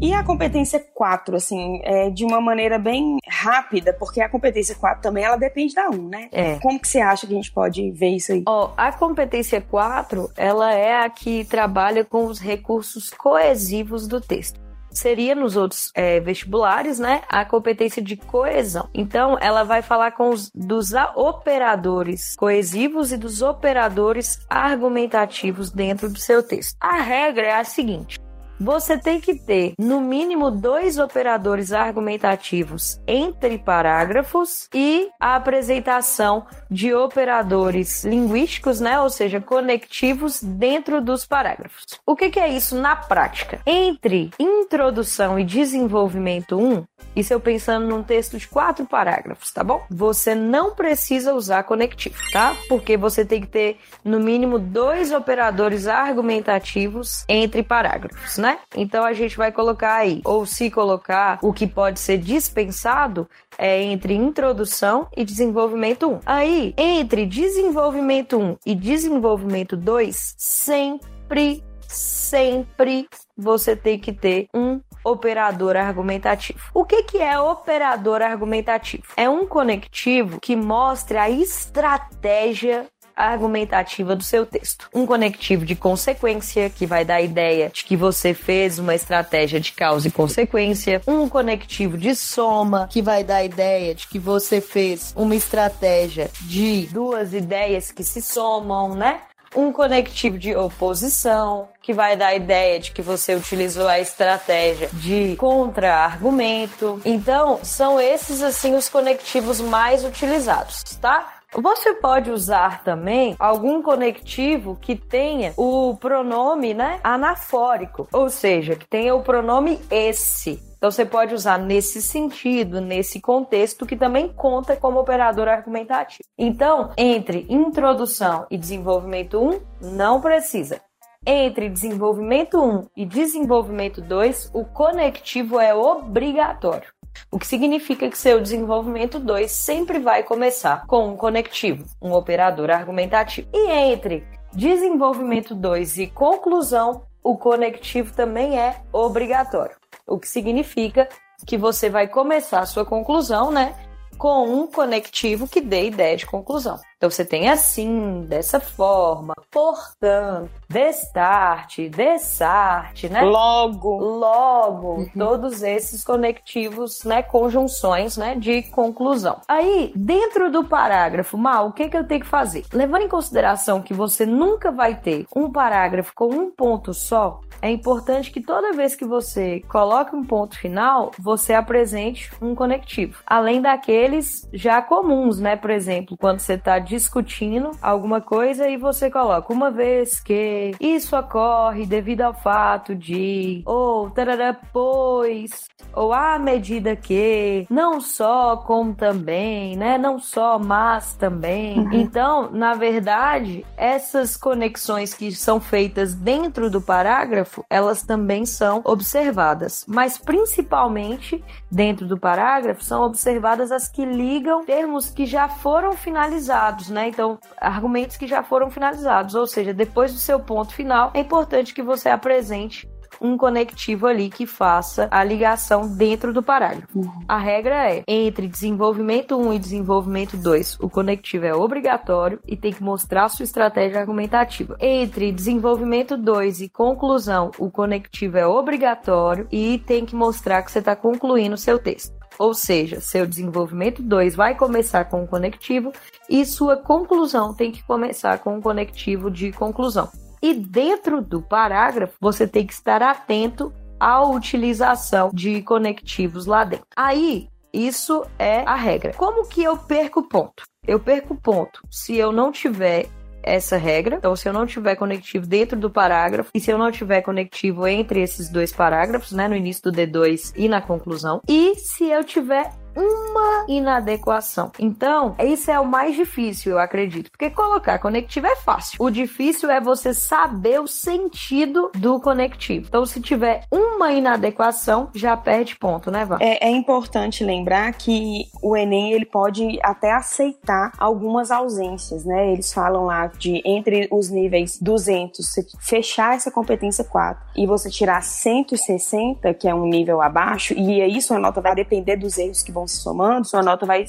E 0.00 0.12
a 0.12 0.22
competência 0.22 0.84
4, 0.92 1.36
assim, 1.36 1.80
é 1.82 2.10
de 2.10 2.24
uma 2.24 2.38
maneira 2.38 2.78
bem 2.78 3.16
rápida, 3.26 3.94
porque 3.94 4.20
a 4.20 4.28
competência 4.28 4.74
4 4.74 5.02
também 5.02 5.24
ela 5.24 5.36
depende 5.36 5.74
da 5.74 5.88
1, 5.88 6.08
né? 6.08 6.28
É. 6.32 6.58
Como 6.58 6.78
que 6.78 6.86
você 6.86 7.00
acha 7.00 7.26
que 7.26 7.32
a 7.32 7.36
gente 7.36 7.50
pode 7.50 7.90
ver 7.92 8.10
isso 8.10 8.32
aí? 8.32 8.42
Ó, 8.46 8.72
a 8.76 8.92
competência 8.92 9.60
4, 9.60 10.30
ela 10.36 10.72
é 10.74 11.02
a 11.02 11.08
que 11.08 11.44
trabalha 11.46 12.04
com 12.04 12.26
os 12.26 12.38
recursos 12.38 13.08
coesivos 13.08 14.06
do 14.06 14.20
texto 14.20 14.65
seria 14.98 15.34
nos 15.34 15.56
outros 15.56 15.90
é, 15.94 16.20
vestibulares, 16.20 16.98
né, 16.98 17.22
a 17.28 17.44
competência 17.44 18.02
de 18.02 18.16
coesão. 18.16 18.88
Então, 18.94 19.36
ela 19.40 19.62
vai 19.62 19.82
falar 19.82 20.12
com 20.12 20.30
os 20.30 20.50
dos 20.54 20.92
operadores 21.14 22.34
coesivos 22.36 23.12
e 23.12 23.16
dos 23.16 23.42
operadores 23.42 24.38
argumentativos 24.48 25.70
dentro 25.70 26.08
do 26.08 26.18
seu 26.18 26.42
texto. 26.42 26.76
A 26.80 27.00
regra 27.00 27.46
é 27.46 27.54
a 27.54 27.64
seguinte: 27.64 28.18
você 28.58 28.98
tem 28.98 29.20
que 29.20 29.34
ter 29.34 29.74
no 29.78 30.00
mínimo 30.00 30.50
dois 30.50 30.98
operadores 30.98 31.72
argumentativos 31.72 33.00
entre 33.06 33.58
parágrafos 33.58 34.68
e 34.74 35.08
a 35.20 35.36
apresentação 35.36 36.46
de 36.70 36.94
operadores 36.94 38.04
linguísticos, 38.04 38.80
né, 38.80 38.98
ou 39.00 39.10
seja, 39.10 39.40
conectivos 39.40 40.42
dentro 40.42 41.00
dos 41.00 41.26
parágrafos. 41.26 41.84
O 42.06 42.16
que, 42.16 42.30
que 42.30 42.40
é 42.40 42.48
isso 42.48 42.76
na 42.76 42.96
prática? 42.96 43.60
Entre 43.66 44.30
introdução 44.38 45.38
e 45.38 45.44
desenvolvimento 45.44 46.58
1, 46.58 46.84
isso 47.16 47.32
eu 47.32 47.40
pensando 47.40 47.86
num 47.86 48.02
texto 48.02 48.36
de 48.36 48.46
quatro 48.46 48.84
parágrafos, 48.84 49.50
tá 49.50 49.64
bom? 49.64 49.84
Você 49.90 50.34
não 50.34 50.74
precisa 50.74 51.32
usar 51.32 51.62
conectivo, 51.62 52.16
tá? 52.30 52.54
Porque 52.68 52.96
você 52.96 53.24
tem 53.24 53.40
que 53.40 53.46
ter 53.46 53.78
no 54.04 54.20
mínimo 54.20 54.58
dois 54.58 55.12
operadores 55.12 55.86
argumentativos 55.86 57.24
entre 57.26 57.62
parágrafos, 57.62 58.36
né? 58.36 58.45
Então 58.74 59.04
a 59.04 59.12
gente 59.12 59.36
vai 59.36 59.50
colocar 59.50 59.94
aí, 59.96 60.20
ou 60.24 60.46
se 60.46 60.70
colocar 60.70 61.38
o 61.42 61.52
que 61.52 61.66
pode 61.66 62.00
ser 62.00 62.18
dispensado 62.18 63.28
é 63.58 63.82
entre 63.82 64.14
introdução 64.14 65.08
e 65.16 65.24
desenvolvimento 65.24 66.10
1. 66.10 66.20
Aí, 66.26 66.74
entre 66.76 67.24
desenvolvimento 67.24 68.38
1 68.38 68.56
e 68.66 68.74
desenvolvimento 68.74 69.76
2, 69.76 70.34
sempre 70.36 71.64
sempre 71.88 73.08
você 73.36 73.76
tem 73.76 73.98
que 73.98 74.12
ter 74.12 74.48
um 74.52 74.80
operador 75.04 75.76
argumentativo. 75.76 76.58
O 76.74 76.84
que, 76.84 77.04
que 77.04 77.18
é 77.18 77.38
operador 77.38 78.22
argumentativo? 78.22 79.04
É 79.16 79.28
um 79.28 79.46
conectivo 79.46 80.40
que 80.40 80.56
mostra 80.56 81.22
a 81.22 81.30
estratégia 81.30 82.86
argumentativa 83.16 84.14
do 84.14 84.22
seu 84.22 84.44
texto. 84.44 84.88
Um 84.94 85.06
conectivo 85.06 85.64
de 85.64 85.74
consequência, 85.74 86.68
que 86.68 86.86
vai 86.86 87.04
dar 87.04 87.16
a 87.16 87.22
ideia 87.22 87.70
de 87.72 87.84
que 87.84 87.96
você 87.96 88.34
fez 88.34 88.78
uma 88.78 88.94
estratégia 88.94 89.58
de 89.58 89.72
causa 89.72 90.08
e 90.08 90.10
consequência. 90.10 91.00
Um 91.06 91.28
conectivo 91.28 91.96
de 91.96 92.14
soma, 92.14 92.86
que 92.88 93.00
vai 93.00 93.24
dar 93.24 93.36
a 93.36 93.44
ideia 93.44 93.94
de 93.94 94.06
que 94.06 94.18
você 94.18 94.60
fez 94.60 95.14
uma 95.16 95.34
estratégia 95.34 96.30
de 96.42 96.86
duas 96.92 97.32
ideias 97.32 97.90
que 97.90 98.04
se 98.04 98.20
somam, 98.20 98.94
né? 98.94 99.20
um 99.54 99.72
conectivo 99.72 100.38
de 100.38 100.54
oposição, 100.54 101.68
que 101.80 101.94
vai 101.94 102.16
dar 102.16 102.28
a 102.28 102.34
ideia 102.34 102.78
de 102.78 102.90
que 102.92 103.00
você 103.00 103.34
utilizou 103.34 103.88
a 103.88 103.98
estratégia 103.98 104.90
de 104.92 105.34
contra-argumento. 105.36 107.00
Então, 107.04 107.60
são 107.62 107.98
esses 107.98 108.42
assim 108.42 108.74
os 108.74 108.88
conectivos 108.88 109.60
mais 109.60 110.04
utilizados, 110.04 110.82
tá? 111.00 111.35
Você 111.58 111.94
pode 111.94 112.30
usar 112.30 112.84
também 112.84 113.34
algum 113.38 113.80
conectivo 113.80 114.76
que 114.76 114.94
tenha 114.94 115.54
o 115.56 115.96
pronome, 115.96 116.74
né, 116.74 117.00
anafórico, 117.02 118.06
ou 118.12 118.28
seja, 118.28 118.76
que 118.76 118.86
tenha 118.86 119.14
o 119.14 119.22
pronome 119.22 119.80
esse. 119.90 120.62
Então 120.76 120.90
você 120.90 121.06
pode 121.06 121.34
usar 121.34 121.58
nesse 121.58 122.02
sentido, 122.02 122.78
nesse 122.78 123.22
contexto, 123.22 123.86
que 123.86 123.96
também 123.96 124.28
conta 124.28 124.76
como 124.76 125.00
operador 125.00 125.48
argumentativo. 125.48 126.28
Então, 126.36 126.90
entre 126.94 127.46
introdução 127.48 128.46
e 128.50 128.58
desenvolvimento 128.58 129.40
1, 129.40 129.94
não 129.94 130.20
precisa. 130.20 130.82
Entre 131.26 131.70
desenvolvimento 131.70 132.62
1 132.62 132.86
e 132.96 133.06
desenvolvimento 133.06 134.00
2, 134.02 134.50
o 134.54 134.64
conectivo 134.64 135.58
é 135.58 135.74
obrigatório. 135.74 136.86
O 137.30 137.38
que 137.38 137.46
significa 137.46 138.08
que 138.08 138.18
seu 138.18 138.40
desenvolvimento 138.40 139.18
2 139.18 139.50
sempre 139.50 139.98
vai 139.98 140.22
começar 140.22 140.86
com 140.86 141.08
um 141.08 141.16
conectivo, 141.16 141.84
um 142.00 142.12
operador 142.12 142.70
argumentativo. 142.70 143.48
E 143.52 143.70
entre 143.70 144.26
desenvolvimento 144.52 145.54
2 145.54 145.98
e 145.98 146.06
conclusão, 146.06 147.02
o 147.22 147.36
conectivo 147.36 148.14
também 148.14 148.58
é 148.58 148.80
obrigatório. 148.92 149.76
O 150.06 150.18
que 150.18 150.28
significa 150.28 151.08
que 151.46 151.58
você 151.58 151.90
vai 151.90 152.08
começar 152.08 152.60
a 152.60 152.66
sua 152.66 152.84
conclusão, 152.84 153.50
né? 153.50 153.74
com 154.16 154.48
um 154.48 154.66
conectivo 154.66 155.46
que 155.46 155.60
dê 155.60 155.86
ideia 155.86 156.16
de 156.16 156.26
conclusão. 156.26 156.78
Então 156.96 157.10
você 157.10 157.26
tem 157.26 157.50
assim, 157.50 158.24
dessa 158.26 158.58
forma, 158.58 159.34
portanto, 159.50 160.50
destarte, 160.66 161.90
dessarte, 161.90 163.08
né? 163.10 163.20
Logo. 163.20 163.98
Logo, 163.98 164.94
uhum. 164.94 165.10
todos 165.16 165.62
esses 165.62 166.02
conectivos, 166.02 167.04
né, 167.04 167.22
conjunções, 167.22 168.16
né, 168.16 168.34
de 168.34 168.62
conclusão. 168.62 169.40
Aí, 169.46 169.92
dentro 169.94 170.50
do 170.50 170.64
parágrafo, 170.64 171.36
mal, 171.36 171.68
o 171.68 171.72
que 171.72 171.88
que 171.88 171.96
eu 171.98 172.06
tenho 172.06 172.22
que 172.22 172.26
fazer? 172.26 172.64
Levando 172.72 173.02
em 173.02 173.08
consideração 173.08 173.82
que 173.82 173.92
você 173.92 174.24
nunca 174.24 174.72
vai 174.72 174.94
ter 174.96 175.26
um 175.36 175.50
parágrafo 175.52 176.12
com 176.14 176.28
um 176.28 176.50
ponto 176.50 176.94
só, 176.94 177.40
é 177.60 177.70
importante 177.70 178.30
que 178.30 178.40
toda 178.40 178.72
vez 178.72 178.94
que 178.94 179.04
você 179.04 179.60
coloque 179.68 180.14
um 180.14 180.24
ponto 180.24 180.58
final, 180.58 181.10
você 181.18 181.52
apresente 181.52 182.30
um 182.40 182.54
conectivo. 182.54 183.18
Além 183.26 183.60
daqueles 183.60 184.48
já 184.52 184.80
comuns, 184.80 185.38
né? 185.38 185.56
Por 185.56 185.70
exemplo, 185.70 186.16
quando 186.16 186.40
você 186.40 186.54
está 186.54 186.78
discutindo 186.86 187.72
alguma 187.82 188.20
coisa 188.20 188.68
e 188.68 188.76
você 188.76 189.10
coloca 189.10 189.52
uma 189.52 189.70
vez 189.70 190.20
que 190.20 190.72
isso 190.80 191.16
ocorre 191.16 191.84
devido 191.84 192.22
ao 192.22 192.34
fato 192.34 192.94
de, 192.94 193.62
ou 193.66 194.08
tarará, 194.10 194.56
pois, 194.72 195.68
ou 195.92 196.12
à 196.12 196.38
medida 196.38 196.94
que, 196.94 197.66
não 197.68 198.00
só 198.00 198.56
como 198.58 198.94
também, 198.94 199.76
né? 199.76 199.98
Não 199.98 200.18
só, 200.18 200.58
mas 200.58 201.14
também. 201.14 201.78
Uhum. 201.78 201.92
Então, 201.92 202.50
na 202.52 202.74
verdade, 202.74 203.64
essas 203.76 204.36
conexões 204.36 205.14
que 205.14 205.32
são 205.32 205.60
feitas 205.60 206.14
dentro 206.14 206.70
do 206.70 206.80
parágrafo, 206.80 207.64
elas 207.68 208.02
também 208.02 208.46
são 208.46 208.80
observadas, 208.84 209.84
mas 209.88 210.18
principalmente 210.18 211.42
dentro 211.76 212.06
do 212.06 212.18
parágrafo 212.18 212.82
são 212.82 213.02
observadas 213.02 213.70
as 213.70 213.86
que 213.86 214.02
ligam 214.02 214.64
termos 214.64 215.10
que 215.10 215.26
já 215.26 215.46
foram 215.46 215.92
finalizados, 215.92 216.88
né? 216.88 217.08
Então, 217.08 217.38
argumentos 217.60 218.16
que 218.16 218.26
já 218.26 218.42
foram 218.42 218.70
finalizados, 218.70 219.34
ou 219.34 219.46
seja, 219.46 219.74
depois 219.74 220.10
do 220.10 220.18
seu 220.18 220.40
ponto 220.40 220.72
final, 220.74 221.10
é 221.12 221.20
importante 221.20 221.74
que 221.74 221.82
você 221.82 222.08
apresente 222.08 222.88
um 223.20 223.36
conectivo 223.36 224.06
ali 224.06 224.28
que 224.28 224.46
faça 224.46 225.08
a 225.10 225.22
ligação 225.22 225.88
dentro 225.88 226.32
do 226.32 226.42
parágrafo. 226.42 226.98
Uhum. 226.98 227.24
A 227.28 227.38
regra 227.38 227.90
é, 227.90 228.02
entre 228.06 228.48
desenvolvimento 228.48 229.36
1 229.36 229.54
e 229.54 229.58
desenvolvimento 229.58 230.36
2, 230.36 230.78
o 230.80 230.88
conectivo 230.88 231.46
é 231.46 231.54
obrigatório 231.54 232.40
e 232.46 232.56
tem 232.56 232.72
que 232.72 232.82
mostrar 232.82 233.28
sua 233.28 233.44
estratégia 233.44 234.00
argumentativa. 234.00 234.76
Entre 234.80 235.32
desenvolvimento 235.32 236.16
2 236.16 236.60
e 236.60 236.68
conclusão, 236.68 237.50
o 237.58 237.70
conectivo 237.70 238.38
é 238.38 238.46
obrigatório 238.46 239.46
e 239.50 239.78
tem 239.78 240.04
que 240.04 240.14
mostrar 240.14 240.62
que 240.62 240.70
você 240.70 240.78
está 240.78 240.94
concluindo 240.94 241.54
o 241.54 241.58
seu 241.58 241.78
texto. 241.78 242.14
Ou 242.38 242.52
seja, 242.52 243.00
seu 243.00 243.26
desenvolvimento 243.26 244.02
2 244.02 244.34
vai 244.36 244.54
começar 244.54 245.06
com 245.06 245.22
um 245.22 245.26
conectivo 245.26 245.92
e 246.28 246.44
sua 246.44 246.76
conclusão 246.76 247.54
tem 247.54 247.72
que 247.72 247.82
começar 247.82 248.38
com 248.38 248.56
um 248.56 248.60
conectivo 248.60 249.30
de 249.30 249.52
conclusão. 249.52 250.08
E 250.42 250.54
dentro 250.54 251.22
do 251.22 251.40
parágrafo, 251.42 252.14
você 252.20 252.46
tem 252.46 252.66
que 252.66 252.72
estar 252.72 253.02
atento 253.02 253.72
à 253.98 254.22
utilização 254.22 255.30
de 255.32 255.62
conectivos 255.62 256.46
lá 256.46 256.64
dentro. 256.64 256.86
Aí, 256.94 257.48
isso 257.72 258.24
é 258.38 258.60
a 258.60 258.74
regra. 258.74 259.12
Como 259.14 259.46
que 259.48 259.62
eu 259.62 259.76
perco 259.76 260.22
ponto? 260.22 260.64
Eu 260.86 261.00
perco 261.00 261.34
ponto 261.34 261.80
se 261.90 262.16
eu 262.16 262.32
não 262.32 262.52
tiver 262.52 263.06
essa 263.46 263.76
regra. 263.76 264.16
Então, 264.16 264.34
se 264.34 264.48
eu 264.48 264.52
não 264.52 264.66
tiver 264.66 264.96
conectivo 264.96 265.46
dentro 265.46 265.78
do 265.78 265.88
parágrafo 265.88 266.50
e 266.52 266.60
se 266.60 266.70
eu 266.70 266.76
não 266.76 266.90
tiver 266.90 267.22
conectivo 267.22 267.86
entre 267.86 268.20
esses 268.20 268.48
dois 268.48 268.72
parágrafos, 268.72 269.32
né, 269.32 269.46
no 269.46 269.54
início 269.54 269.84
do 269.84 269.92
D2 269.92 270.52
e 270.56 270.68
na 270.68 270.82
conclusão, 270.82 271.40
e 271.48 271.76
se 271.76 272.04
eu 272.04 272.24
tiver 272.24 272.72
uma 272.96 273.66
inadequação. 273.68 274.72
Então, 274.78 275.36
isso 275.38 275.70
é 275.70 275.78
o 275.78 275.86
mais 275.86 276.16
difícil, 276.16 276.72
eu 276.72 276.78
acredito. 276.78 277.30
Porque 277.30 277.50
colocar 277.50 277.98
conectivo 277.98 278.46
é 278.46 278.56
fácil. 278.56 278.96
O 278.98 279.10
difícil 279.10 279.70
é 279.70 279.80
você 279.80 280.14
saber 280.14 280.80
o 280.80 280.86
sentido 280.86 281.90
do 281.94 282.20
conectivo. 282.20 282.86
Então, 282.88 283.04
se 283.04 283.20
tiver 283.20 283.64
uma 283.70 284.12
inadequação, 284.12 285.10
já 285.14 285.36
perde 285.36 285.76
ponto, 285.76 286.10
né, 286.10 286.24
Vá? 286.24 286.38
É, 286.40 286.68
é 286.68 286.70
importante 286.70 287.44
lembrar 287.44 287.92
que 287.92 288.46
o 288.62 288.76
Enem 288.76 289.12
ele 289.12 289.26
pode 289.26 289.78
até 289.82 290.12
aceitar 290.12 290.92
algumas 290.98 291.50
ausências, 291.50 292.24
né? 292.24 292.52
Eles 292.52 292.72
falam 292.72 293.04
lá 293.04 293.26
de 293.26 293.62
entre 293.64 294.08
os 294.10 294.30
níveis 294.30 294.78
200, 294.80 295.46
você 295.46 295.66
fechar 295.80 296.34
essa 296.34 296.50
competência 296.50 297.04
4 297.04 297.42
e 297.56 297.66
você 297.66 297.90
tirar 297.90 298.22
160, 298.22 299.52
que 299.54 299.68
é 299.68 299.74
um 299.74 299.86
nível 299.86 300.20
abaixo, 300.20 300.74
e 300.74 301.00
aí 301.00 301.20
sua 301.20 301.38
nota 301.38 301.60
vai 301.60 301.74
depender 301.74 302.16
dos 302.16 302.38
erros 302.38 302.62
que 302.62 302.72
vão 302.72 302.85
se 302.88 302.96
somando, 302.96 303.46
sua 303.46 303.62
nota 303.62 303.86
vai, 303.86 304.04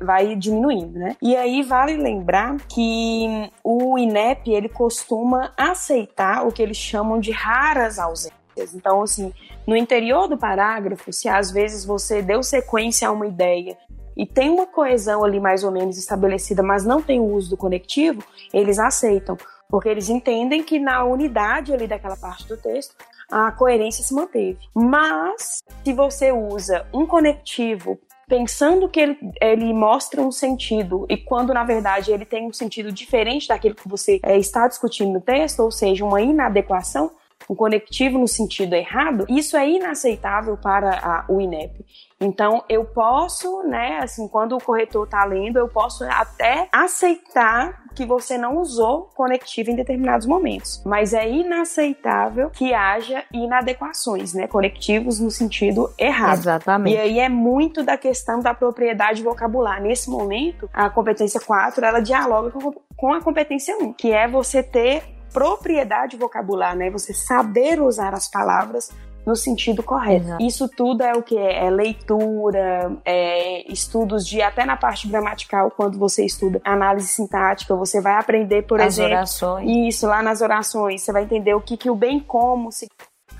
vai 0.00 0.36
diminuindo, 0.36 0.98
né? 0.98 1.16
E 1.20 1.36
aí 1.36 1.62
vale 1.62 1.96
lembrar 1.96 2.56
que 2.68 3.50
o 3.62 3.98
INEP, 3.98 4.50
ele 4.50 4.68
costuma 4.68 5.52
aceitar 5.56 6.46
o 6.46 6.52
que 6.52 6.62
eles 6.62 6.76
chamam 6.76 7.20
de 7.20 7.30
raras 7.30 7.98
ausências. 7.98 8.74
Então, 8.74 9.02
assim, 9.02 9.32
no 9.66 9.76
interior 9.76 10.28
do 10.28 10.36
parágrafo, 10.36 11.12
se 11.12 11.28
às 11.28 11.50
vezes 11.50 11.84
você 11.84 12.20
deu 12.22 12.42
sequência 12.42 13.08
a 13.08 13.12
uma 13.12 13.26
ideia 13.26 13.76
e 14.16 14.26
tem 14.26 14.50
uma 14.50 14.66
coesão 14.66 15.24
ali 15.24 15.40
mais 15.40 15.64
ou 15.64 15.70
menos 15.70 15.96
estabelecida, 15.96 16.62
mas 16.62 16.84
não 16.84 17.00
tem 17.00 17.18
o 17.18 17.24
uso 17.24 17.50
do 17.50 17.56
conectivo, 17.56 18.22
eles 18.52 18.78
aceitam, 18.78 19.36
porque 19.68 19.88
eles 19.88 20.08
entendem 20.08 20.62
que 20.62 20.78
na 20.78 21.02
unidade 21.04 21.72
ali 21.72 21.86
daquela 21.86 22.16
parte 22.16 22.46
do 22.46 22.56
texto 22.56 22.94
a 23.30 23.50
coerência 23.50 24.04
se 24.04 24.14
manteve. 24.14 24.58
Mas 24.74 25.62
se 25.82 25.92
você 25.94 26.30
usa 26.30 26.86
um 26.92 27.06
conectivo 27.06 27.98
pensando 28.32 28.88
que 28.88 28.98
ele, 28.98 29.18
ele 29.42 29.74
mostra 29.74 30.22
um 30.22 30.32
sentido 30.32 31.04
e 31.06 31.18
quando 31.18 31.52
na 31.52 31.64
verdade 31.64 32.10
ele 32.10 32.24
tem 32.24 32.46
um 32.46 32.52
sentido 32.52 32.90
diferente 32.90 33.46
daquele 33.46 33.74
que 33.74 33.86
você 33.86 34.18
é, 34.22 34.38
está 34.38 34.66
discutindo 34.66 35.12
no 35.12 35.20
texto, 35.20 35.60
ou 35.60 35.70
seja, 35.70 36.02
uma 36.02 36.18
inadequação, 36.18 37.10
um 37.52 37.54
conectivo 37.54 38.18
no 38.18 38.26
sentido 38.26 38.74
errado, 38.74 39.26
isso 39.28 39.56
é 39.56 39.68
inaceitável 39.68 40.56
para 40.56 40.90
a, 40.90 41.24
o 41.28 41.38
INEP. 41.38 41.84
Então, 42.18 42.64
eu 42.68 42.84
posso, 42.84 43.62
né, 43.64 43.98
assim, 44.00 44.26
quando 44.28 44.56
o 44.56 44.62
corretor 44.62 45.04
está 45.04 45.24
lendo, 45.24 45.58
eu 45.58 45.68
posso 45.68 46.04
até 46.04 46.68
aceitar 46.72 47.82
que 47.94 48.06
você 48.06 48.38
não 48.38 48.58
usou 48.58 49.10
conectivo 49.14 49.70
em 49.70 49.76
determinados 49.76 50.26
momentos, 50.26 50.82
mas 50.86 51.12
é 51.12 51.28
inaceitável 51.28 52.48
que 52.48 52.72
haja 52.72 53.24
inadequações, 53.32 54.32
né, 54.32 54.46
conectivos 54.46 55.20
no 55.20 55.30
sentido 55.30 55.92
errado. 55.98 56.38
Exatamente. 56.38 56.96
E 56.96 56.98
aí 56.98 57.18
é 57.18 57.28
muito 57.28 57.82
da 57.82 57.98
questão 57.98 58.40
da 58.40 58.54
propriedade 58.54 59.22
vocabular. 59.22 59.82
Nesse 59.82 60.08
momento, 60.08 60.70
a 60.72 60.88
competência 60.88 61.40
4, 61.40 61.84
ela 61.84 62.00
dialoga 62.00 62.50
com 62.96 63.12
a 63.12 63.20
competência 63.20 63.76
1, 63.76 63.92
que 63.92 64.10
é 64.10 64.26
você 64.26 64.62
ter 64.62 65.02
propriedade 65.32 66.16
vocabular, 66.16 66.76
né? 66.76 66.90
Você 66.90 67.14
saber 67.14 67.80
usar 67.80 68.14
as 68.14 68.28
palavras 68.28 68.90
no 69.24 69.36
sentido 69.36 69.82
correto. 69.82 70.26
Exato. 70.26 70.42
Isso 70.42 70.68
tudo 70.68 71.02
é 71.02 71.12
o 71.12 71.22
que 71.22 71.36
é, 71.36 71.70
leitura, 71.70 72.96
é 73.04 73.72
estudos 73.72 74.26
de 74.26 74.42
até 74.42 74.64
na 74.64 74.76
parte 74.76 75.08
gramatical 75.08 75.70
quando 75.70 75.98
você 75.98 76.24
estuda 76.24 76.60
análise 76.64 77.08
sintática, 77.08 77.74
você 77.76 78.00
vai 78.00 78.14
aprender, 78.14 78.62
por 78.62 78.80
as 78.80 78.94
exemplo, 78.94 79.12
orações. 79.12 79.70
isso 79.88 80.06
lá 80.06 80.22
nas 80.22 80.40
orações, 80.40 81.02
você 81.02 81.12
vai 81.12 81.22
entender 81.22 81.54
o 81.54 81.60
que 81.60 81.76
que 81.76 81.90
o 81.90 81.94
bem 81.94 82.18
como 82.18 82.70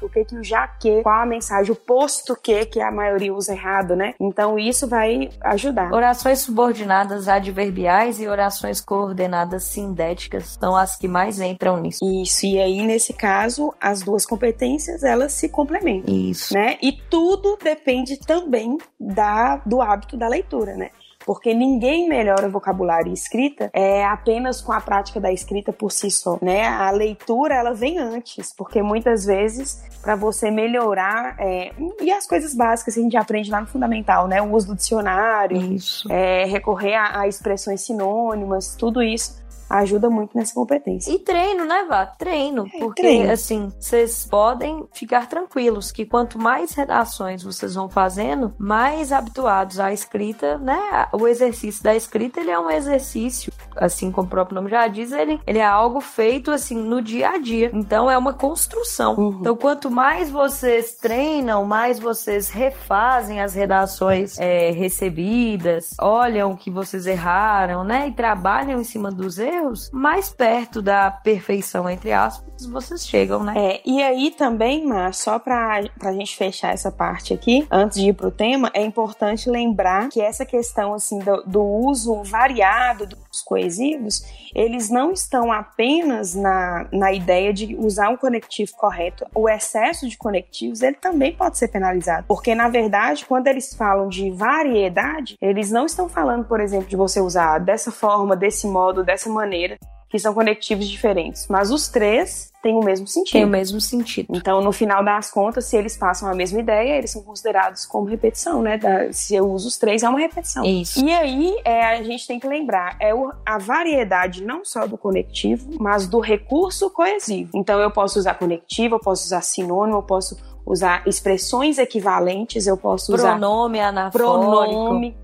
o 0.06 0.10
que 0.10 0.24
que 0.24 0.36
o 0.36 0.44
já 0.44 0.66
que, 0.66 1.02
qual 1.02 1.22
a 1.22 1.26
mensagem, 1.26 1.72
o 1.72 1.76
posto 1.76 2.36
que, 2.36 2.66
que 2.66 2.80
a 2.80 2.90
maioria 2.90 3.34
usa 3.34 3.52
errado, 3.52 3.94
né? 3.96 4.14
Então 4.20 4.58
isso 4.58 4.86
vai 4.86 5.30
ajudar. 5.42 5.92
Orações 5.92 6.40
subordinadas 6.40 7.28
adverbiais 7.28 8.20
e 8.20 8.26
orações 8.26 8.80
coordenadas 8.80 9.64
sindéticas 9.64 10.58
são 10.60 10.76
as 10.76 10.96
que 10.96 11.08
mais 11.08 11.40
entram 11.40 11.80
nisso. 11.80 11.98
Isso, 12.04 12.46
e 12.46 12.58
aí 12.58 12.82
nesse 12.82 13.12
caso, 13.12 13.72
as 13.80 14.02
duas 14.02 14.26
competências, 14.26 15.02
elas 15.02 15.32
se 15.32 15.48
complementam. 15.48 16.14
Isso. 16.14 16.54
Né? 16.54 16.78
E 16.82 16.92
tudo 16.92 17.58
depende 17.62 18.18
também 18.18 18.78
da, 18.98 19.56
do 19.64 19.80
hábito 19.80 20.16
da 20.16 20.28
leitura, 20.28 20.74
né? 20.76 20.90
Porque 21.24 21.54
ninguém 21.54 22.08
melhora 22.08 22.48
vocabulário 22.48 23.10
e 23.10 23.14
escrita 23.14 23.70
é 23.72 24.04
apenas 24.04 24.60
com 24.60 24.72
a 24.72 24.80
prática 24.80 25.20
da 25.20 25.32
escrita 25.32 25.72
por 25.72 25.90
si 25.90 26.10
só, 26.10 26.38
né? 26.40 26.66
A 26.66 26.90
leitura 26.90 27.54
ela 27.54 27.74
vem 27.74 27.98
antes, 27.98 28.52
porque 28.52 28.82
muitas 28.82 29.24
vezes 29.24 29.82
para 30.02 30.16
você 30.16 30.50
melhorar 30.50 31.36
é, 31.38 31.72
e 32.00 32.10
as 32.10 32.26
coisas 32.26 32.54
básicas 32.54 32.94
que 32.94 33.00
a 33.00 33.02
gente 33.02 33.16
aprende 33.16 33.50
lá 33.50 33.60
no 33.60 33.66
fundamental, 33.66 34.26
né? 34.26 34.42
O 34.42 34.52
uso 34.52 34.68
do 34.68 34.74
dicionário. 34.74 35.76
É, 36.10 36.44
recorrer 36.44 36.94
a, 36.94 37.20
a 37.20 37.28
expressões 37.28 37.80
sinônimas, 37.82 38.74
tudo 38.74 39.02
isso 39.02 39.41
ajuda 39.78 40.10
muito 40.10 40.36
nessa 40.36 40.54
competência. 40.54 41.12
E 41.12 41.18
treino, 41.18 41.64
né, 41.64 41.86
Vá? 41.88 42.06
Treino. 42.06 42.66
É, 42.72 42.78
porque, 42.78 43.02
treino. 43.02 43.32
assim, 43.32 43.72
vocês 43.78 44.26
podem 44.26 44.86
ficar 44.92 45.28
tranquilos 45.28 45.90
que 45.90 46.04
quanto 46.04 46.38
mais 46.38 46.72
redações 46.72 47.42
vocês 47.42 47.74
vão 47.74 47.88
fazendo, 47.88 48.54
mais 48.58 49.12
habituados 49.12 49.80
à 49.80 49.92
escrita, 49.92 50.58
né? 50.58 51.06
O 51.12 51.26
exercício 51.26 51.82
da 51.82 51.94
escrita, 51.94 52.40
ele 52.40 52.50
é 52.50 52.58
um 52.58 52.70
exercício, 52.70 53.52
assim 53.76 54.10
como 54.10 54.26
o 54.26 54.30
próprio 54.30 54.54
nome 54.54 54.70
já 54.70 54.86
diz, 54.86 55.12
ele, 55.12 55.40
ele 55.46 55.58
é 55.58 55.66
algo 55.66 56.00
feito, 56.00 56.50
assim, 56.50 56.76
no 56.76 57.02
dia 57.02 57.30
a 57.30 57.38
dia. 57.38 57.70
Então, 57.72 58.10
é 58.10 58.16
uma 58.16 58.32
construção. 58.32 59.14
Uhum. 59.14 59.38
Então, 59.40 59.56
quanto 59.56 59.90
mais 59.90 60.30
vocês 60.30 60.94
treinam, 60.94 61.64
mais 61.64 61.98
vocês 61.98 62.50
refazem 62.50 63.40
as 63.40 63.54
redações 63.54 64.38
é, 64.38 64.70
recebidas, 64.70 65.94
olham 66.00 66.52
o 66.52 66.56
que 66.56 66.70
vocês 66.70 67.06
erraram, 67.06 67.84
né? 67.84 68.08
E 68.08 68.12
trabalham 68.12 68.80
em 68.80 68.84
cima 68.84 69.10
dos 69.10 69.38
erros, 69.38 69.90
mais 69.92 70.30
perto 70.30 70.82
da 70.82 71.10
perfeição, 71.10 71.88
entre 71.88 72.12
aspas, 72.12 72.66
vocês 72.66 73.06
chegam, 73.06 73.42
né? 73.42 73.54
É, 73.56 73.80
e 73.84 74.02
aí 74.02 74.30
também, 74.30 74.86
Mar, 74.86 75.14
só 75.14 75.38
pra, 75.38 75.82
pra 75.98 76.12
gente 76.12 76.36
fechar 76.36 76.72
essa 76.72 76.90
parte 76.90 77.34
aqui, 77.34 77.66
antes 77.70 78.00
de 78.00 78.08
ir 78.08 78.12
pro 78.12 78.30
tema, 78.30 78.70
é 78.74 78.84
importante 78.84 79.50
lembrar 79.50 80.08
que 80.08 80.20
essa 80.20 80.44
questão, 80.44 80.94
assim, 80.94 81.18
do, 81.18 81.42
do 81.42 81.62
uso 81.62 82.22
variado 82.22 83.06
dos 83.06 83.42
coesivos, 83.62 84.22
eles 84.54 84.90
não 84.90 85.12
estão 85.12 85.52
apenas 85.52 86.34
na, 86.34 86.86
na 86.92 87.12
ideia 87.12 87.52
de 87.52 87.76
usar 87.76 88.08
um 88.08 88.16
conectivo 88.16 88.72
correto. 88.72 89.24
O 89.34 89.48
excesso 89.48 90.08
de 90.08 90.16
conectivos, 90.16 90.82
ele 90.82 90.96
também 90.96 91.32
pode 91.32 91.56
ser 91.58 91.68
penalizado. 91.68 92.24
Porque, 92.26 92.54
na 92.54 92.68
verdade, 92.68 93.24
quando 93.24 93.46
eles 93.46 93.74
falam 93.74 94.08
de 94.08 94.30
variedade, 94.30 95.36
eles 95.40 95.70
não 95.70 95.86
estão 95.86 96.08
falando, 96.08 96.44
por 96.44 96.60
exemplo, 96.60 96.88
de 96.88 96.96
você 96.96 97.20
usar 97.20 97.58
dessa 97.58 97.90
forma, 97.90 98.36
desse 98.36 98.66
modo, 98.66 99.04
dessa 99.04 99.30
maneira 99.30 99.78
que 100.12 100.18
são 100.18 100.34
conectivos 100.34 100.86
diferentes, 100.86 101.48
mas 101.48 101.70
os 101.70 101.88
três 101.88 102.52
têm 102.62 102.74
o 102.74 102.84
mesmo 102.84 103.06
sentido. 103.06 103.32
Tem 103.32 103.44
o 103.46 103.48
mesmo 103.48 103.80
sentido. 103.80 104.36
Então, 104.36 104.60
no 104.60 104.70
final 104.70 105.02
das 105.02 105.30
contas, 105.30 105.64
se 105.64 105.74
eles 105.74 105.96
passam 105.96 106.28
a 106.28 106.34
mesma 106.34 106.60
ideia, 106.60 106.98
eles 106.98 107.10
são 107.10 107.22
considerados 107.22 107.86
como 107.86 108.06
repetição, 108.06 108.60
né? 108.60 108.76
Da, 108.76 109.10
se 109.10 109.34
eu 109.34 109.50
uso 109.50 109.68
os 109.68 109.78
três, 109.78 110.02
é 110.02 110.08
uma 110.08 110.18
repetição. 110.18 110.62
Isso. 110.66 111.02
E 111.02 111.10
aí, 111.10 111.56
é, 111.64 111.82
a 111.82 112.02
gente 112.02 112.26
tem 112.26 112.38
que 112.38 112.46
lembrar, 112.46 112.94
é 113.00 113.14
o, 113.14 113.32
a 113.44 113.56
variedade 113.56 114.44
não 114.44 114.66
só 114.66 114.86
do 114.86 114.98
conectivo, 114.98 115.70
mas 115.80 116.06
do 116.06 116.20
recurso 116.20 116.90
coesivo. 116.90 117.50
Então, 117.54 117.80
eu 117.80 117.90
posso 117.90 118.18
usar 118.18 118.34
conectivo, 118.34 118.96
eu 118.96 119.00
posso 119.00 119.24
usar 119.24 119.40
sinônimo, 119.40 119.96
eu 119.96 120.02
posso 120.02 120.36
usar 120.64 121.02
expressões 121.06 121.78
equivalentes, 121.78 122.66
eu 122.66 122.76
posso 122.76 123.14
usar 123.14 123.38
pronome 123.38 123.80
anafórico. 123.80 124.40
Pronome, 124.40 125.16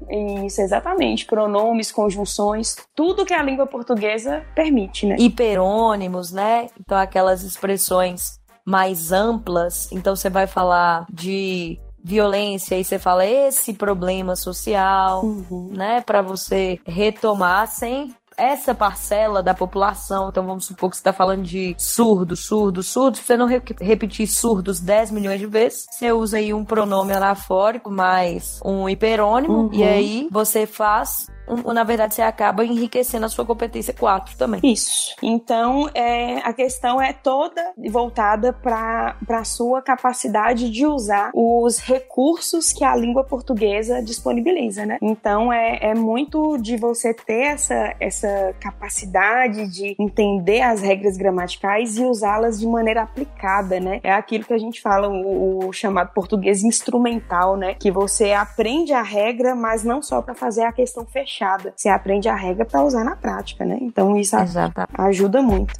isso 0.46 0.60
exatamente, 0.60 1.26
pronomes, 1.26 1.92
conjunções, 1.92 2.76
tudo 2.94 3.24
que 3.24 3.34
a 3.34 3.42
língua 3.42 3.66
portuguesa 3.66 4.42
permite, 4.54 5.06
né? 5.06 5.16
Hiperônimos, 5.18 6.32
né? 6.32 6.68
Então 6.80 6.98
aquelas 6.98 7.42
expressões 7.42 8.38
mais 8.64 9.12
amplas, 9.12 9.90
então 9.92 10.14
você 10.14 10.28
vai 10.28 10.46
falar 10.46 11.06
de 11.10 11.78
violência 12.02 12.78
e 12.78 12.84
você 12.84 12.98
fala 12.98 13.24
esse 13.24 13.74
problema 13.74 14.36
social, 14.36 15.24
uhum. 15.24 15.70
né, 15.72 16.00
para 16.00 16.22
você 16.22 16.78
retomar 16.86 17.66
sem 17.66 18.14
essa 18.38 18.74
parcela 18.74 19.42
da 19.42 19.52
população, 19.52 20.28
então 20.28 20.46
vamos 20.46 20.64
supor 20.64 20.90
que 20.90 20.96
você 20.96 21.00
está 21.00 21.12
falando 21.12 21.42
de 21.42 21.74
surdos, 21.76 22.46
surdos, 22.46 22.86
surdos, 22.86 23.20
você 23.20 23.36
não 23.36 23.46
re 23.46 23.60
repetir 23.80 24.28
surdos 24.28 24.80
10 24.80 25.10
milhões 25.10 25.40
de 25.40 25.46
vezes, 25.46 25.86
você 25.90 26.12
usa 26.12 26.38
aí 26.38 26.54
um 26.54 26.64
pronome 26.64 27.12
anafórico 27.12 27.90
mais 27.90 28.60
um 28.64 28.88
hiperônimo, 28.88 29.64
uhum. 29.64 29.70
e 29.72 29.82
aí 29.82 30.28
você 30.30 30.66
faz 30.66 31.26
na 31.72 31.84
verdade, 31.84 32.14
você 32.14 32.22
acaba 32.22 32.64
enriquecendo 32.64 33.26
a 33.26 33.28
sua 33.28 33.44
competência 33.44 33.94
4 33.94 34.36
também. 34.36 34.60
Isso. 34.62 35.14
Então, 35.22 35.88
é, 35.94 36.38
a 36.38 36.52
questão 36.52 37.00
é 37.00 37.12
toda 37.12 37.72
voltada 37.90 38.52
para 38.52 39.16
a 39.28 39.44
sua 39.44 39.80
capacidade 39.82 40.70
de 40.70 40.86
usar 40.86 41.30
os 41.34 41.78
recursos 41.78 42.72
que 42.72 42.84
a 42.84 42.94
língua 42.94 43.24
portuguesa 43.24 44.02
disponibiliza, 44.02 44.84
né? 44.84 44.98
Então, 45.00 45.52
é, 45.52 45.78
é 45.80 45.94
muito 45.94 46.58
de 46.58 46.76
você 46.76 47.14
ter 47.14 47.54
essa, 47.54 47.94
essa 48.00 48.54
capacidade 48.60 49.68
de 49.68 49.96
entender 49.98 50.60
as 50.60 50.80
regras 50.80 51.16
gramaticais 51.16 51.96
e 51.96 52.04
usá-las 52.04 52.60
de 52.60 52.66
maneira 52.66 53.02
aplicada, 53.02 53.80
né? 53.80 54.00
É 54.02 54.12
aquilo 54.12 54.44
que 54.44 54.54
a 54.54 54.58
gente 54.58 54.80
fala, 54.80 55.08
o, 55.08 55.68
o 55.68 55.72
chamado 55.72 56.12
português 56.12 56.62
instrumental, 56.62 57.56
né? 57.56 57.74
Que 57.74 57.90
você 57.90 58.32
aprende 58.32 58.92
a 58.92 59.02
regra, 59.02 59.54
mas 59.54 59.84
não 59.84 60.02
só 60.02 60.20
para 60.20 60.34
fazer 60.34 60.64
a 60.64 60.72
questão 60.72 61.06
fechada 61.06 61.37
fechada. 61.38 61.72
Você 61.76 61.88
aprende 61.88 62.28
a 62.28 62.34
regra 62.34 62.64
para 62.64 62.82
usar 62.82 63.04
na 63.04 63.14
prática, 63.14 63.64
né? 63.64 63.78
Então 63.80 64.16
isso 64.16 64.36
ajuda 64.94 65.40
muito. 65.40 65.72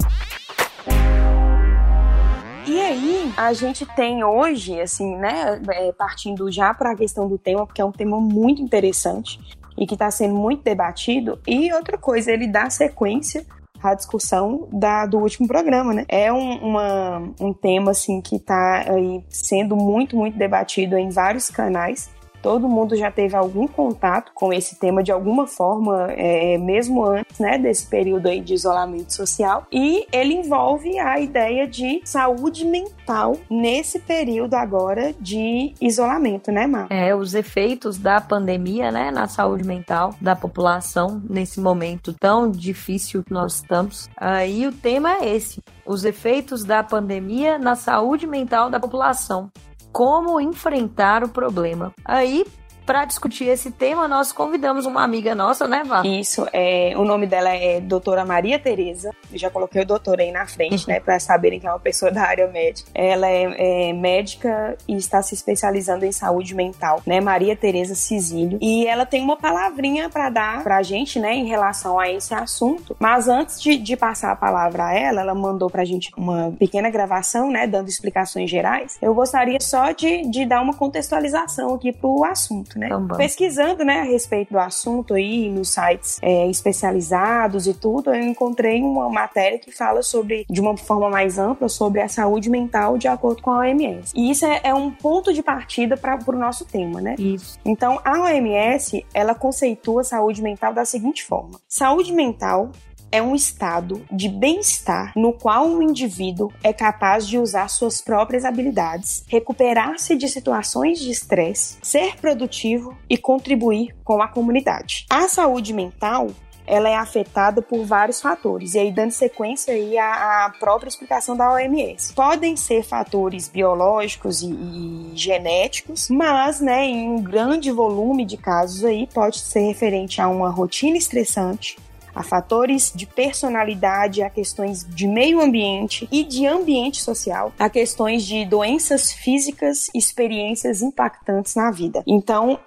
E 2.65 2.79
aí, 2.79 3.33
a 3.35 3.51
gente 3.51 3.85
tem 3.95 4.23
hoje, 4.23 4.79
assim, 4.79 5.15
né, 5.15 5.59
é, 5.69 5.91
partindo 5.91 6.51
já 6.51 6.71
para 6.71 6.91
a 6.91 6.95
questão 6.95 7.27
do 7.27 7.37
tema, 7.37 7.65
porque 7.65 7.81
é 7.81 7.85
um 7.85 7.91
tema 7.91 8.19
muito 8.19 8.61
interessante 8.61 9.39
e 9.75 9.87
que 9.87 9.95
está 9.95 10.11
sendo 10.11 10.35
muito 10.35 10.63
debatido. 10.63 11.39
E 11.47 11.73
outra 11.73 11.97
coisa, 11.97 12.31
ele 12.31 12.47
dá 12.47 12.69
sequência 12.69 13.43
à 13.81 13.95
discussão 13.95 14.67
da, 14.71 15.07
do 15.07 15.17
último 15.17 15.47
programa, 15.47 15.93
né? 15.93 16.05
É 16.07 16.31
um, 16.31 16.57
uma, 16.57 17.33
um 17.39 17.53
tema, 17.53 17.91
assim, 17.91 18.21
que 18.21 18.35
está 18.35 18.85
aí 18.87 19.23
sendo 19.29 19.75
muito, 19.75 20.15
muito 20.15 20.37
debatido 20.37 20.95
em 20.95 21.09
vários 21.09 21.49
canais 21.49 22.11
todo 22.41 22.67
mundo 22.67 22.95
já 22.95 23.11
teve 23.11 23.35
algum 23.35 23.67
contato 23.67 24.31
com 24.33 24.51
esse 24.51 24.77
tema 24.77 25.03
de 25.03 25.11
alguma 25.11 25.47
forma, 25.47 26.07
é, 26.11 26.57
mesmo 26.57 27.03
antes 27.03 27.39
né, 27.39 27.57
desse 27.57 27.87
período 27.87 28.27
aí 28.27 28.41
de 28.41 28.53
isolamento 28.53 29.13
social. 29.13 29.65
E 29.71 30.05
ele 30.11 30.33
envolve 30.33 30.97
a 30.99 31.19
ideia 31.19 31.67
de 31.67 32.01
saúde 32.03 32.65
mental 32.65 33.35
nesse 33.49 33.99
período 33.99 34.53
agora 34.55 35.13
de 35.19 35.73
isolamento, 35.81 36.51
né, 36.51 36.67
Mar? 36.67 36.87
É, 36.89 37.15
os 37.15 37.33
efeitos 37.33 37.97
da 37.97 38.21
pandemia, 38.21 38.91
né, 38.91 39.11
na 39.11 39.27
saúde 39.27 39.63
mental 39.63 40.13
da 40.21 40.35
população 40.35 41.21
nesse 41.29 41.59
momento 41.59 42.13
tão 42.13 42.49
difícil 42.49 43.23
que 43.23 43.33
nós 43.33 43.55
estamos. 43.55 44.09
Aí 44.15 44.65
o 44.67 44.71
tema 44.71 45.17
é 45.17 45.35
esse: 45.35 45.61
os 45.85 46.05
efeitos 46.05 46.63
da 46.63 46.83
pandemia 46.83 47.57
na 47.57 47.75
saúde 47.75 48.27
mental 48.27 48.69
da 48.69 48.79
população 48.79 49.49
como 49.91 50.39
enfrentar 50.39 51.23
o 51.23 51.29
problema. 51.29 51.93
Aí, 52.05 52.45
para 52.89 53.05
discutir 53.05 53.45
esse 53.45 53.69
tema, 53.69 54.07
nós 54.07 54.31
convidamos 54.31 54.87
uma 54.87 55.03
amiga 55.03 55.35
nossa, 55.35 55.67
né, 55.67 55.83
Vá? 55.85 56.01
Isso, 56.03 56.47
é, 56.51 56.91
o 56.97 57.05
nome 57.05 57.27
dela 57.27 57.51
é 57.51 57.79
doutora 57.79 58.25
Maria 58.25 58.57
Tereza. 58.57 59.11
Eu 59.31 59.37
já 59.37 59.47
coloquei 59.47 59.83
o 59.83 59.85
doutor 59.85 60.19
aí 60.19 60.31
na 60.31 60.47
frente, 60.47 60.87
uhum. 60.87 60.93
né, 60.93 60.99
para 60.99 61.19
saberem 61.19 61.59
que 61.59 61.67
é 61.67 61.69
uma 61.69 61.79
pessoa 61.79 62.09
da 62.09 62.23
área 62.23 62.47
médica. 62.47 62.89
Ela 62.95 63.29
é, 63.29 63.89
é, 63.89 63.93
médica 63.93 64.75
e 64.87 64.95
está 64.95 65.21
se 65.21 65.35
especializando 65.35 66.03
em 66.03 66.11
saúde 66.11 66.55
mental, 66.55 66.99
né, 67.05 67.21
Maria 67.21 67.55
Tereza 67.55 67.93
Cisílio. 67.93 68.57
E 68.59 68.87
ela 68.87 69.05
tem 69.05 69.21
uma 69.21 69.37
palavrinha 69.37 70.09
para 70.09 70.31
dar 70.31 70.63
pra 70.63 70.81
gente, 70.81 71.19
né, 71.19 71.35
em 71.35 71.45
relação 71.45 71.99
a 71.99 72.09
esse 72.09 72.33
assunto. 72.33 72.97
Mas 72.97 73.27
antes 73.27 73.61
de, 73.61 73.77
de 73.77 73.95
passar 73.95 74.31
a 74.31 74.35
palavra 74.35 74.87
a 74.87 74.93
ela, 74.95 75.21
ela 75.21 75.35
mandou 75.35 75.69
pra 75.69 75.85
gente 75.85 76.09
uma 76.17 76.51
pequena 76.57 76.89
gravação, 76.89 77.51
né, 77.51 77.67
dando 77.67 77.87
explicações 77.87 78.49
gerais. 78.49 78.97
Eu 78.99 79.13
gostaria 79.13 79.59
só 79.61 79.91
de, 79.91 80.27
de 80.27 80.43
dar 80.43 80.59
uma 80.59 80.73
contextualização 80.73 81.75
aqui 81.75 81.91
pro 81.91 82.23
assunto 82.23 82.78
né? 82.79 82.87
Então, 82.87 83.17
Pesquisando, 83.17 83.83
né, 83.83 84.01
a 84.01 84.03
respeito 84.03 84.51
do 84.51 84.59
assunto 84.59 85.13
aí 85.13 85.49
nos 85.49 85.69
sites 85.69 86.17
é, 86.21 86.47
especializados 86.47 87.67
e 87.67 87.73
tudo, 87.73 88.13
eu 88.13 88.23
encontrei 88.23 88.81
uma 88.81 89.09
matéria 89.09 89.59
que 89.59 89.71
fala 89.71 90.01
sobre, 90.01 90.45
de 90.49 90.61
uma 90.61 90.75
forma 90.77 91.09
mais 91.09 91.37
ampla, 91.37 91.67
sobre 91.67 92.01
a 92.01 92.07
saúde 92.07 92.49
mental 92.49 92.97
de 92.97 93.07
acordo 93.07 93.41
com 93.41 93.51
a 93.51 93.59
OMS. 93.59 94.13
E 94.15 94.31
isso 94.31 94.45
é, 94.45 94.61
é 94.63 94.73
um 94.73 94.89
ponto 94.89 95.33
de 95.33 95.43
partida 95.43 95.97
para 95.97 96.17
o 96.25 96.39
nosso 96.39 96.65
tema, 96.65 97.01
né? 97.01 97.15
Isso. 97.19 97.59
Então, 97.65 97.99
a 98.03 98.21
OMS, 98.21 99.05
ela 99.13 99.35
conceitua 99.35 100.01
a 100.01 100.03
saúde 100.03 100.41
mental 100.41 100.73
da 100.73 100.85
seguinte 100.85 101.23
forma: 101.25 101.59
saúde 101.67 102.13
mental 102.13 102.71
é 103.11 103.21
um 103.21 103.35
estado 103.35 104.05
de 104.11 104.29
bem-estar 104.29 105.13
no 105.15 105.33
qual 105.33 105.67
um 105.67 105.81
indivíduo 105.81 106.51
é 106.63 106.71
capaz 106.71 107.27
de 107.27 107.37
usar 107.37 107.67
suas 107.69 108.01
próprias 108.01 108.45
habilidades, 108.45 109.23
recuperar-se 109.27 110.15
de 110.15 110.27
situações 110.27 110.99
de 110.99 111.11
estresse, 111.11 111.77
ser 111.81 112.15
produtivo 112.17 112.97
e 113.09 113.17
contribuir 113.17 113.95
com 114.03 114.21
a 114.21 114.27
comunidade. 114.27 115.05
A 115.09 115.27
saúde 115.27 115.73
mental 115.73 116.29
ela 116.69 116.87
é 116.87 116.95
afetada 116.95 117.63
por 117.63 117.83
vários 117.83 118.21
fatores. 118.21 118.75
E 118.75 118.79
aí, 118.79 118.91
dando 118.91 119.09
sequência 119.09 119.73
aí 119.73 119.97
à, 119.97 120.45
à 120.45 120.49
própria 120.51 120.87
explicação 120.87 121.35
da 121.35 121.51
OMS. 121.51 122.13
Podem 122.13 122.55
ser 122.55 122.83
fatores 122.83 123.47
biológicos 123.47 124.43
e, 124.43 124.51
e, 124.51 125.11
genéticos, 125.15 126.09
mas, 126.09 126.61
né, 126.61 126.85
em 126.85 127.09
um 127.09 127.23
grande 127.23 127.71
volume 127.71 128.23
de 128.23 128.37
casos 128.37 128.85
aí, 128.85 129.07
pode 129.11 129.39
ser 129.39 129.61
referente 129.61 130.21
a 130.21 130.27
uma 130.27 130.51
rotina 130.51 130.95
estressante, 130.95 131.75
a 132.13 132.23
fatores 132.23 132.91
de 132.95 133.05
personalidade, 133.05 134.21
a 134.21 134.29
questões 134.29 134.85
de 134.87 135.07
meio 135.07 135.41
ambiente 135.41 136.07
e 136.11 136.23
de 136.23 136.45
ambiente 136.45 137.01
social, 137.01 137.53
a 137.57 137.69
questões 137.69 138.23
de 138.23 138.45
doenças 138.45 139.11
físicas, 139.11 139.89
experiências 139.93 140.81
impactantes 140.81 141.55
na 141.55 141.71
vida. 141.71 142.03
Então, 142.05 142.59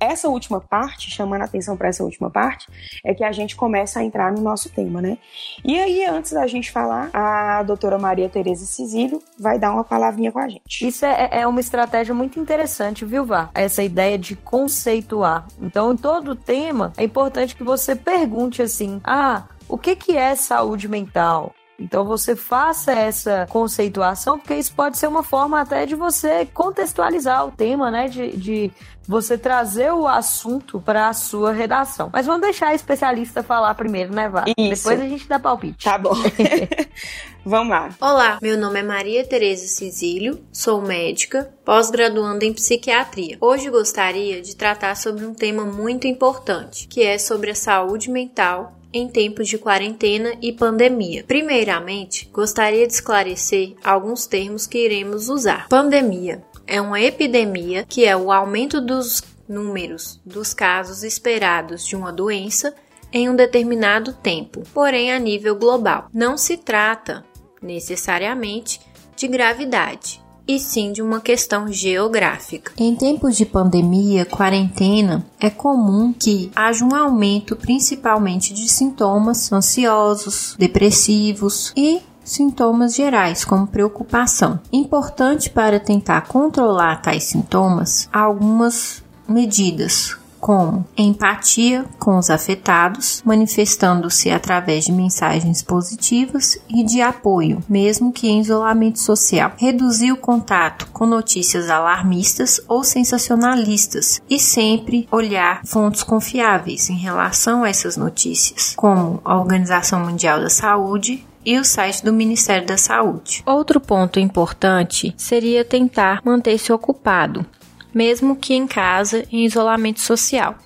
essa 0.00 0.28
última 0.28 0.60
parte, 0.60 1.10
chamando 1.10 1.42
a 1.42 1.44
atenção 1.44 1.76
para 1.76 1.88
essa 1.88 2.02
última 2.02 2.30
parte, 2.30 2.66
é 3.04 3.14
que 3.14 3.22
a 3.22 3.30
gente 3.30 3.54
começa 3.54 4.00
a 4.00 4.04
entrar 4.04 4.32
no 4.32 4.40
nosso 4.40 4.70
tema, 4.70 5.00
né? 5.00 5.18
E 5.64 5.78
aí, 5.78 6.06
antes 6.06 6.32
da 6.32 6.46
gente 6.46 6.72
falar, 6.72 7.10
a 7.12 7.62
doutora 7.62 7.98
Maria 7.98 8.28
Tereza 8.28 8.64
Cisílio 8.64 9.22
vai 9.38 9.58
dar 9.58 9.72
uma 9.72 9.84
palavrinha 9.84 10.32
com 10.32 10.38
a 10.38 10.48
gente. 10.48 10.86
Isso 10.86 11.04
é, 11.04 11.28
é 11.32 11.46
uma 11.46 11.60
estratégia 11.60 12.14
muito 12.14 12.40
interessante, 12.40 13.04
viu, 13.04 13.24
Vá? 13.24 13.50
Essa 13.54 13.82
ideia 13.82 14.18
de 14.18 14.34
conceituar. 14.34 15.46
Então, 15.60 15.92
em 15.92 15.96
todo 15.96 16.34
tema, 16.34 16.92
é 16.96 17.04
importante 17.04 17.54
que 17.54 17.62
você 17.62 17.94
pergunte 17.94 18.62
assim: 18.62 19.00
ah, 19.04 19.44
o 19.68 19.78
que, 19.78 19.94
que 19.94 20.16
é 20.16 20.34
saúde 20.34 20.88
mental? 20.88 21.54
Então 21.80 22.04
você 22.04 22.36
faça 22.36 22.92
essa 22.92 23.46
conceituação, 23.48 24.38
porque 24.38 24.54
isso 24.54 24.72
pode 24.74 24.98
ser 24.98 25.06
uma 25.06 25.22
forma 25.22 25.60
até 25.60 25.86
de 25.86 25.94
você 25.94 26.46
contextualizar 26.46 27.46
o 27.46 27.50
tema, 27.50 27.90
né? 27.90 28.06
De, 28.06 28.36
de 28.36 28.70
você 29.08 29.36
trazer 29.36 29.90
o 29.92 30.06
assunto 30.06 30.80
para 30.80 31.08
a 31.08 31.12
sua 31.12 31.52
redação. 31.52 32.10
Mas 32.12 32.26
vamos 32.26 32.42
deixar 32.42 32.68
a 32.68 32.74
especialista 32.74 33.42
falar 33.42 33.74
primeiro, 33.74 34.14
né, 34.14 34.28
Vá? 34.28 34.44
Isso. 34.56 34.84
Depois 34.84 35.00
a 35.00 35.08
gente 35.08 35.26
dá 35.26 35.38
palpite. 35.38 35.84
Tá 35.84 35.98
bom. 35.98 36.14
vamos 37.44 37.70
lá. 37.70 37.88
Olá, 38.00 38.38
meu 38.40 38.56
nome 38.58 38.78
é 38.78 38.82
Maria 38.82 39.26
Tereza 39.26 39.66
Cisílio, 39.66 40.38
sou 40.52 40.82
médica, 40.82 41.52
pós-graduanda 41.64 42.44
em 42.44 42.52
psiquiatria. 42.52 43.38
Hoje 43.40 43.70
gostaria 43.70 44.40
de 44.40 44.54
tratar 44.54 44.94
sobre 44.96 45.24
um 45.24 45.34
tema 45.34 45.64
muito 45.64 46.06
importante, 46.06 46.86
que 46.86 47.02
é 47.02 47.18
sobre 47.18 47.50
a 47.50 47.54
saúde 47.54 48.10
mental 48.10 48.79
em 48.92 49.08
tempos 49.08 49.48
de 49.48 49.58
quarentena 49.58 50.34
e 50.40 50.52
pandemia. 50.52 51.24
Primeiramente, 51.26 52.28
gostaria 52.32 52.86
de 52.86 52.92
esclarecer 52.92 53.74
alguns 53.82 54.26
termos 54.26 54.66
que 54.66 54.84
iremos 54.84 55.28
usar. 55.28 55.68
Pandemia 55.68 56.42
é 56.66 56.80
uma 56.80 57.00
epidemia 57.00 57.84
que 57.88 58.04
é 58.04 58.16
o 58.16 58.30
aumento 58.30 58.80
dos 58.80 59.22
números 59.48 60.20
dos 60.24 60.54
casos 60.54 61.02
esperados 61.02 61.84
de 61.84 61.96
uma 61.96 62.12
doença 62.12 62.74
em 63.12 63.28
um 63.28 63.34
determinado 63.34 64.12
tempo, 64.12 64.62
porém 64.72 65.12
a 65.12 65.18
nível 65.18 65.56
global. 65.56 66.08
Não 66.14 66.36
se 66.36 66.56
trata 66.56 67.24
necessariamente 67.60 68.80
de 69.16 69.26
gravidade, 69.26 70.22
e 70.54 70.58
sim 70.58 70.90
de 70.90 71.00
uma 71.00 71.20
questão 71.20 71.72
geográfica. 71.72 72.72
Em 72.76 72.96
tempos 72.96 73.36
de 73.36 73.46
pandemia, 73.46 74.24
quarentena, 74.24 75.24
é 75.38 75.48
comum 75.48 76.12
que 76.12 76.50
haja 76.56 76.84
um 76.84 76.94
aumento 76.94 77.54
principalmente 77.54 78.52
de 78.52 78.68
sintomas 78.68 79.52
ansiosos, 79.52 80.56
depressivos 80.58 81.72
e 81.76 82.00
sintomas 82.24 82.94
gerais, 82.94 83.44
como 83.44 83.66
preocupação. 83.66 84.58
Importante 84.72 85.48
para 85.48 85.78
tentar 85.78 86.22
controlar 86.22 87.00
tais 87.00 87.24
sintomas, 87.24 88.08
algumas 88.12 89.02
medidas, 89.28 90.16
como 90.40 90.84
empatia 90.96 91.84
com 91.98 92.18
os 92.18 92.30
afetados, 92.30 93.22
manifestando-se 93.24 94.30
através 94.30 94.84
de 94.84 94.92
mensagens 94.92 95.62
positivas 95.62 96.58
e 96.68 96.82
de 96.82 97.00
apoio, 97.02 97.62
mesmo 97.68 98.12
que 98.12 98.28
em 98.28 98.40
isolamento 98.40 98.98
social. 98.98 99.52
Reduzir 99.56 100.12
o 100.12 100.16
contato 100.16 100.88
com 100.92 101.06
notícias 101.06 101.68
alarmistas 101.68 102.60
ou 102.66 102.82
sensacionalistas 102.82 104.20
e 104.28 104.38
sempre 104.38 105.06
olhar 105.10 105.60
fontes 105.64 106.02
confiáveis 106.02 106.88
em 106.88 106.96
relação 106.96 107.64
a 107.64 107.68
essas 107.68 107.96
notícias, 107.96 108.72
como 108.76 109.20
a 109.24 109.36
Organização 109.36 110.00
Mundial 110.00 110.40
da 110.40 110.48
Saúde, 110.50 111.24
e 111.44 111.58
o 111.58 111.64
site 111.64 112.04
do 112.04 112.12
Ministério 112.12 112.66
da 112.66 112.76
Saúde. 112.76 113.42
Outro 113.46 113.80
ponto 113.80 114.20
importante 114.20 115.14
seria 115.16 115.64
tentar 115.64 116.20
manter-se 116.24 116.72
ocupado, 116.72 117.46
mesmo 117.92 118.36
que 118.36 118.54
em 118.54 118.66
casa 118.66 119.24
em 119.30 119.44
isolamento 119.44 120.00
social. 120.00 120.56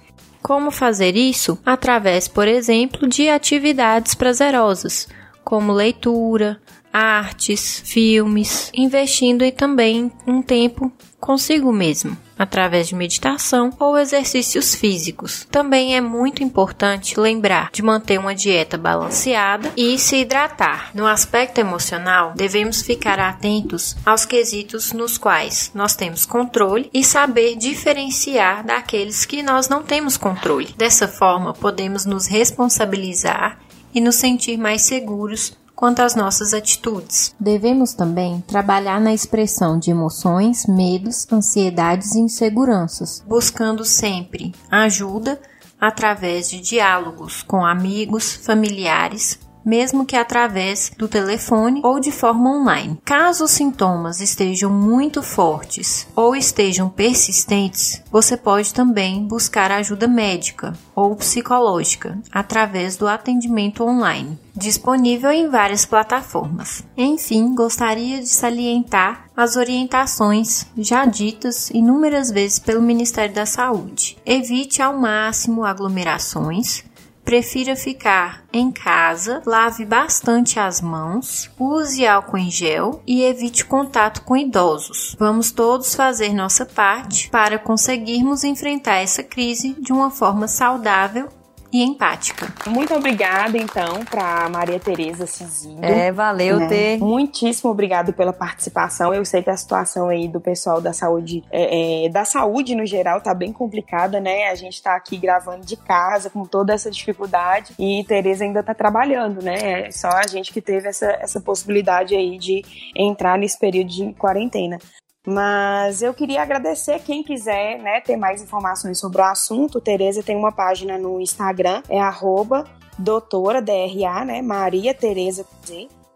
Como 0.43 0.71
fazer 0.71 1.17
isso? 1.17 1.59
Através, 1.65 2.29
por 2.29 2.47
exemplo, 2.47 3.09
de 3.09 3.29
atividades 3.29 4.15
prazerosas, 4.15 5.09
como 5.43 5.73
leitura, 5.73 6.61
artes, 6.93 7.83
filmes, 7.85 8.71
investindo 8.75 9.45
e 9.45 9.51
também 9.51 10.13
um 10.27 10.43
tempo 10.43 10.93
consigo 11.19 11.73
mesmo, 11.73 12.17
através 12.39 12.89
de 12.89 12.95
meditação 12.95 13.73
ou 13.79 13.97
exercícios 13.97 14.75
físicos. 14.75 15.47
Também 15.51 15.97
é 15.97 16.01
muito 16.01 16.43
importante 16.43 17.19
lembrar 17.19 17.71
de 17.73 17.83
manter 17.83 18.19
uma 18.19 18.35
dieta 18.35 18.77
balanceada 18.77 19.73
e 19.77 19.99
se 19.99 20.17
hidratar. 20.17 20.91
No 20.95 21.07
aspecto 21.07 21.59
emocional, 21.59 22.33
devemos 22.35 22.83
ficar 22.83 23.19
atentos 23.19 23.97
aos 24.05 24.25
quesitos 24.25 24.93
nos 24.93 25.19
quais 25.19 25.71
nós 25.75 25.95
temos 25.95 26.27
controle 26.27 26.91
e 26.93 27.05
saber 27.05 27.57
diferenciar 27.57 28.65
daqueles 28.65 29.25
que 29.25 29.43
nós 29.43 29.69
não 29.69 29.83
temos 29.83 30.17
controle. 30.17 30.75
Dessa 30.77 31.09
forma, 31.09 31.53
podemos 31.53 32.05
nos 32.05 32.27
responsabilizar 32.27 33.59
e 33.95 34.01
nos 34.01 34.17
sentir 34.17 34.57
mais 34.57 34.83
seguros 34.83 35.57
quanto 35.75 36.01
às 36.01 36.15
nossas 36.15 36.55
atitudes. 36.55 37.35
Devemos 37.39 37.95
também 37.95 38.41
trabalhar 38.47 39.01
na 39.01 39.13
expressão 39.13 39.79
de 39.79 39.91
emoções, 39.91 40.67
medos, 40.67 41.27
ansiedades 41.33 42.15
e 42.15 42.21
inseguranças, 42.21 43.23
buscando 43.27 43.85
sempre 43.85 44.55
ajuda 44.71 45.41
através 45.81 46.49
de 46.49 46.61
diálogos 46.61 47.43
com 47.43 47.65
amigos, 47.65 48.33
familiares, 48.33 49.39
mesmo 49.65 50.05
que 50.05 50.17
através 50.17 50.91
do 50.97 51.09
telefone 51.09 51.81
ou 51.83 51.99
de 51.99 52.13
forma 52.13 52.51
online. 52.51 52.99
Caso 53.05 53.45
os 53.45 53.51
sintomas 53.51 54.21
estejam 54.21 54.71
muito 54.71 55.23
fortes 55.23 56.07
ou 56.15 56.37
estejam 56.37 56.89
persistentes, 56.89 58.03
você 58.11 58.37
pode 58.37 58.75
também 58.75 59.25
buscar 59.25 59.71
ajuda 59.71 60.07
médica 60.07 60.75
ou 60.95 61.17
psicológica 61.17 62.19
através 62.31 62.97
do 62.97 63.09
atendimento 63.09 63.83
online, 63.83 64.39
disponível 64.55 65.31
em 65.31 65.49
várias 65.49 65.85
plataformas. 65.85 66.85
Enfim, 66.97 67.55
gostaria 67.55 68.21
de 68.21 68.29
salientar 68.29 69.25
as 69.37 69.57
orientações 69.57 70.67
já 70.79 71.05
ditas 71.05 71.71
inúmeras 71.71 72.31
vezes 72.31 72.59
pelo 72.59 72.81
Ministério 72.81 73.35
da 73.35 73.47
Saúde. 73.47 74.17
Evite 74.25 74.81
ao 74.81 74.97
máximo 74.97 75.65
aglomerações 75.65 76.85
prefira 77.25 77.75
ficar 77.75 78.45
em 78.53 78.71
casa, 78.71 79.43
lave 79.47 79.85
bastante 79.85 80.61
as 80.61 80.81
mãos, 80.81 81.51
use 81.59 82.07
álcool 82.07 82.39
em 82.39 82.51
gel 82.51 83.03
e 83.07 83.23
evite 83.23 83.65
contato 83.65 84.23
com 84.23 84.37
idosos. 84.37 85.17
Vamos 85.19 85.51
todos 85.51 85.95
fazer 85.95 86.33
nossa 86.33 86.67
parte 86.67 87.31
para 87.31 87.59
conseguirmos 87.59 88.45
enfrentar 88.45 88.97
essa 88.97 89.23
crise 89.23 89.75
de 89.81 89.93
uma 89.93 90.11
forma 90.11 90.47
saudável 90.47 91.29
e 91.75 91.83
empática. 91.83 92.47
Muito 92.69 92.95
obrigada, 92.95 93.59
então, 93.59 94.05
para 94.05 94.49
Maria 94.49 94.79
Tereza 94.79 95.27
Cizilho. 95.27 95.85
É, 95.85 96.13
valeu 96.13 96.61
né? 96.61 96.69
ter. 96.69 96.99
Muitíssimo 96.99 97.69
obrigado 97.69 98.13
pela 98.13 98.33
participação. 98.33 99.13
Eu 99.13 99.25
sei 99.25 99.43
que 99.43 99.51
a 99.51 99.57
situação 99.57 100.09
aí 100.09 100.29
do 100.29 100.41
pessoal 100.41 100.81
da 100.81 100.93
saúde, 100.93 101.43
é, 101.51 102.05
é, 102.05 102.09
da 102.09 102.25
saúde 102.25 102.77
no 102.77 102.87
geral, 102.87 103.21
tá 103.21 103.35
bem 103.35 103.53
complicada, 103.53 104.21
né? 104.21 104.51
A 104.51 104.55
gente 104.55 104.81
tá 104.81 104.95
aqui 104.95 105.17
gravando 105.17 105.67
de 105.67 105.77
casa 105.77 106.31
com 106.31 106.45
toda 106.45 106.73
essa 106.73 106.89
dificuldade 106.89 107.75
e 107.77 108.05
Tereza 108.05 108.45
ainda 108.45 108.63
tá 108.63 108.73
trabalhando, 108.73 109.43
né? 109.43 109.89
É 109.89 109.91
só 109.91 110.11
a 110.11 110.29
gente 110.29 110.53
que 110.53 110.63
teve 110.63 110.87
essa, 110.87 111.07
essa 111.21 111.41
possibilidade 111.41 112.15
aí 112.15 112.39
de 112.39 112.63
entrar 112.95 113.37
nesse 113.37 113.59
período 113.59 113.89
de 113.89 114.13
quarentena. 114.13 114.79
Mas 115.27 116.03
eu 116.03 116.13
queria 116.13 116.43
agradecer 116.43 116.99
quem 117.01 117.23
quiser 117.23 117.79
né, 117.79 118.01
ter 118.01 118.17
mais 118.17 118.43
informações 118.43 118.99
sobre 118.99 119.23
o 119.23 119.25
assunto. 119.25 119.81
Tereza 119.81 120.23
tem 120.23 120.37
uma 120.37 120.53
página 120.53 120.99
no 120.99 121.21
Instagram, 121.21 121.83
é 121.89 121.99
arroba 121.99 122.65
doutora, 122.99 123.61
DRA, 123.61 124.25
né, 124.25 124.43
Maria 124.43 124.95
Tereza 124.95 125.47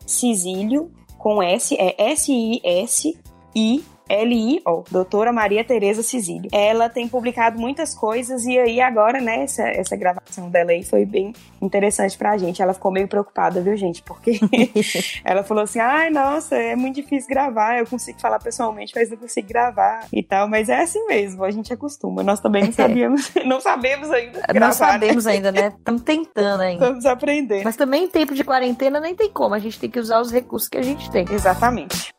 Cisílio, 0.07 0.91
com 1.19 1.43
S, 1.43 1.75
é 1.79 2.11
S-I-S-I 2.13 3.85
L-I-O, 4.09 4.85
doutora 4.91 5.33
Maria 5.33 5.65
Tereza 5.65 6.03
Cisílio. 6.03 6.49
Ela 6.53 6.89
tem 6.89 7.09
publicado 7.09 7.59
muitas 7.59 7.95
coisas 7.95 8.45
e 8.45 8.59
aí 8.59 8.81
agora, 8.81 9.21
né, 9.21 9.43
essa, 9.45 9.63
essa 9.69 9.97
gravação 9.97 10.49
dela 10.51 10.71
aí 10.71 10.83
foi 10.83 11.05
bem 11.05 11.33
interessante 11.61 12.17
pra 12.17 12.37
gente. 12.39 12.63
Ela 12.63 12.75
ficou 12.75 12.91
meio 12.91 13.09
preocupada, 13.09 13.61
viu, 13.61 13.77
gente? 13.77 14.03
Porque 14.03 14.41
ela 15.25 15.43
falou 15.43 15.65
assim, 15.65 15.79
ai, 15.79 16.11
nossa, 16.11 16.57
é 16.57 16.75
muito 16.75 16.97
difícil 16.97 17.29
gravar, 17.29 17.79
eu 17.79 17.87
consigo 17.87 18.21
falar 18.21 18.39
pessoalmente, 18.39 18.93
mas 18.95 19.11
não 19.11 19.17
consigo 19.17 19.49
gravar 19.49 20.07
e 20.13 20.23
tal, 20.23 20.49
mas 20.49 20.69
é 20.69 20.83
assim 20.83 21.05
mesmo, 21.07 21.45
a 21.45 21.51
gente 21.51 21.73
acostuma. 21.73 22.23
Nós 22.23 22.41
também 22.41 22.65
não 22.65 22.73
sabíamos, 22.73 23.33
não 23.45 23.61
sabemos 23.61 24.11
ainda 24.11 24.41
gravar, 24.41 24.67
Não 24.67 24.73
sabemos 24.73 25.25
né? 25.25 25.33
ainda, 25.33 25.53
né? 25.53 25.73
Estamos 25.77 26.03
tentando 26.03 26.61
ainda. 26.63 26.85
Estamos 26.85 27.07
aprendendo. 27.07 27.65
Mas 27.65 27.77
também 27.77 28.05
em 28.05 28.09
tempo 28.09 28.35
de 28.35 28.45
quarentena 28.45 29.01
nem 29.01 29.15
tem 29.15 29.31
como, 29.31 29.55
a 29.55 29.59
gente 29.59 29.79
tem 29.79 29.91
que 29.91 29.99
usar 29.99 30.21
os 30.21 30.31
recursos 30.31 30.69
que 30.69 30.79
a 30.79 30.83
gente 30.83 31.11
tem. 31.11 31.25
Exatamente. 31.31 32.13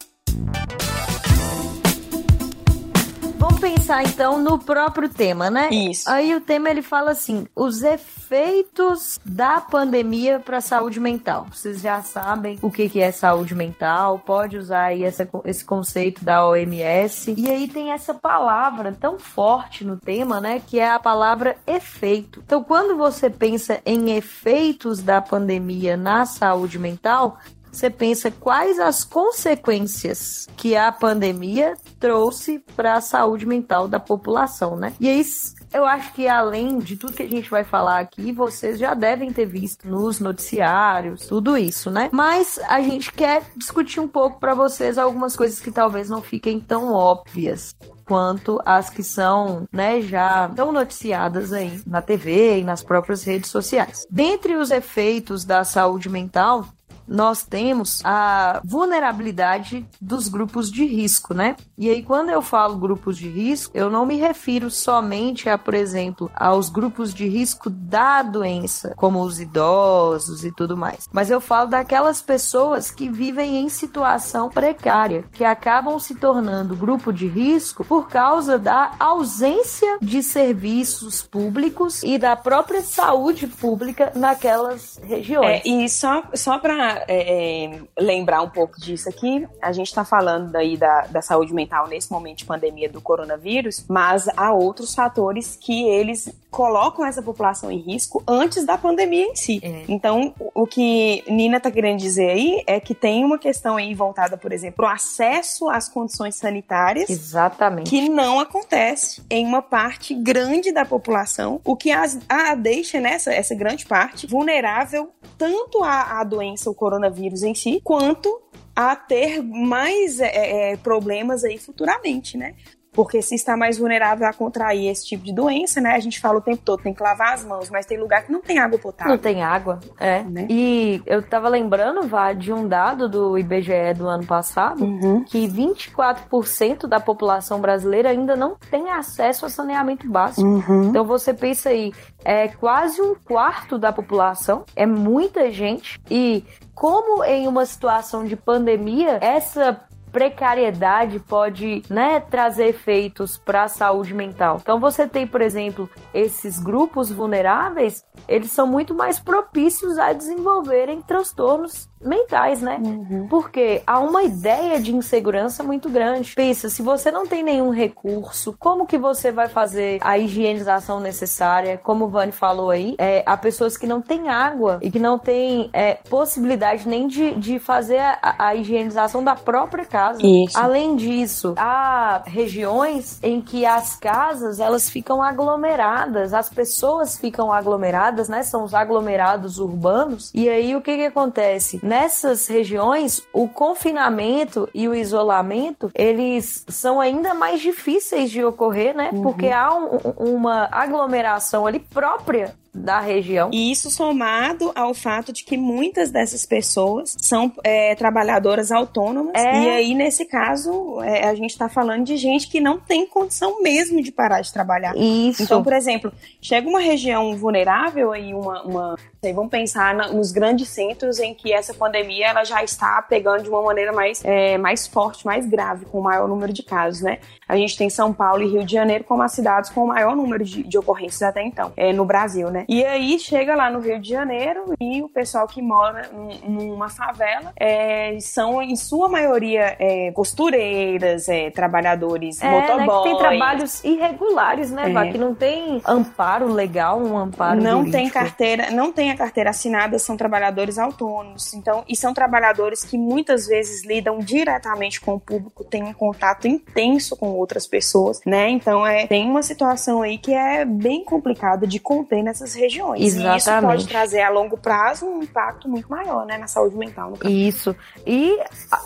Vamos 3.60 3.78
pensar 3.78 4.04
então 4.04 4.42
no 4.42 4.58
próprio 4.58 5.10
tema, 5.10 5.50
né? 5.50 5.70
Isso. 5.70 6.10
Aí 6.10 6.34
o 6.34 6.40
tema 6.40 6.70
ele 6.70 6.82
fala 6.82 7.12
assim: 7.12 7.46
os 7.54 7.84
efeitos 7.84 9.20
da 9.26 9.60
pandemia 9.60 10.40
para 10.40 10.58
a 10.58 10.62
saúde 10.62 10.98
mental. 10.98 11.46
Vocês 11.52 11.82
já 11.82 12.02
sabem 12.02 12.58
o 12.62 12.72
que, 12.72 12.88
que 12.88 13.02
é 13.02 13.12
saúde 13.12 13.54
mental, 13.54 14.18
pode 14.20 14.58
usar 14.58 14.86
aí 14.86 15.04
essa, 15.04 15.28
esse 15.44 15.66
conceito 15.66 16.24
da 16.24 16.48
OMS. 16.48 17.34
E 17.38 17.52
aí 17.52 17.68
tem 17.68 17.92
essa 17.92 18.14
palavra 18.14 18.96
tão 18.98 19.20
forte 19.20 19.84
no 19.84 19.98
tema, 19.98 20.40
né? 20.40 20.62
Que 20.66 20.80
é 20.80 20.90
a 20.90 21.00
palavra 21.00 21.58
efeito. 21.68 22.42
Então, 22.46 22.64
quando 22.64 22.96
você 22.96 23.30
pensa 23.30 23.82
em 23.86 24.12
efeitos 24.12 25.02
da 25.04 25.22
pandemia 25.22 25.98
na 25.98 26.26
saúde 26.26 26.80
mental, 26.80 27.38
você 27.72 27.90
pensa 27.90 28.32
quais 28.32 28.80
as 28.80 29.04
consequências 29.04 30.48
que 30.56 30.76
a 30.76 30.92
pandemia 30.92 31.76
trouxe 32.00 32.60
para 32.76 32.96
a 32.96 33.02
saúde 33.02 33.46
mental 33.46 33.88
da 33.88 34.00
população, 34.00 34.76
né? 34.76 34.94
E 35.00 35.08
aí 35.08 35.24
eu 35.72 35.86
acho 35.86 36.14
que 36.14 36.28
além 36.28 36.80
de 36.80 36.98
tudo 36.98 37.14
que 37.14 37.24
a 37.24 37.30
gente 37.30 37.50
vai 37.50 37.64
falar 37.64 38.00
aqui, 38.00 38.32
vocês 38.32 38.80
já 38.80 38.94
devem 38.94 39.32
ter 39.32 39.46
visto 39.46 39.88
nos 39.88 40.20
noticiários, 40.20 41.28
tudo 41.28 41.56
isso, 41.56 41.92
né? 41.92 42.10
Mas 42.12 42.60
a 42.68 42.82
gente 42.82 43.12
quer 43.14 43.44
discutir 43.56 44.00
um 44.00 44.08
pouco 44.08 44.40
para 44.40 44.54
vocês 44.54 44.98
algumas 44.98 45.36
coisas 45.36 45.60
que 45.60 45.72
talvez 45.72 46.10
não 46.10 46.22
fiquem 46.22 46.60
tão 46.60 46.92
óbvias 46.92 47.76
quanto 48.06 48.60
as 48.66 48.90
que 48.90 49.04
são, 49.04 49.68
né, 49.72 50.02
já 50.02 50.50
tão 50.56 50.72
noticiadas 50.72 51.54
aí 51.54 51.80
na 51.86 52.02
TV 52.02 52.58
e 52.58 52.64
nas 52.64 52.84
próprias 52.84 53.24
redes 53.24 53.52
sociais. 53.52 54.08
Dentre 54.10 54.56
os 54.56 54.72
efeitos 54.72 55.46
da 55.46 55.64
saúde 55.64 56.10
mental, 56.10 56.66
nós 57.10 57.44
temos 57.44 58.02
a 58.04 58.62
vulnerabilidade 58.64 59.86
dos 60.00 60.28
grupos 60.28 60.72
de 60.72 60.86
risco, 60.86 61.34
né? 61.34 61.56
E 61.78 61.90
aí, 61.90 62.04
quando 62.04 62.30
eu 62.30 62.42
falo 62.42 62.78
grupos 62.78 63.18
de 63.18 63.28
risco, 63.28 63.76
eu 63.76 63.90
não 63.90 64.06
me 64.06 64.16
refiro 64.16 64.70
somente 64.70 65.50
a, 65.50 65.58
por 65.58 65.74
exemplo, 65.74 66.32
aos 66.36 66.70
grupos 66.70 67.14
de 67.14 67.28
risco 67.28 67.70
da 67.70 68.22
doença, 68.22 68.94
como 68.96 69.22
os 69.22 69.40
idosos 69.40 70.44
e 70.44 70.52
tudo 70.52 70.78
mais, 70.78 71.10
mas 71.12 71.32
eu 71.32 71.42
falo 71.42 71.70
daquelas 71.70 72.22
pessoas 72.22 72.92
que 72.92 73.10
vivem 73.10 73.58
em 73.58 73.70
situação 73.70 74.50
precária, 74.50 75.24
que 75.32 75.44
acabam 75.44 76.00
se 76.00 76.16
tornando 76.16 76.76
grupo 76.76 77.12
de 77.12 77.28
risco 77.28 77.84
por 77.84 78.08
causa 78.08 78.58
da 78.60 78.92
ausência 79.00 79.98
de 80.02 80.22
serviços 80.22 81.22
públicos 81.22 82.04
e 82.04 82.18
da 82.18 82.36
própria 82.36 82.82
saúde 82.82 83.48
pública 83.48 84.12
naquelas 84.16 85.00
regiões. 85.04 85.62
É, 85.66 85.68
e 85.68 85.90
só, 85.90 86.24
só 86.34 86.60
para 86.60 86.99
é, 87.08 87.66
é, 87.66 87.82
lembrar 88.00 88.42
um 88.42 88.50
pouco 88.50 88.80
disso 88.80 89.10
aqui, 89.10 89.48
a 89.62 89.72
gente 89.72 89.88
está 89.88 90.04
falando 90.04 90.52
daí 90.52 90.78
da, 90.78 91.02
da 91.08 91.22
saúde 91.22 91.54
mental 91.54 91.88
nesse 91.88 92.12
momento 92.12 92.40
de 92.40 92.46
pandemia 92.46 92.90
do 92.90 93.02
coronavírus, 93.02 93.86
mas 93.88 94.28
há 94.36 94.52
outros 94.52 94.94
fatores 94.94 95.56
que 95.56 95.88
eles 95.88 96.34
colocam 96.50 97.06
essa 97.06 97.22
população 97.22 97.72
em 97.72 97.78
risco 97.80 98.24
antes 98.28 98.66
da 98.66 98.78
pandemia 98.78 99.26
em 99.26 99.36
si. 99.36 99.60
É. 99.64 99.86
Então, 99.88 100.34
o 100.54 100.66
que 100.66 101.24
Nina 101.28 101.58
está 101.58 101.70
querendo 101.70 102.00
dizer 102.00 102.32
aí 102.32 102.64
é 102.66 102.80
que 102.80 102.96
tem 102.96 103.24
uma 103.24 103.38
questão 103.38 103.78
aí 103.78 103.94
voltada, 103.94 104.38
por 104.38 104.52
exemplo, 104.52 104.86
ao 104.86 104.92
acesso 104.92 105.70
às 105.70 105.88
condições 105.88 106.36
sanitárias. 106.36 107.10
Exatamente. 107.10 107.90
Que 107.90 108.10
não 108.10 108.40
acontece 108.40 109.22
em 109.30 109.46
uma 109.46 109.62
parte 109.62 110.14
grande 110.16 110.72
da 110.72 110.86
população, 110.86 111.62
o 111.64 111.76
que 111.76 111.92
a, 111.92 112.04
a 112.28 112.56
deixa 112.56 113.00
nessa 113.00 113.32
essa 113.32 113.54
grande 113.56 113.86
parte 113.86 114.26
vulnerável 114.26 115.12
tanto 115.38 115.84
à, 115.84 116.20
à 116.20 116.24
doença, 116.24 116.70
o 116.70 116.76
coronavírus 116.76 117.44
em 117.44 117.54
si, 117.54 117.80
quanto 117.84 118.42
a 118.76 118.96
ter 118.96 119.42
mais 119.42 120.20
é, 120.20 120.72
é, 120.72 120.78
problemas 120.78 121.44
aí 121.44 121.58
futuramente, 121.58 122.38
né? 122.38 122.56
Porque 122.92 123.22
se 123.22 123.36
está 123.36 123.56
mais 123.56 123.78
vulnerável 123.78 124.28
a 124.28 124.34
contrair 124.34 124.90
esse 124.90 125.06
tipo 125.06 125.24
de 125.24 125.34
doença, 125.34 125.80
né? 125.80 125.92
A 125.92 126.00
gente 126.00 126.20
fala 126.20 126.40
o 126.40 126.42
tempo 126.42 126.62
todo, 126.64 126.82
tem 126.82 126.94
que 126.94 127.04
lavar 127.04 127.34
as 127.34 127.46
mãos, 127.46 127.70
mas 127.70 127.86
tem 127.86 127.98
lugar 127.98 128.24
que 128.24 128.32
não 128.32 128.42
tem 128.42 128.60
água 128.60 128.80
potável. 128.80 129.14
Não 129.14 129.20
tem 129.20 129.44
água, 129.44 129.80
é. 130.00 130.24
Né? 130.24 130.48
E 130.50 131.02
eu 131.06 131.22
tava 131.22 131.48
lembrando, 131.50 132.08
Vá, 132.08 132.34
de 132.34 132.52
um 132.52 132.68
dado 132.68 133.08
do 133.08 133.38
IBGE 133.38 133.94
do 133.96 134.08
ano 134.08 134.26
passado, 134.26 134.84
uhum. 134.84 135.24
que 135.24 135.48
24% 135.48 136.88
da 136.88 137.00
população 137.00 137.62
brasileira 137.62 138.10
ainda 138.10 138.36
não 138.36 138.56
tem 138.70 138.90
acesso 138.90 139.46
a 139.46 139.50
saneamento 139.50 140.10
básico. 140.10 140.48
Uhum. 140.48 140.90
Então 140.90 141.06
você 141.06 141.34
pensa 141.34 141.70
aí, 141.70 141.94
é 142.24 142.48
quase 142.48 143.02
um 143.02 143.16
quarto 143.16 143.78
da 143.78 143.92
população, 143.92 144.66
é 144.76 144.86
muita 144.86 145.52
gente, 145.52 146.00
e 146.10 146.44
como 146.74 147.24
em 147.26 147.48
uma 147.48 147.66
situação 147.66 148.24
de 148.24 148.36
pandemia, 148.36 149.18
essa 149.22 149.82
precariedade 150.12 151.20
pode 151.20 151.84
né, 151.90 152.20
trazer 152.20 152.68
efeitos 152.68 153.38
para 153.38 153.64
a 153.64 153.68
saúde 153.68 154.14
mental. 154.14 154.60
Então 154.62 154.80
você 154.80 155.08
tem, 155.08 155.26
por 155.26 155.42
exemplo, 155.42 155.90
esses 156.14 156.60
grupos 156.60 157.12
vulneráveis, 157.12 158.06
eles 158.28 158.52
são 158.52 158.68
muito 158.68 158.94
mais 158.94 159.20
propícios 159.20 159.98
a 159.98 160.14
desenvolverem 160.14 161.02
transtornos 161.02 161.89
mentais, 162.02 162.62
né? 162.62 162.80
Uhum. 162.82 163.28
Porque 163.28 163.82
há 163.86 164.00
uma 164.00 164.24
ideia 164.24 164.80
de 164.80 164.96
insegurança 164.96 165.64
muito 165.64 165.90
grande. 165.90 166.34
Pensa, 166.36 166.70
se 166.70 166.82
você 166.82 167.12
não 167.12 167.26
tem 167.26 167.44
nenhum 167.44 167.72
recurso, 167.72 168.56
como 168.58 168.86
que 168.86 168.98
você 168.98 169.32
vai 169.32 169.48
fazer 169.48 170.00
a 170.02 170.18
higienização 170.18 171.00
necessária? 171.00 171.78
Como 171.78 172.06
o 172.06 172.10
Vani 172.10 172.32
falou 172.32 172.70
aí, 172.70 172.96
é, 172.98 173.24
há 173.26 173.36
pessoas 173.36 173.78
que 173.78 173.88
não 173.88 174.02
têm 174.02 174.30
água 174.30 174.80
e 174.82 174.90
que 174.90 175.00
não 175.00 175.18
têm 175.18 175.70
é, 175.74 175.96
possibilidade 176.10 176.88
nem 176.88 177.08
de, 177.08 177.36
de 177.36 177.60
fazer 177.60 178.00
a, 178.00 178.36
a, 178.38 178.56
higienização 178.56 179.24
da 179.24 179.36
própria 179.36 179.86
casa. 179.86 180.20
Isso. 180.22 180.58
Além 180.58 180.96
disso, 180.96 181.54
há 181.58 182.24
regiões 182.26 183.20
em 183.22 183.42
que 183.42 183.66
as 183.66 183.96
casas 183.96 184.60
elas 184.60 184.90
ficam 184.90 185.22
aglomeradas, 185.22 186.34
as 186.34 186.50
pessoas 186.50 187.18
ficam 187.18 187.52
aglomeradas, 187.52 188.30
né? 188.30 188.44
São 188.44 188.64
os 188.64 188.74
aglomerados 188.74 189.60
urbanos. 189.60 190.32
E 190.34 190.48
aí 190.50 190.76
o 190.76 190.82
que 190.82 190.96
que 190.96 191.06
acontece? 191.06 191.80
Nessas 191.90 192.46
regiões, 192.46 193.24
o 193.34 193.48
confinamento 193.50 194.70
e 194.76 194.88
o 194.88 194.94
isolamento, 194.94 195.92
eles 195.96 196.64
são 196.68 197.02
ainda 197.02 197.34
mais 197.34 197.60
difíceis 197.60 198.30
de 198.30 198.44
ocorrer, 198.44 198.96
né? 198.96 199.10
Uhum. 199.12 199.24
Porque 199.24 199.48
há 199.48 199.74
um, 199.74 200.36
uma 200.38 200.70
aglomeração 200.72 201.66
ali 201.66 201.80
própria 201.80 202.54
da 202.74 203.00
região. 203.00 203.50
E 203.52 203.72
isso 203.72 203.90
somado 203.90 204.72
ao 204.76 204.94
fato 204.94 205.34
de 205.34 205.44
que 205.44 205.58
muitas 205.58 206.12
dessas 206.12 206.46
pessoas 206.46 207.16
são 207.20 207.52
é, 207.64 207.96
trabalhadoras 207.96 208.72
autônomas. 208.72 209.34
É. 209.36 209.64
E 209.64 209.70
aí, 209.70 209.96
nesse 209.96 210.26
caso, 210.26 211.02
é, 211.02 211.28
a 211.28 211.36
gente 211.36 211.52
está 211.52 211.68
falando 211.68 212.06
de 212.06 212.16
gente 212.16 212.48
que 212.48 212.60
não 212.60 212.80
tem 212.80 213.08
condição 213.08 213.62
mesmo 213.62 214.02
de 214.02 214.12
parar 214.12 214.42
de 214.42 214.54
trabalhar. 214.54 214.96
Isso. 214.96 215.44
Então, 215.44 215.64
por 215.64 215.74
exemplo, 215.74 216.12
chega 216.42 216.70
uma 216.70 216.80
região 216.80 217.36
vulnerável 217.36 218.12
aí, 218.12 218.34
uma. 218.34 218.62
uma 218.64 218.96
vamos 219.34 219.52
pensar 219.52 219.94
nos 220.14 220.32
grandes 220.32 220.70
centros 220.70 221.20
em 221.20 221.34
que 221.34 221.52
essa 221.52 221.74
pandemia 221.74 222.28
ela 222.28 222.44
já 222.46 222.64
está 222.64 223.02
pegando 223.02 223.44
de 223.44 223.50
uma 223.50 223.62
maneira 223.62 223.92
mais, 223.92 224.24
é, 224.24 224.58
mais 224.58 224.88
forte, 224.88 225.26
mais 225.26 225.46
grave, 225.46 225.86
com 225.86 226.00
o 226.00 226.04
maior 226.04 226.28
número 226.28 226.54
de 226.54 226.64
casos, 226.64 227.02
né? 227.02 227.20
A 227.48 227.58
gente 227.58 227.78
tem 227.78 227.90
São 227.90 228.14
Paulo 228.14 228.44
e 228.44 228.48
Rio 228.48 228.64
de 228.64 228.74
Janeiro 228.74 229.04
como 229.04 229.22
as 229.22 229.32
cidades 229.34 229.70
com 229.70 229.84
o 229.84 229.88
maior 229.88 230.16
número 230.16 230.44
de, 230.44 230.64
de 230.64 230.78
ocorrências 230.78 231.22
até 231.22 231.44
então, 231.44 231.74
é, 231.76 231.92
no 231.92 232.06
Brasil, 232.06 232.50
né? 232.50 232.64
E 232.70 232.86
aí 232.86 233.20
chega 233.20 233.56
lá 233.56 233.70
no 233.70 233.80
Rio 233.80 234.00
de 234.00 234.10
Janeiro 234.10 234.74
e 234.80 235.02
o 235.02 235.10
pessoal 235.10 235.48
que 235.48 235.62
mora 235.62 236.10
numa 236.48 236.90
favela 236.90 237.52
é, 237.58 238.18
são, 238.22 238.62
em 238.62 238.76
sua 238.76 239.10
maioria, 239.10 239.76
é, 239.80 240.12
costureiras, 240.12 241.28
é, 241.28 241.50
trabalhadores, 241.50 242.42
é, 242.42 242.50
motoboys. 242.50 242.80
Né, 242.80 242.88
que 242.88 243.04
tem 243.04 243.18
trabalhos 243.18 243.84
irregulares, 243.84 244.72
né, 244.72 244.94
é. 244.94 245.12
Que 245.12 245.18
não 245.18 245.34
tem 245.34 245.82
amparo 245.86 246.48
legal, 246.52 247.02
um 247.02 247.18
amparo 247.18 247.62
Não 247.62 247.80
jurídico. 247.80 247.98
tem 247.98 248.10
carteira, 248.10 248.70
não 248.70 248.92
tem 248.92 249.09
a 249.12 249.18
carteira 249.18 249.50
assinada, 249.50 249.98
são 250.00 250.16
trabalhadores 250.16 250.78
autônomos. 250.78 251.54
Então, 251.54 251.84
e 251.88 251.96
são 251.96 252.14
trabalhadores 252.14 252.84
que 252.84 252.98
muitas 252.98 253.48
vezes 253.48 253.84
lidam 253.86 254.20
diretamente 254.20 255.02
com 255.02 255.16
o 255.16 255.20
público, 255.20 255.64
têm 255.64 255.84
um 255.84 255.94
contato 255.94 256.48
intenso 256.48 257.16
com 257.16 257.30
outras 257.32 257.68
pessoas, 257.68 258.22
né? 258.26 258.50
Então 258.50 258.86
é 258.86 259.08
tem 259.08 259.30
uma 259.30 259.44
situação 259.44 260.02
aí 260.02 260.18
que 260.18 260.34
é 260.34 260.66
bem 260.66 261.04
complicada 261.04 261.66
de 261.66 261.80
conter 261.80 262.24
nessas 262.24 262.54
regiões. 262.54 263.02
Exatamente. 263.02 263.34
E 263.34 263.38
isso 263.38 263.62
pode 263.62 263.88
trazer 263.88 264.22
a 264.22 264.30
longo 264.30 264.58
prazo 264.58 265.06
um 265.06 265.24
impacto 265.24 265.68
muito 265.68 265.90
maior, 265.90 266.26
né, 266.26 266.38
na 266.38 266.48
saúde 266.48 266.78
mental. 266.78 267.14
isso. 267.24 267.76
E 268.06 268.38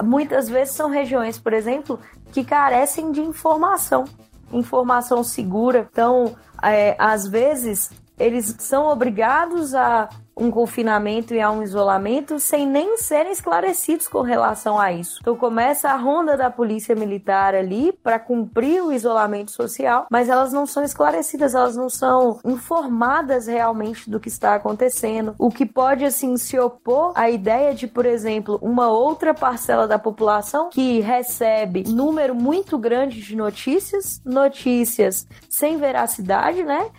muitas 0.03 0.49
vezes 0.49 0.73
são 0.73 0.89
regiões, 0.89 1.37
por 1.37 1.53
exemplo, 1.53 1.99
que 2.31 2.43
carecem 2.43 3.11
de 3.11 3.21
informação, 3.21 4.05
informação 4.51 5.23
segura. 5.23 5.87
Então, 5.91 6.35
é, 6.61 6.95
às 6.97 7.27
vezes 7.27 7.91
eles 8.23 8.55
são 8.59 8.87
obrigados 8.87 9.75
a 9.75 10.09
um 10.35 10.49
confinamento 10.49 11.33
e 11.33 11.41
a 11.41 11.51
um 11.51 11.61
isolamento 11.61 12.39
sem 12.39 12.65
nem 12.65 12.97
serem 12.97 13.31
esclarecidos 13.31 14.07
com 14.07 14.21
relação 14.21 14.79
a 14.79 14.91
isso. 14.91 15.19
Então 15.21 15.35
começa 15.35 15.89
a 15.89 15.95
ronda 15.95 16.35
da 16.35 16.49
polícia 16.49 16.95
militar 16.95 17.53
ali 17.53 17.91
para 17.91 18.19
cumprir 18.19 18.83
o 18.83 18.91
isolamento 18.91 19.51
social, 19.51 20.07
mas 20.09 20.29
elas 20.29 20.51
não 20.51 20.65
são 20.65 20.83
esclarecidas, 20.83 21.53
elas 21.53 21.75
não 21.75 21.89
são 21.89 22.39
informadas 22.43 23.47
realmente 23.47 24.09
do 24.09 24.19
que 24.19 24.27
está 24.27 24.55
acontecendo, 24.55 25.35
o 25.37 25.49
que 25.49 25.65
pode 25.65 26.03
assim 26.03 26.35
se 26.37 26.59
opor 26.59 27.13
à 27.15 27.29
ideia 27.29 27.73
de, 27.73 27.87
por 27.87 28.05
exemplo, 28.05 28.57
uma 28.61 28.87
outra 28.87 29.33
parcela 29.33 29.87
da 29.87 29.99
população 29.99 30.69
que 30.69 30.99
recebe 30.99 31.83
número 31.87 32.33
muito 32.33 32.77
grande 32.77 33.21
de 33.21 33.35
notícias, 33.35 34.21
notícias 34.25 35.27
sem 35.49 35.77
veracidade, 35.77 36.63
né? 36.63 36.89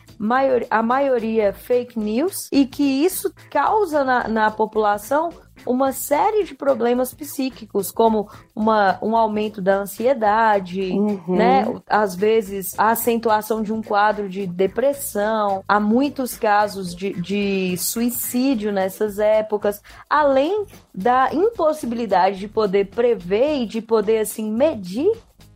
A 0.70 0.82
maioria 0.82 1.52
fake 1.52 1.98
news 1.98 2.48
e 2.52 2.66
que 2.66 2.82
isso 2.82 3.32
causa 3.50 4.04
na, 4.04 4.28
na 4.28 4.50
população 4.50 5.30
uma 5.66 5.92
série 5.92 6.44
de 6.44 6.54
problemas 6.54 7.14
psíquicos, 7.14 7.90
como 7.90 8.28
uma, 8.54 8.98
um 9.00 9.16
aumento 9.16 9.62
da 9.62 9.76
ansiedade, 9.76 10.92
uhum. 10.92 11.36
né? 11.36 11.80
Às 11.88 12.14
vezes 12.14 12.74
a 12.78 12.90
acentuação 12.90 13.62
de 13.62 13.72
um 13.72 13.82
quadro 13.82 14.28
de 14.28 14.46
depressão, 14.46 15.64
há 15.66 15.80
muitos 15.80 16.36
casos 16.36 16.94
de, 16.94 17.12
de 17.14 17.76
suicídio 17.78 18.72
nessas 18.72 19.18
épocas, 19.18 19.82
além 20.08 20.66
da 20.94 21.32
impossibilidade 21.32 22.38
de 22.38 22.48
poder 22.48 22.86
prever 22.86 23.62
e 23.62 23.66
de 23.66 23.80
poder 23.80 24.18
assim 24.18 24.50
medir 24.50 25.12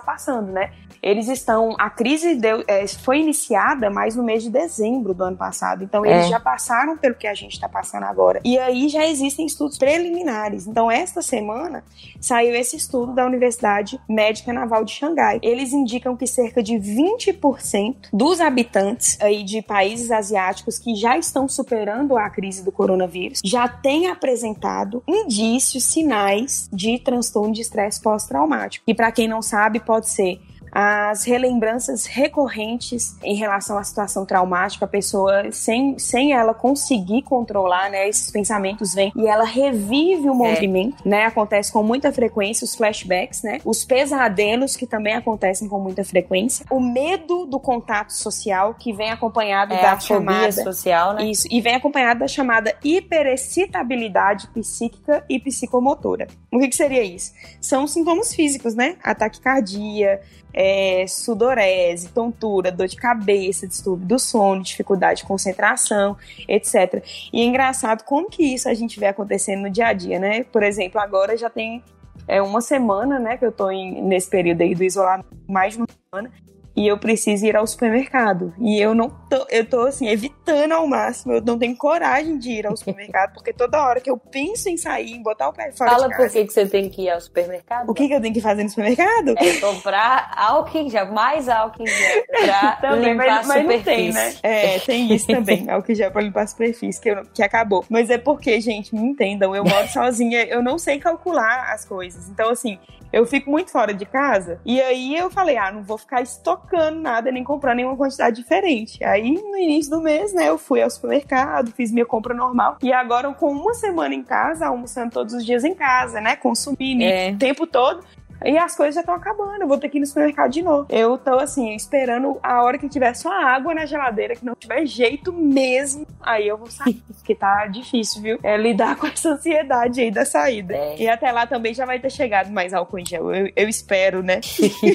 passando, 0.00 0.52
né? 0.52 0.70
Eles 1.02 1.28
estão. 1.28 1.74
A 1.78 1.88
crise 1.88 2.34
deu, 2.34 2.62
é, 2.68 2.86
foi 2.86 3.20
iniciada 3.20 3.90
mais 3.90 4.14
no 4.14 4.22
mês 4.22 4.42
de 4.42 4.50
dezembro 4.50 5.14
do 5.14 5.24
ano 5.24 5.36
passado. 5.36 5.82
Então, 5.82 6.04
eles 6.04 6.26
é. 6.26 6.28
já 6.28 6.40
passaram 6.40 6.96
pelo 6.96 7.14
que 7.14 7.26
a 7.26 7.34
gente 7.34 7.52
está 7.52 7.68
passando 7.68 8.04
agora. 8.04 8.40
E 8.44 8.58
aí 8.58 8.88
já 8.88 9.06
existem 9.06 9.46
estudos 9.46 9.78
preliminares. 9.78 10.66
Então, 10.66 10.90
esta 10.90 11.22
semana 11.22 11.82
saiu 12.20 12.54
esse 12.54 12.76
estudo 12.76 13.14
da 13.14 13.24
Universidade 13.24 13.98
Médica 14.08 14.52
Naval 14.52 14.84
de 14.84 14.92
Xangai. 14.92 15.38
Eles 15.42 15.72
indicam 15.72 16.16
que 16.16 16.26
cerca 16.26 16.62
de 16.62 16.74
20% 16.74 18.08
dos 18.12 18.40
habitantes 18.40 19.18
aí 19.20 19.42
de 19.42 19.62
países 19.62 20.10
asiáticos 20.10 20.78
que 20.78 20.94
já 20.94 21.16
estão 21.16 21.48
superando 21.48 22.16
a 22.16 22.28
crise 22.28 22.62
do 22.62 22.70
coronavírus 22.70 23.40
já 23.44 23.66
têm 23.66 24.08
apresentado 24.08 25.02
indícios, 25.40 25.84
sinais 25.84 26.68
de 26.72 26.98
transtorno 26.98 27.52
de 27.52 27.62
estresse 27.62 28.00
pós-traumático. 28.00 28.84
E 28.86 28.94
para 28.94 29.10
quem 29.10 29.26
não 29.26 29.40
sabe, 29.40 29.80
pode 29.80 30.08
ser 30.08 30.40
as 30.72 31.24
relembranças 31.24 32.06
recorrentes 32.06 33.16
em 33.22 33.34
relação 33.34 33.78
à 33.78 33.84
situação 33.84 34.24
traumática, 34.24 34.84
a 34.84 34.88
pessoa 34.88 35.50
sem, 35.52 35.98
sem 35.98 36.32
ela 36.32 36.54
conseguir 36.54 37.22
controlar, 37.22 37.90
né, 37.90 38.08
esses 38.08 38.30
pensamentos 38.30 38.94
vêm 38.94 39.12
e 39.16 39.26
ela 39.26 39.44
revive 39.44 40.28
o 40.28 40.32
é. 40.32 40.36
movimento, 40.36 41.02
é. 41.04 41.08
né, 41.08 41.24
acontece 41.24 41.72
com 41.72 41.82
muita 41.82 42.12
frequência 42.12 42.64
os 42.64 42.74
flashbacks, 42.74 43.42
né, 43.42 43.60
os 43.64 43.84
pesadelos 43.84 44.76
que 44.76 44.86
também 44.86 45.14
acontecem 45.14 45.68
com 45.68 45.78
muita 45.78 46.04
frequência, 46.04 46.64
o 46.70 46.80
medo 46.80 47.46
do 47.46 47.58
contato 47.58 48.12
social 48.12 48.74
que 48.74 48.92
vem 48.92 49.10
acompanhado 49.10 49.74
é, 49.74 49.82
da 49.82 49.98
chamada 49.98 50.52
social, 50.52 51.14
né? 51.14 51.24
Isso, 51.24 51.46
e 51.50 51.60
vem 51.60 51.74
acompanhado 51.74 52.20
da 52.20 52.28
chamada 52.28 52.74
hiperexcitabilidade 52.82 54.48
psíquica 54.48 55.24
e 55.28 55.38
psicomotora. 55.38 56.26
O 56.52 56.58
que, 56.58 56.68
que 56.68 56.76
seria 56.76 57.02
isso? 57.02 57.32
São 57.60 57.86
sintomas 57.86 58.34
físicos, 58.34 58.74
né? 58.74 58.96
Ataque 59.02 59.40
cardíaco, 59.40 60.24
é, 60.52 61.04
sudorese, 61.06 62.08
tontura, 62.08 62.70
dor 62.70 62.88
de 62.88 62.96
cabeça, 62.96 63.66
distúrbio 63.66 64.06
do 64.06 64.18
sono, 64.18 64.62
dificuldade 64.62 65.20
de 65.20 65.26
concentração, 65.26 66.16
etc. 66.48 67.04
E 67.32 67.40
é 67.40 67.44
engraçado 67.44 68.04
como 68.04 68.28
que 68.28 68.42
isso 68.42 68.68
a 68.68 68.74
gente 68.74 68.98
vê 68.98 69.06
acontecendo 69.06 69.62
no 69.62 69.70
dia 69.70 69.86
a 69.86 69.92
dia, 69.92 70.18
né? 70.18 70.44
Por 70.44 70.62
exemplo, 70.62 71.00
agora 71.00 71.36
já 71.36 71.48
tem 71.48 71.82
é, 72.26 72.40
uma 72.40 72.60
semana, 72.60 73.18
né, 73.18 73.36
que 73.36 73.44
eu 73.44 73.52
tô 73.52 73.70
em, 73.70 74.02
nesse 74.02 74.28
período 74.30 74.60
aí 74.62 74.74
do 74.74 74.84
isolamento, 74.84 75.28
mais 75.48 75.74
de 75.74 75.80
uma 75.80 75.86
semana, 76.10 76.32
e 76.80 76.88
eu 76.88 76.96
preciso 76.96 77.44
ir 77.44 77.54
ao 77.54 77.66
supermercado. 77.66 78.54
E 78.58 78.80
eu 78.80 78.94
não 78.94 79.10
tô, 79.10 79.46
eu 79.50 79.68
tô 79.68 79.82
assim, 79.82 80.08
evitando 80.08 80.72
ao 80.72 80.86
máximo, 80.86 81.34
eu 81.34 81.42
não 81.42 81.58
tenho 81.58 81.76
coragem 81.76 82.38
de 82.38 82.52
ir 82.52 82.66
ao 82.66 82.74
supermercado, 82.74 83.34
porque 83.34 83.52
toda 83.52 83.84
hora 83.84 84.00
que 84.00 84.10
eu 84.10 84.16
penso 84.16 84.70
em 84.70 84.78
sair, 84.78 85.12
em 85.12 85.22
botar 85.22 85.50
o 85.50 85.52
pé 85.52 85.72
fora 85.72 85.90
Fala 85.90 86.08
de 86.08 86.14
casa... 86.14 86.22
por 86.22 86.32
que, 86.32 86.46
que 86.46 86.52
você 86.54 86.64
tem 86.64 86.88
que 86.88 87.02
ir 87.02 87.10
ao 87.10 87.20
supermercado. 87.20 87.90
O 87.90 87.92
que, 87.92 88.08
que 88.08 88.14
eu 88.14 88.20
tenho 88.20 88.32
que 88.32 88.40
fazer 88.40 88.62
no 88.62 88.70
supermercado? 88.70 89.34
É 89.36 89.60
comprar 89.60 90.32
álcool 90.34 90.78
em 90.78 90.88
gel, 90.88 91.12
mais 91.12 91.50
álcool 91.50 91.82
em 91.82 91.86
gel 91.86 92.24
pra 92.46 92.76
também, 92.76 93.12
limpar 93.12 93.26
mas, 93.26 93.50
a 93.50 93.60
superfície. 93.60 93.76
Mas 93.76 93.84
tem, 93.84 94.12
né? 94.12 94.34
É, 94.42 94.78
tem 94.78 95.12
isso 95.12 95.26
também, 95.26 95.68
álcool 95.68 95.92
em 95.92 95.94
gel 95.94 96.10
pra 96.10 96.22
limpar 96.22 96.44
a 96.44 96.46
superfície, 96.46 96.98
que, 96.98 97.10
eu, 97.10 97.22
que 97.34 97.42
acabou. 97.42 97.84
Mas 97.90 98.08
é 98.08 98.16
porque, 98.16 98.58
gente, 98.58 98.94
me 98.94 99.02
entendam, 99.02 99.54
eu 99.54 99.64
moro 99.64 99.86
sozinha, 99.88 100.44
eu 100.44 100.62
não 100.62 100.78
sei 100.78 100.98
calcular 100.98 101.74
as 101.74 101.84
coisas. 101.84 102.26
Então, 102.30 102.48
assim, 102.48 102.78
eu 103.12 103.26
fico 103.26 103.50
muito 103.50 103.70
fora 103.70 103.92
de 103.92 104.06
casa. 104.06 104.60
E 104.64 104.80
aí 104.80 105.16
eu 105.16 105.30
falei, 105.30 105.58
ah, 105.58 105.70
não 105.70 105.82
vou 105.82 105.98
ficar 105.98 106.22
estocando 106.22 106.69
nada, 106.90 107.30
nem 107.30 107.44
comprando 107.44 107.76
nenhuma 107.76 107.96
quantidade 107.96 108.36
diferente. 108.36 109.02
Aí 109.04 109.34
no 109.34 109.56
início 109.56 109.90
do 109.90 110.00
mês, 110.00 110.32
né, 110.32 110.48
eu 110.48 110.58
fui 110.58 110.82
ao 110.82 110.90
supermercado, 110.90 111.72
fiz 111.72 111.90
minha 111.90 112.06
compra 112.06 112.34
normal. 112.34 112.78
E 112.82 112.92
agora, 112.92 113.32
com 113.32 113.52
uma 113.52 113.74
semana 113.74 114.14
em 114.14 114.22
casa, 114.22 114.66
almoçando 114.66 115.12
todos 115.12 115.34
os 115.34 115.44
dias 115.44 115.64
em 115.64 115.74
casa, 115.74 116.20
né, 116.20 116.36
consumindo 116.36 117.02
é. 117.02 117.32
o 117.32 117.38
tempo 117.38 117.66
todo, 117.66 118.04
e 118.44 118.56
as 118.56 118.76
coisas 118.76 118.94
já 118.94 119.00
estão 119.00 119.14
acabando, 119.14 119.62
eu 119.62 119.68
vou 119.68 119.78
ter 119.78 119.88
que 119.88 119.98
ir 119.98 120.00
no 120.00 120.06
supermercado 120.06 120.50
de 120.50 120.62
novo. 120.62 120.86
Eu 120.88 121.18
tô 121.18 121.34
assim, 121.38 121.74
esperando 121.74 122.38
a 122.42 122.62
hora 122.62 122.78
que 122.78 122.88
tiver 122.88 123.14
só 123.14 123.30
água 123.30 123.74
na 123.74 123.86
geladeira, 123.86 124.34
que 124.34 124.44
não 124.44 124.54
tiver 124.54 124.86
jeito 124.86 125.32
mesmo, 125.32 126.06
aí 126.20 126.48
eu 126.48 126.56
vou 126.56 126.70
sair. 126.70 127.02
Porque 127.20 127.34
tá 127.34 127.66
difícil, 127.66 128.22
viu? 128.22 128.38
É 128.42 128.56
lidar 128.56 128.96
com 128.98 129.06
essa 129.06 129.30
ansiedade 129.30 130.00
aí 130.00 130.10
da 130.10 130.24
saída. 130.24 130.74
É. 130.74 130.96
E 130.98 131.08
até 131.08 131.30
lá 131.30 131.46
também 131.46 131.74
já 131.74 131.84
vai 131.84 131.98
ter 131.98 132.10
chegado 132.10 132.50
mais 132.50 132.72
álcool 132.72 132.98
em 132.98 133.06
gel. 133.06 133.32
Eu, 133.34 133.52
eu 133.54 133.68
espero, 133.68 134.22
né? 134.22 134.40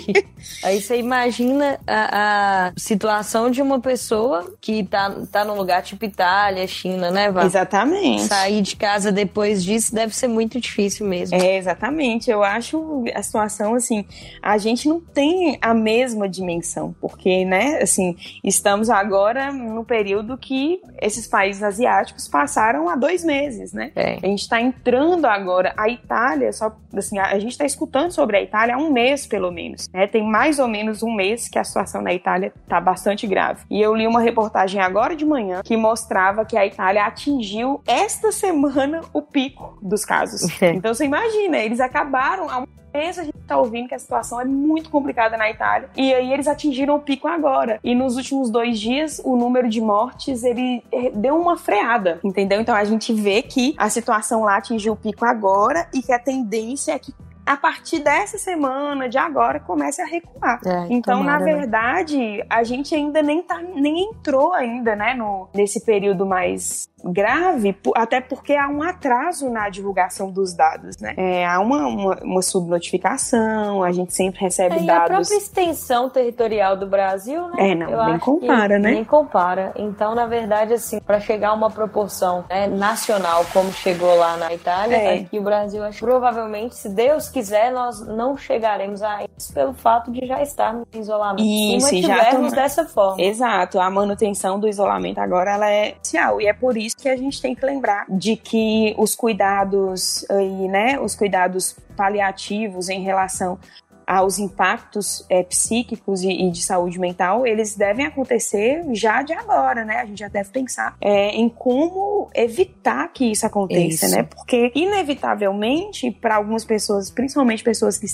aí 0.64 0.82
você 0.82 0.98
imagina 0.98 1.80
a, 1.86 2.68
a, 2.68 2.74
situação 2.76 3.50
de 3.50 3.62
uma 3.62 3.80
pessoa 3.80 4.54
que 4.60 4.84
tá, 4.84 5.14
tá 5.32 5.46
num 5.46 5.56
lugar 5.56 5.84
tipo 5.84 6.06
Itália, 6.06 6.68
China, 6.68 7.12
né, 7.12 7.32
Vá? 7.32 7.46
Exatamente. 7.46 8.24
Sair 8.24 8.62
de 8.62 8.76
casa 8.76 9.12
depois 9.12 9.64
disso 9.64 9.94
deve 9.94 10.16
ser 10.16 10.28
muito 10.28 10.60
difícil 10.60 11.06
mesmo. 11.06 11.36
É, 11.36 11.58
exatamente. 11.58 12.30
Eu 12.30 12.44
acho 12.44 13.04
a 13.14 13.22
situação, 13.22 13.35
assim, 13.74 14.06
a 14.42 14.58
gente 14.58 14.88
não 14.88 15.00
tem 15.00 15.58
a 15.62 15.74
mesma 15.74 16.28
dimensão, 16.28 16.96
porque, 17.00 17.46
né, 17.46 17.80
assim, 17.82 18.16
estamos 18.44 18.90
agora 18.90 19.52
no 19.52 19.84
período 19.84 20.38
que 20.38 20.82
esses 21.02 21.28
países 21.28 21.64
asiáticos 21.64 22.28
passaram 22.28 22.90
há 22.90 22.96
dois 22.96 23.24
meses, 23.24 23.74
né? 23.74 23.92
É. 23.96 24.18
A 24.22 24.28
gente 24.28 24.42
está 24.42 24.62
entrando 24.62 25.26
agora. 25.26 25.74
A 25.78 25.90
Itália, 25.90 26.52
só, 26.54 26.76
assim, 26.96 27.18
a, 27.18 27.28
a 27.28 27.40
gente 27.40 27.52
está 27.52 27.66
escutando 27.66 28.12
sobre 28.12 28.38
a 28.38 28.42
Itália 28.42 28.76
há 28.76 28.78
um 28.78 28.92
mês, 28.92 29.26
pelo 29.26 29.52
menos. 29.52 29.88
Né? 29.94 30.08
Tem 30.08 30.24
mais 30.24 30.60
ou 30.60 30.68
menos 30.68 31.04
um 31.04 31.14
mês 31.14 31.48
que 31.48 31.60
a 31.60 31.64
situação 31.64 32.02
na 32.02 32.14
Itália 32.14 32.54
está 32.64 32.80
bastante 32.80 33.28
grave. 33.28 33.66
E 33.70 33.82
eu 33.82 33.94
li 33.96 34.08
uma 34.08 34.22
reportagem 34.22 34.82
agora 34.82 35.16
de 35.16 35.26
manhã 35.26 35.62
que 35.64 35.76
mostrava 35.78 36.46
que 36.46 36.58
a 36.58 36.66
Itália 36.66 37.06
atingiu 37.06 37.82
esta 37.88 38.32
semana 38.32 39.02
o 39.14 39.22
pico 39.22 39.78
dos 39.82 40.04
casos. 40.06 40.46
É. 40.66 40.72
Então 40.72 40.94
você 40.94 41.06
imagina, 41.06 41.58
eles 41.58 41.80
acabaram 41.80 42.50
há 42.50 42.66
mês 42.96 43.20
a 43.20 43.24
gente 43.24 43.38
tá 43.46 43.58
ouvindo 43.58 43.88
que 43.88 43.96
a 43.96 44.00
situação 44.00 44.40
é 44.40 44.46
muito 44.46 44.90
complicada 44.90 45.38
na 45.38 45.50
Itália. 45.50 45.90
E 45.96 46.14
aí 46.14 46.32
eles 46.34 46.48
atingiram 46.48 46.96
o 46.96 47.00
pico 47.00 47.28
agora. 47.28 47.80
E 47.84 47.94
nos 47.94 48.16
últimos 48.16 48.50
dois 48.50 48.80
dias, 48.80 49.22
o 49.24 49.36
número 49.36 49.70
de 49.70 49.82
mortes, 49.82 50.44
ele 50.44 50.84
deu 51.14 51.40
uma 51.40 51.58
freada, 51.58 52.20
entendeu? 52.24 52.60
Então 52.60 52.76
a 52.76 52.84
gente 52.84 53.14
vê 53.14 53.42
que 53.42 53.76
a 53.78 53.90
situação 53.90 54.44
lá 54.44 54.58
atingiu 54.58 54.94
o 54.94 54.96
pico 54.96 55.26
agora 55.26 55.88
e 55.94 56.02
que 56.02 56.12
a 56.12 56.20
tendência 56.20 56.94
é 56.94 57.00
que 57.00 57.14
a 57.46 57.56
partir 57.56 58.00
dessa 58.00 58.38
semana, 58.38 59.08
de 59.08 59.18
agora, 59.18 59.60
comece 59.60 60.02
a 60.02 60.06
recuar. 60.06 60.60
É, 60.66 60.88
então, 60.90 61.20
tomara, 61.20 61.40
na 61.40 61.46
né? 61.46 61.56
verdade, 61.56 62.18
né? 62.18 62.44
a 62.50 62.64
gente 62.64 62.96
ainda 62.96 63.22
nem, 63.22 63.42
tá, 63.44 63.60
nem 63.62 64.10
entrou 64.10 64.54
ainda, 64.54 64.96
né, 64.96 65.14
no, 65.14 65.48
nesse 65.54 65.86
período 65.86 66.26
mais 66.26 66.90
grave, 67.12 67.78
até 67.96 68.20
porque 68.20 68.54
há 68.54 68.68
um 68.68 68.82
atraso 68.82 69.50
na 69.50 69.70
divulgação 69.70 70.32
dos 70.32 70.56
dados, 70.56 70.98
né? 70.98 71.14
É, 71.18 71.46
há 71.46 71.60
uma, 71.60 71.86
uma, 71.86 72.16
uma, 72.24 72.42
subnotificação, 72.42 73.84
a 73.84 73.92
gente 73.92 74.14
sempre 74.14 74.42
recebe 74.42 74.76
é, 74.76 74.80
dados. 74.80 74.88
E 74.88 74.92
a 74.92 75.18
própria 75.18 75.38
extensão 75.38 76.10
territorial 76.10 76.76
do 76.76 76.88
Brasil, 76.88 77.48
né? 77.50 77.72
É, 77.72 77.76
não, 77.76 77.90
Eu 77.92 78.06
nem 78.06 78.20
compara, 78.20 78.80
né? 78.80 78.92
Nem 78.92 79.04
compara. 79.04 79.72
Então, 79.76 80.16
na 80.16 80.26
verdade, 80.26 80.74
assim, 80.74 81.00
para 81.00 81.20
chegar 81.20 81.50
a 81.50 81.54
uma 81.54 81.70
proporção 81.70 82.44
né, 82.50 82.68
nacional 82.68 83.46
como 83.54 83.72
chegou 83.72 84.16
lá 84.16 84.36
na 84.38 84.54
Itália, 84.54 84.96
é. 84.96 85.20
aqui 85.20 85.38
o 85.38 85.44
Brasil, 85.44 85.84
acho 85.84 86.00
provavelmente, 86.00 86.76
se 86.76 86.90
Deus 86.90 87.30
quiser, 87.36 87.70
nós 87.70 88.00
não 88.08 88.38
chegaremos 88.38 89.02
a 89.02 89.26
isso 89.38 89.54
pelo 89.54 89.74
fato 89.74 90.10
de 90.10 90.26
já 90.26 90.42
estarmos 90.42 90.88
em 90.94 91.02
isolamento. 91.02 91.44
Isso, 91.44 91.90
se 91.90 92.02
já 92.02 92.16
mantivermos 92.16 92.54
dessa 92.54 92.86
forma. 92.86 93.22
Exato, 93.22 93.78
a 93.78 93.90
manutenção 93.90 94.58
do 94.58 94.70
isolamento 94.70 95.20
agora 95.20 95.52
ela 95.52 95.70
é 95.70 95.96
essencial 96.02 96.40
e 96.40 96.48
é 96.48 96.54
por 96.54 96.78
isso 96.78 96.96
que 96.96 97.10
a 97.10 97.18
gente 97.18 97.42
tem 97.42 97.54
que 97.54 97.66
lembrar 97.66 98.06
de 98.08 98.38
que 98.38 98.96
os 98.98 99.16
cuidados 99.16 100.26
aí, 100.30 100.68
né, 100.70 100.98
os 100.98 101.14
cuidados 101.14 101.76
paliativos 101.98 102.88
em 102.90 103.02
relação 103.02 103.60
aos 104.06 104.40
impactos 104.40 105.26
é, 105.30 105.44
psíquicos 105.44 106.24
e, 106.24 106.30
e, 106.30 106.52
de 106.52 106.62
saúde 106.64 107.00
mental, 107.00 107.46
eles 107.46 107.76
devem 107.76 108.06
acontecer 108.06 108.84
já 108.94 109.22
de 109.22 109.34
agora, 109.34 109.84
né? 109.84 109.98
A 109.98 110.06
gente 110.06 110.20
já 110.20 110.28
deve 110.28 110.50
pensar 110.50 110.96
é, 111.02 111.30
em 111.32 111.50
como 111.50 112.30
evitar 112.34 113.08
que 113.12 113.32
isso 113.32 113.46
aconteça, 113.46 114.06
isso. 114.06 114.16
né? 114.16 114.24
Porque, 114.24 114.72
inevitavelmente, 114.76 116.12
para 116.12 116.36
algumas 116.36 116.64
pessoas, 116.64 117.10
principalmente 117.10 117.64
pessoas 117.64 117.98
que 117.98 118.08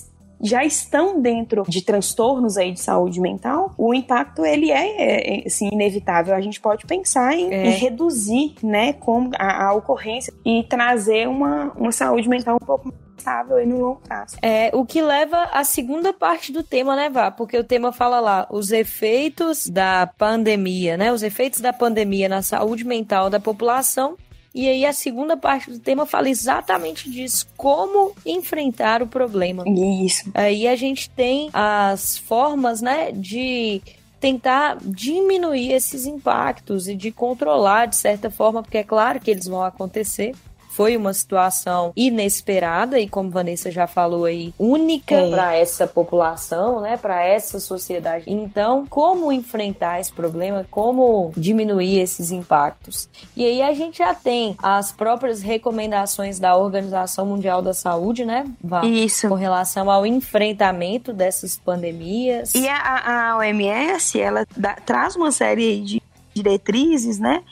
já 0.44 0.66
estão 0.66 1.22
dentro 1.22 1.64
de 1.68 1.84
transtornos 1.84 2.58
aí 2.58 2.72
de 2.72 2.80
saúde 2.80 3.22
mental, 3.22 3.74
o 3.78 3.94
impacto 3.94 4.46
ele 4.46 4.72
é, 4.72 5.42
é 5.42 5.48
assim, 5.48 5.70
inevitável. 5.72 6.34
A 6.34 6.42
gente 6.42 6.60
pode 6.60 6.86
pensar 6.86 7.36
em, 7.36 7.54
é. 7.54 7.68
em 7.68 7.72
reduzir, 7.72 8.56
né, 8.64 8.94
como 8.94 9.30
a, 9.38 9.68
a, 9.68 9.74
ocorrência 9.74 10.34
e 10.44 10.64
trazer 10.64 11.28
uma, 11.28 11.72
uma 11.74 11.92
saúde 11.92 12.28
mental 12.28 12.58
um 12.62 12.66
pouco 12.66 12.92
no 13.66 13.80
longo 13.80 14.02
prazo. 14.02 14.38
É, 14.42 14.70
o 14.74 14.86
que 14.86 15.02
leva 15.02 15.44
à 15.52 15.64
segunda 15.64 16.14
parte 16.14 16.52
do 16.52 16.64
tema, 16.64 16.96
né, 16.96 17.10
Vá? 17.10 17.32
Porque 17.32 17.58
o 17.58 17.64
tema 17.64 17.92
fala 17.92 18.20
lá 18.20 18.48
os 18.50 18.72
efeitos 18.72 19.68
da 19.68 20.08
pandemia, 20.18 20.98
né? 20.98 21.12
Os 21.12 21.24
efeitos 21.24 21.60
da 21.60 21.74
pandemia 21.74 22.28
na 22.28 22.42
saúde 22.42 22.84
mental 22.84 23.30
da 23.30 23.40
população 23.40 24.18
e 24.54 24.68
aí 24.68 24.86
a 24.86 24.92
segunda 24.92 25.38
parte 25.38 25.72
do 25.72 25.80
tema 25.80 26.06
fala 26.06 26.30
exatamente 26.30 27.10
disso, 27.10 27.48
como 27.56 28.14
enfrentar 28.26 29.02
o 29.02 29.08
problema. 29.08 29.64
Isso. 30.06 30.30
Aí 30.34 30.68
a 30.68 30.76
gente 30.76 31.10
tem 31.10 31.50
as 31.54 32.18
formas, 32.18 32.82
né, 32.82 33.12
de 33.14 33.82
tentar 34.20 34.78
diminuir 34.82 35.72
esses 35.72 36.06
impactos 36.06 36.88
e 36.88 36.96
de 36.96 37.12
controlar 37.12 37.88
de 37.88 37.96
certa 37.96 38.30
forma, 38.30 38.62
porque 38.62 38.78
é 38.78 38.84
claro 38.84 39.20
que 39.20 39.32
eles 39.32 39.48
vão 39.48 39.64
acontecer, 39.64 40.36
foi 40.72 40.96
uma 40.96 41.14
situação 41.14 41.92
inesperada 41.96 42.98
e, 42.98 43.08
como 43.08 43.30
Vanessa 43.30 43.70
já 43.70 43.88
falou 43.88 44.26
aí, 44.26 44.54
única 44.58 45.16
é. 45.16 45.30
para 45.30 45.56
essa 45.56 45.86
população, 45.86 46.80
né, 46.80 46.96
para 46.96 47.24
essa 47.24 47.60
sociedade. 47.60 48.24
Então, 48.26 48.86
como 48.90 49.32
enfrentar 49.32 50.00
esse 50.00 50.12
problema? 50.12 50.66
Como 50.72 51.34
diminuir 51.36 52.00
esses 52.00 52.32
impactos? 52.32 53.10
E 53.36 53.46
aí 53.46 53.62
a 53.62 53.74
gente 53.74 53.98
já 53.98 54.14
tem 54.14 54.56
as 54.64 54.94
próprias 54.94 55.42
recomendações 55.42 56.40
da 56.40 56.56
Organização 56.56 57.26
Mundial 57.26 57.62
da 57.62 57.74
Saúde, 57.74 58.24
né? 58.24 58.46
Isso. 58.84 59.28
Com 59.28 59.36
relação 59.36 59.92
ao 59.92 60.06
enfrentamento 60.06 61.12
dessas 61.12 61.58
pandemias. 61.58 62.56
E 62.56 62.68
a, 62.68 63.32
a 63.32 63.38
OMS, 63.38 64.20
ela 64.20 64.46
dá, 64.56 64.76
traz 64.76 65.18
uma 65.18 65.32
série 65.32 65.82
de 65.82 66.02
diretrizes, 66.34 67.20
né? 67.20 67.44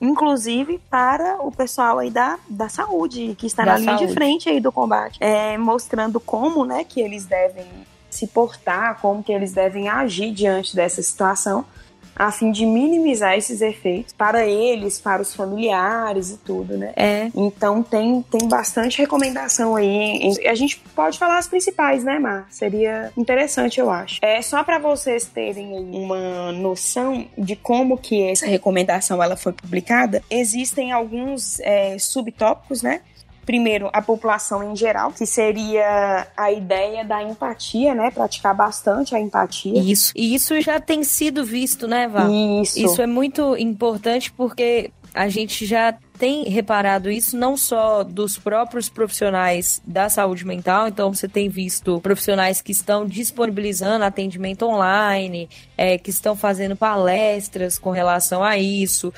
Inclusive 0.00 0.80
para 0.90 1.38
o 1.40 1.50
pessoal 1.50 1.98
aí 1.98 2.10
da, 2.10 2.38
da 2.48 2.68
saúde, 2.68 3.34
que 3.36 3.46
está 3.46 3.64
da 3.64 3.72
na 3.72 3.78
linha 3.78 3.96
de 3.96 4.14
frente 4.14 4.48
aí 4.48 4.60
do 4.60 4.70
combate, 4.70 5.18
é, 5.20 5.56
mostrando 5.58 6.20
como, 6.20 6.64
né, 6.64 6.84
que 6.84 7.00
eles 7.00 7.26
devem 7.26 7.66
se 8.10 8.26
portar, 8.26 9.00
como 9.00 9.22
que 9.22 9.32
eles 9.32 9.52
devem 9.52 9.88
agir 9.88 10.32
diante 10.32 10.74
dessa 10.74 11.02
situação 11.02 11.64
a 12.18 12.32
fim 12.32 12.50
de 12.50 12.66
minimizar 12.66 13.36
esses 13.36 13.60
efeitos 13.60 14.12
para 14.12 14.46
eles, 14.46 15.00
para 15.00 15.22
os 15.22 15.34
familiares 15.34 16.30
e 16.30 16.36
tudo, 16.38 16.76
né? 16.76 16.92
É. 16.96 17.30
Então 17.34 17.82
tem, 17.82 18.22
tem 18.22 18.48
bastante 18.48 18.98
recomendação 18.98 19.76
aí. 19.76 20.32
A 20.46 20.54
gente 20.54 20.82
pode 20.94 21.18
falar 21.18 21.38
as 21.38 21.46
principais, 21.46 22.02
né, 22.02 22.18
Mar? 22.18 22.46
Seria 22.50 23.12
interessante, 23.16 23.78
eu 23.78 23.90
acho. 23.90 24.18
É 24.22 24.42
só 24.42 24.64
para 24.64 24.78
vocês 24.78 25.26
terem 25.26 25.72
uma 25.94 26.50
noção 26.52 27.26
de 27.36 27.54
como 27.54 27.96
que 27.96 28.22
essa 28.22 28.46
recomendação 28.46 29.22
ela 29.22 29.36
foi 29.36 29.52
publicada. 29.52 30.22
Existem 30.28 30.90
alguns 30.90 31.60
é, 31.60 31.98
subtópicos, 31.98 32.82
né? 32.82 33.00
Primeiro, 33.48 33.88
a 33.94 34.02
população 34.02 34.62
em 34.62 34.76
geral, 34.76 35.10
que 35.10 35.24
seria 35.24 36.26
a 36.36 36.52
ideia 36.52 37.02
da 37.02 37.22
empatia, 37.22 37.94
né? 37.94 38.10
Praticar 38.10 38.54
bastante 38.54 39.16
a 39.16 39.18
empatia. 39.18 39.80
Isso. 39.80 40.12
E 40.14 40.34
isso 40.34 40.60
já 40.60 40.78
tem 40.78 41.02
sido 41.02 41.42
visto, 41.42 41.88
né, 41.88 42.06
Val? 42.06 42.30
Isso. 42.60 42.78
Isso 42.78 43.00
é 43.00 43.06
muito 43.06 43.56
importante 43.56 44.30
porque 44.30 44.90
a 45.14 45.30
gente 45.30 45.64
já 45.64 45.94
tem 46.18 46.44
reparado 46.44 47.10
isso 47.10 47.38
não 47.38 47.56
só 47.56 48.04
dos 48.04 48.36
próprios 48.36 48.90
profissionais 48.90 49.80
da 49.82 50.10
saúde 50.10 50.44
mental, 50.44 50.86
então 50.86 51.14
você 51.14 51.26
tem 51.26 51.48
visto 51.48 51.98
profissionais 52.02 52.60
que 52.60 52.72
estão 52.72 53.06
disponibilizando 53.06 54.04
atendimento 54.04 54.66
online, 54.66 55.48
é, 55.74 55.96
que 55.96 56.10
estão 56.10 56.36
fazendo 56.36 56.76
palestras 56.76 57.78
com 57.78 57.92
relação 57.92 58.44
a 58.44 58.58
isso, 58.58 59.10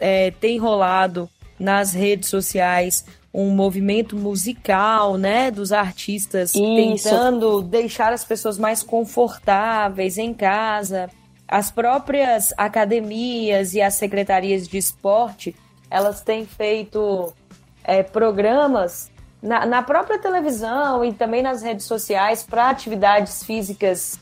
é, 0.00 0.30
tem 0.30 0.56
rolado 0.56 1.28
nas 1.58 1.92
redes 1.92 2.30
sociais 2.30 3.04
um 3.34 3.50
movimento 3.50 4.16
musical, 4.16 5.18
né, 5.18 5.50
dos 5.50 5.72
artistas 5.72 6.54
Isso. 6.54 6.62
tentando 6.62 7.60
deixar 7.62 8.12
as 8.12 8.24
pessoas 8.24 8.56
mais 8.56 8.80
confortáveis 8.80 10.16
em 10.16 10.32
casa. 10.32 11.10
As 11.48 11.68
próprias 11.68 12.54
academias 12.56 13.74
e 13.74 13.82
as 13.82 13.94
secretarias 13.94 14.68
de 14.68 14.78
esporte, 14.78 15.54
elas 15.90 16.20
têm 16.20 16.46
feito 16.46 17.34
é, 17.82 18.04
programas 18.04 19.10
na, 19.42 19.66
na, 19.66 19.82
própria 19.82 20.18
televisão 20.18 21.04
e 21.04 21.12
também 21.12 21.42
nas 21.42 21.60
redes 21.60 21.84
sociais 21.84 22.44
para 22.44 22.70
atividades 22.70 23.42
físicas 23.42 24.18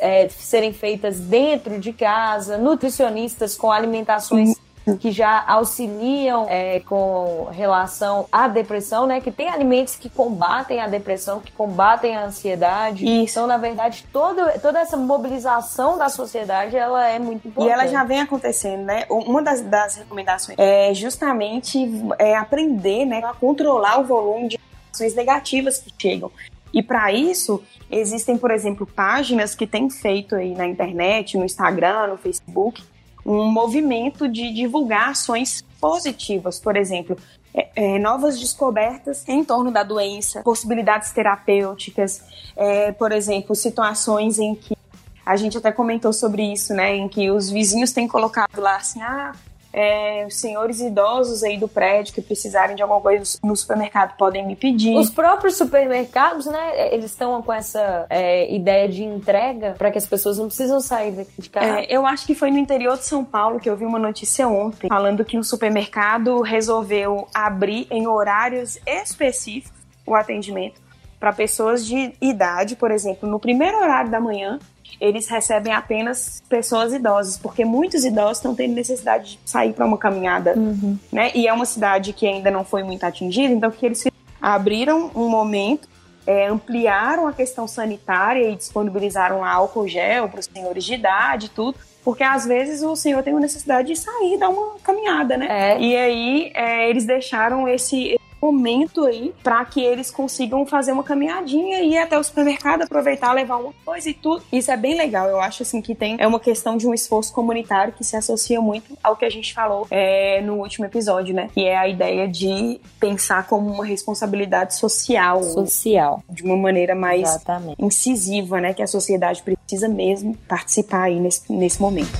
é, 0.00 0.28
serem 0.28 0.72
feitas 0.72 1.20
dentro 1.20 1.78
de 1.78 1.92
casa, 1.92 2.58
nutricionistas 2.58 3.56
com 3.56 3.70
alimentações 3.70 4.56
que 4.94 5.10
já 5.10 5.44
auxiliam 5.48 6.46
é, 6.48 6.78
com 6.80 7.48
relação 7.50 8.26
à 8.30 8.46
depressão, 8.46 9.06
né? 9.06 9.20
Que 9.20 9.32
tem 9.32 9.48
alimentos 9.48 9.96
que 9.96 10.08
combatem 10.08 10.80
a 10.80 10.86
depressão, 10.86 11.40
que 11.40 11.50
combatem 11.50 12.16
a 12.16 12.26
ansiedade. 12.26 13.04
Isso. 13.04 13.32
Então, 13.32 13.46
na 13.48 13.56
verdade, 13.56 14.06
toda, 14.12 14.58
toda 14.60 14.78
essa 14.78 14.96
mobilização 14.96 15.98
da 15.98 16.08
sociedade, 16.08 16.76
ela 16.76 17.08
é 17.08 17.18
muito 17.18 17.48
importante. 17.48 17.68
E 17.68 17.72
ela 17.72 17.88
já 17.88 18.04
vem 18.04 18.20
acontecendo, 18.20 18.84
né? 18.84 19.04
Uma 19.10 19.42
das, 19.42 19.60
das 19.62 19.96
recomendações 19.96 20.56
é 20.58 20.94
justamente 20.94 21.90
é 22.18 22.36
aprender, 22.36 23.04
né, 23.04 23.20
a 23.24 23.34
controlar 23.34 24.00
o 24.00 24.04
volume 24.04 24.48
de 24.48 24.60
ações 24.92 25.14
negativas 25.14 25.78
que 25.78 25.92
chegam. 25.98 26.30
E 26.72 26.82
para 26.82 27.12
isso, 27.12 27.62
existem, 27.90 28.36
por 28.36 28.50
exemplo, 28.50 28.86
páginas 28.86 29.54
que 29.54 29.66
têm 29.66 29.88
feito 29.88 30.34
aí 30.34 30.54
na 30.54 30.66
internet, 30.66 31.36
no 31.36 31.44
Instagram, 31.44 32.08
no 32.08 32.16
Facebook, 32.16 32.82
um 33.26 33.50
movimento 33.50 34.28
de 34.28 34.52
divulgar 34.52 35.10
ações 35.10 35.64
positivas, 35.80 36.60
por 36.60 36.76
exemplo, 36.76 37.16
é, 37.52 37.68
é, 37.74 37.98
novas 37.98 38.38
descobertas 38.38 39.26
em 39.26 39.42
torno 39.44 39.70
da 39.70 39.82
doença, 39.82 40.42
possibilidades 40.42 41.10
terapêuticas, 41.10 42.22
é, 42.54 42.92
por 42.92 43.10
exemplo, 43.10 43.54
situações 43.56 44.38
em 44.38 44.54
que 44.54 44.76
a 45.24 45.34
gente 45.34 45.58
até 45.58 45.72
comentou 45.72 46.12
sobre 46.12 46.52
isso, 46.52 46.72
né, 46.72 46.94
em 46.94 47.08
que 47.08 47.30
os 47.30 47.50
vizinhos 47.50 47.92
têm 47.92 48.06
colocado 48.06 48.60
lá 48.60 48.76
assim, 48.76 49.02
ah, 49.02 49.32
é, 49.76 50.24
os 50.26 50.36
senhores 50.36 50.80
idosos 50.80 51.42
aí 51.42 51.58
do 51.58 51.68
prédio 51.68 52.14
que 52.14 52.22
precisarem 52.22 52.74
de 52.74 52.80
alguma 52.80 52.98
coisa 52.98 53.38
no 53.44 53.54
supermercado 53.54 54.16
podem 54.16 54.46
me 54.46 54.56
pedir. 54.56 54.96
Os 54.96 55.10
próprios 55.10 55.58
supermercados, 55.58 56.46
né, 56.46 56.94
eles 56.94 57.10
estão 57.10 57.42
com 57.42 57.52
essa 57.52 58.06
é, 58.08 58.50
ideia 58.54 58.88
de 58.88 59.04
entrega 59.04 59.74
para 59.76 59.90
que 59.90 59.98
as 59.98 60.06
pessoas 60.06 60.38
não 60.38 60.46
precisam 60.46 60.80
sair 60.80 61.26
de 61.38 61.50
casa. 61.50 61.80
É, 61.80 61.86
eu 61.94 62.06
acho 62.06 62.26
que 62.26 62.34
foi 62.34 62.50
no 62.50 62.56
interior 62.56 62.96
de 62.96 63.04
São 63.04 63.22
Paulo 63.22 63.60
que 63.60 63.68
eu 63.68 63.76
vi 63.76 63.84
uma 63.84 63.98
notícia 63.98 64.48
ontem 64.48 64.88
falando 64.88 65.22
que 65.26 65.38
um 65.38 65.42
supermercado 65.42 66.40
resolveu 66.40 67.28
abrir 67.34 67.86
em 67.90 68.06
horários 68.06 68.78
específicos 68.86 69.76
o 70.06 70.14
atendimento 70.14 70.80
para 71.20 71.32
pessoas 71.32 71.84
de 71.84 72.14
idade, 72.20 72.76
por 72.76 72.90
exemplo, 72.90 73.28
no 73.28 73.38
primeiro 73.38 73.76
horário 73.78 74.10
da 74.10 74.20
manhã 74.20 74.58
eles 75.00 75.28
recebem 75.28 75.72
apenas 75.72 76.42
pessoas 76.48 76.92
idosas, 76.92 77.36
porque 77.38 77.64
muitos 77.64 78.04
idosos 78.04 78.38
estão 78.38 78.54
tendo 78.54 78.74
necessidade 78.74 79.38
de 79.42 79.50
sair 79.50 79.72
para 79.72 79.84
uma 79.84 79.98
caminhada, 79.98 80.54
uhum. 80.56 80.98
né? 81.12 81.30
E 81.34 81.46
é 81.46 81.52
uma 81.52 81.66
cidade 81.66 82.12
que 82.12 82.26
ainda 82.26 82.50
não 82.50 82.64
foi 82.64 82.82
muito 82.82 83.04
atingida, 83.04 83.52
então 83.52 83.70
que 83.70 83.84
eles 83.84 84.04
abriram 84.40 85.10
um 85.14 85.28
momento, 85.28 85.88
é, 86.26 86.46
ampliaram 86.46 87.26
a 87.26 87.32
questão 87.32 87.68
sanitária 87.68 88.50
e 88.50 88.56
disponibilizaram 88.56 89.44
álcool 89.44 89.86
gel 89.86 90.28
para 90.28 90.40
os 90.40 90.46
senhores 90.46 90.84
de 90.84 90.94
idade, 90.94 91.50
tudo, 91.50 91.78
porque 92.04 92.22
às 92.22 92.46
vezes 92.46 92.82
o 92.82 92.94
senhor 92.96 93.22
tem 93.22 93.32
uma 93.32 93.40
necessidade 93.40 93.88
de 93.88 93.96
sair, 93.96 94.38
dar 94.38 94.48
uma 94.48 94.78
caminhada, 94.82 95.36
né? 95.36 95.46
É. 95.74 95.80
E 95.80 95.96
aí 95.96 96.52
é, 96.54 96.88
eles 96.88 97.04
deixaram 97.04 97.68
esse 97.68 98.18
momento 98.40 99.04
aí 99.04 99.34
para 99.42 99.64
que 99.64 99.80
eles 99.80 100.10
consigam 100.10 100.66
fazer 100.66 100.92
uma 100.92 101.02
caminhadinha 101.02 101.80
e 101.80 101.92
ir 101.92 101.98
até 101.98 102.18
o 102.18 102.22
supermercado, 102.22 102.82
aproveitar, 102.82 103.32
levar 103.32 103.56
uma 103.56 103.72
coisa 103.84 104.08
e 104.08 104.14
tudo. 104.14 104.42
Isso 104.52 104.70
é 104.70 104.76
bem 104.76 104.96
legal. 104.96 105.28
Eu 105.28 105.40
acho 105.40 105.62
assim 105.62 105.80
que 105.80 105.94
tem 105.94 106.16
é 106.18 106.26
uma 106.26 106.40
questão 106.40 106.76
de 106.76 106.86
um 106.86 106.94
esforço 106.94 107.32
comunitário 107.32 107.92
que 107.92 108.04
se 108.04 108.16
associa 108.16 108.60
muito 108.60 108.96
ao 109.02 109.16
que 109.16 109.24
a 109.24 109.30
gente 109.30 109.52
falou 109.54 109.86
é, 109.90 110.40
no 110.42 110.54
último 110.54 110.86
episódio, 110.86 111.34
né? 111.34 111.48
Que 111.52 111.64
é 111.64 111.76
a 111.76 111.88
ideia 111.88 112.28
de 112.28 112.80
pensar 112.98 113.46
como 113.46 113.70
uma 113.70 113.84
responsabilidade 113.84 114.74
social. 114.74 115.42
Social. 115.42 116.22
De 116.28 116.42
uma 116.42 116.56
maneira 116.56 116.94
mais 116.94 117.22
Exatamente. 117.22 117.82
incisiva, 117.82 118.60
né? 118.60 118.74
Que 118.74 118.82
a 118.82 118.86
sociedade 118.86 119.42
precisa 119.42 119.88
mesmo 119.88 120.36
participar 120.48 121.04
aí 121.04 121.18
nesse, 121.18 121.52
nesse 121.52 121.80
momento. 121.80 122.12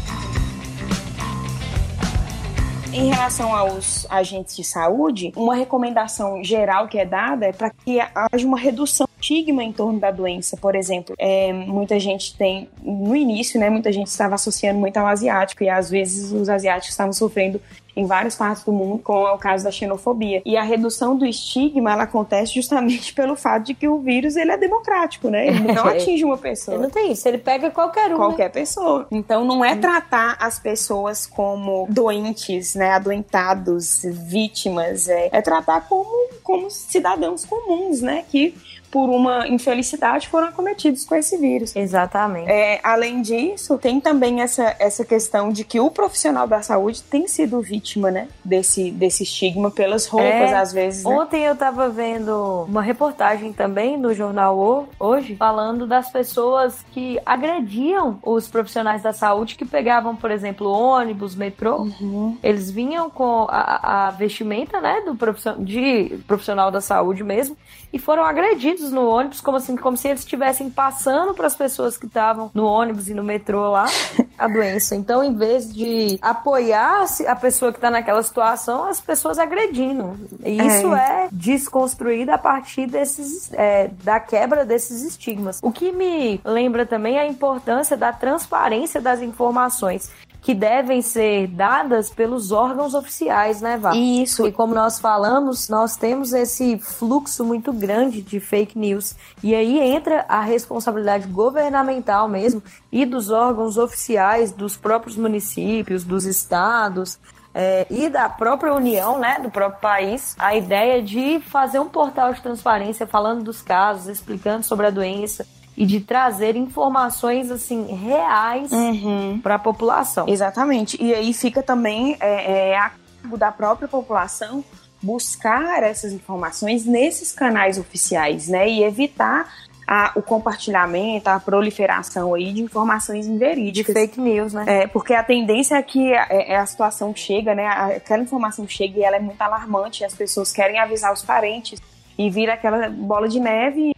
Em 2.97 3.11
relação 3.11 3.55
aos 3.55 4.07
agentes 4.09 4.57
de 4.57 4.65
saúde, 4.65 5.31
uma 5.37 5.55
recomendação 5.55 6.43
geral 6.43 6.89
que 6.89 6.99
é 6.99 7.05
dada 7.05 7.45
é 7.45 7.53
para 7.53 7.69
que 7.69 8.01
haja 8.01 8.47
uma 8.47 8.59
redução 8.59 9.07
estigma 9.21 9.63
em 9.63 9.71
torno 9.71 10.01
da 10.01 10.11
doença. 10.11 10.57
Por 10.57 10.75
exemplo, 10.75 11.15
é, 11.19 11.53
muita 11.53 12.01
gente 12.01 12.35
tem, 12.39 12.71
no 12.83 13.15
início, 13.15 13.61
né, 13.61 13.69
muita 13.69 13.93
gente 13.93 14.07
estava 14.07 14.35
associando 14.35 14.81
muito 14.81 14.97
ao 14.97 15.07
asiático 15.07 15.63
e 15.63 15.69
às 15.69 15.91
vezes 15.91 16.33
os 16.33 16.49
asiáticos 16.49 16.89
estavam 16.89 17.13
sofrendo 17.13 17.61
em 17.97 18.05
várias 18.05 18.37
partes 18.37 18.63
do 18.63 18.73
mundo, 18.73 19.01
como 19.03 19.27
é 19.27 19.33
o 19.33 19.39
caso 19.39 19.65
da 19.65 19.71
xenofobia. 19.71 20.43
E 20.45 20.57
a 20.57 20.63
redução 20.63 21.17
do 21.17 21.25
estigma, 21.25 21.93
ela 21.93 22.03
acontece 22.03 22.55
justamente 22.55 23.13
pelo 23.15 23.35
fato 23.35 23.65
de 23.65 23.75
que 23.75 23.89
o 23.89 23.99
vírus, 23.99 24.37
ele 24.37 24.53
é 24.53 24.57
democrático, 24.59 25.31
né? 25.31 25.47
Ele 25.47 25.73
não 25.73 25.87
atinge 25.87 26.25
uma 26.25 26.37
pessoa. 26.37 26.77
Ele 26.77 26.83
não 26.83 26.91
tem 26.91 27.13
isso, 27.13 27.27
ele 27.27 27.39
pega 27.39 27.71
qualquer 27.71 28.13
um. 28.13 28.17
Qualquer 28.17 28.45
né? 28.45 28.51
pessoa. 28.51 29.07
Então 29.11 29.45
não 29.45 29.65
é 29.65 29.75
tratar 29.75 30.37
as 30.39 30.59
pessoas 30.59 31.27
como 31.27 31.87
doentes, 31.89 32.75
né? 32.75 32.93
Adoentados, 32.93 34.03
vítimas. 34.05 35.09
É, 35.09 35.31
é 35.33 35.41
tratar 35.41 35.89
como, 35.89 36.31
como 36.43 36.71
cidadãos 36.71 37.45
comuns, 37.45 38.03
né? 38.03 38.25
Que 38.29 38.55
por 38.97 39.11
uma 39.11 39.47
infelicidade 39.47 40.27
foram 40.27 40.47
acometidos 40.49 41.05
com 41.05 41.15
esse 41.15 41.37
vírus. 41.37 41.77
Exatamente. 41.77 42.49
É, 42.51 42.81
além 42.83 43.21
disso, 43.21 43.77
tem 43.77 44.01
também 44.01 44.41
essa, 44.41 44.75
essa 44.79 45.05
questão 45.05 45.51
de 45.51 45.65
que 45.65 45.79
o 45.79 45.91
profissional 45.91 46.47
da 46.49 46.63
saúde 46.63 47.03
tem 47.03 47.29
sido 47.29 47.61
vítima, 47.61 48.11
né, 48.11 48.27
desse, 48.43 48.91
desse 48.91 49.23
estigma 49.25 49.71
pelas 49.71 50.07
roupas, 50.07 50.27
É, 50.51 50.57
às 50.57 50.73
vezes. 50.73 51.05
Né? 51.05 51.11
Ontem 51.11 51.45
eu 51.45 51.55
tava 51.55 51.91
vendo 51.91 52.65
uma 52.67 52.81
reportagem 52.81 53.53
também 53.53 53.99
no 53.99 54.15
jornal 54.15 54.59
O- 54.59 54.87
hoje 54.99 55.37
falando 55.37 55.87
das 55.87 56.11
pessoas 56.11 56.83
que 56.93 57.19
agrediam 57.27 58.19
os 58.23 58.49
profissionais 58.49 59.03
da 59.03 59.13
saúde 59.13 59.57
que 59.57 59.67
pegavam, 59.67 60.17
por 60.17 60.31
exemplo, 60.31 60.71
ônibus, 60.71 61.35
metrô. 61.35 61.83
Uhum. 61.83 62.39
Eles 62.43 62.71
vinham 62.71 63.11
com 63.11 63.47
a, 63.51 64.07
a 64.07 64.11
vestimenta, 64.13 64.81
né, 64.81 65.03
do 65.05 65.15
profissional, 65.15 65.61
de 65.63 66.19
profissional 66.27 66.71
da 66.71 66.81
saúde 66.81 67.23
mesmo 67.23 67.55
e 67.93 67.99
foram 67.99 68.25
agredidos 68.25 68.86
no 68.91 69.09
ônibus, 69.09 69.41
como 69.41 69.57
assim, 69.57 69.77
como 69.77 69.97
se 69.97 70.09
eles 70.09 70.21
estivessem 70.21 70.71
passando 70.71 71.35
para 71.35 71.47
as 71.47 71.55
pessoas 71.55 71.97
que 71.97 72.07
estavam 72.07 72.51
no 72.55 72.65
ônibus 72.65 73.09
e 73.09 73.15
no 73.15 73.23
metrô 73.23 73.71
lá 73.71 73.87
a 74.39 74.49
doença. 74.49 74.95
Então, 74.95 75.23
em 75.23 75.35
vez 75.35 75.73
de 75.73 76.19
apoiar 76.21 77.07
a 77.27 77.37
pessoa 77.37 77.73
que 77.73 77.79
está 77.79 77.91
naquela 77.91 78.23
situação, 78.23 78.85
as 78.85 79.01
pessoas 79.01 79.39
agredindo. 79.39 80.17
E 80.45 80.61
isso 80.61 80.95
é, 80.95 81.29
desconstruído 81.33 82.31
a 82.31 82.39
partir 82.39 82.87
desses 82.87 83.53
é, 83.53 83.91
da 84.03 84.21
quebra 84.21 84.65
desses 84.65 85.03
estigmas. 85.03 85.61
O 85.63 85.73
que 85.73 85.93
me 85.93 86.41
lembra 86.45 86.85
também 86.85 87.17
é 87.17 87.21
a 87.21 87.27
importância 87.27 87.97
da 87.97 88.13
transparência 88.13 89.01
das 89.01 89.21
informações 89.21 90.11
que 90.47 90.55
devem 90.55 91.03
ser 91.03 91.49
dadas 91.49 92.09
pelos 92.09 92.53
órgãos 92.53 92.95
oficiais, 92.95 93.61
né, 93.61 93.77
Vá? 93.77 93.97
Isso. 93.97 94.47
E 94.47 94.53
como 94.53 94.77
nós 94.77 95.01
falamos, 95.01 95.69
nós 95.69 95.97
temos 95.97 96.33
esse 96.33 96.79
fluxo 96.79 97.45
muito 97.45 97.73
grande 97.73 98.23
de 98.23 98.39
fake 98.39 98.79
news. 98.79 99.17
E 99.43 99.57
aí 99.57 99.81
entra 99.81 100.25
a 100.29 100.41
responsabilidade 100.41 101.27
governamental 101.27 102.29
mesmo 102.29 102.63
e 102.93 103.05
dos 103.05 103.29
órgãos 103.29 103.77
oficiais 103.77 104.53
dos 104.53 104.77
próprios 104.77 105.17
municípios, 105.17 106.05
dos 106.05 106.25
estados. 106.25 107.19
é, 107.53 107.87
e 107.91 108.09
da 108.11 108.29
própria 108.29 108.75
União, 108.75 109.19
né, 109.19 109.41
do 109.43 109.51
próprio 109.51 109.81
país, 109.81 110.37
a 110.39 110.55
ideia 110.55 111.03
de 111.03 111.41
fazer 111.41 111.81
um 111.81 111.89
portal 111.89 112.35
de 112.35 112.43
transparência 112.43 113.07
falando 113.07 113.43
dos 113.43 113.63
casos, 113.63 114.09
explicando 114.09 114.63
sobre 114.63 114.87
a 114.87 114.91
doença 114.91 115.45
e 115.77 115.85
de 115.85 116.01
trazer 116.01 116.57
informações 116.57 117.51
assim 117.51 117.85
reais 117.95 118.73
Uhum. 118.73 119.39
para 119.43 119.57
a 119.57 119.59
população. 119.59 120.27
Exatamente. 120.29 120.97
E 121.03 121.15
aí 121.15 121.33
fica 121.35 121.63
também 121.63 122.17
é, 122.21 122.71
é, 122.71 122.79
a 122.79 122.91
cargo 123.23 123.37
da 123.37 123.53
própria 123.53 123.87
população 123.89 124.65
buscar 125.03 125.83
essas 125.83 126.13
informações 126.13 126.85
nesses 126.85 127.31
canais 127.33 127.79
oficiais, 127.79 128.49
né? 128.49 128.69
E 128.69 128.83
evitar 128.83 129.47
a- 129.87 130.11
o 130.17 130.23
compartilhamento, 130.23 131.29
a 131.31 131.39
proliferação 131.39 132.35
aí 132.35 132.53
de 132.53 132.63
informações 132.63 133.27
De 133.27 133.33
inverídicas. 133.33 133.93
fake 133.95 134.21
news, 134.21 134.53
né? 134.53 134.65
É, 134.67 134.87
porque 134.89 135.15
a 135.15 135.23
tendência 135.23 135.77
é 135.77 135.83
que 135.83 136.13
a, 136.13 136.27
é 136.31 136.57
a 136.57 136.67
situação 136.67 137.15
chega, 137.15 137.55
né? 137.55 137.67
a- 137.67 137.87
Aquela 137.97 138.23
informação 138.23 138.67
chega 138.67 138.99
e 138.99 139.03
ela 139.05 139.17
é 139.17 139.21
muito 139.21 139.41
alarmante. 139.41 140.05
As 140.05 140.15
pessoas 140.15 140.51
querem 140.53 140.79
avisar 140.81 141.13
os 141.13 141.23
parentes 141.23 141.81
e 142.19 142.29
vira 142.31 142.55
aquela 142.55 142.89
bola 142.89 143.29
de 143.29 143.39
neve 143.39 143.95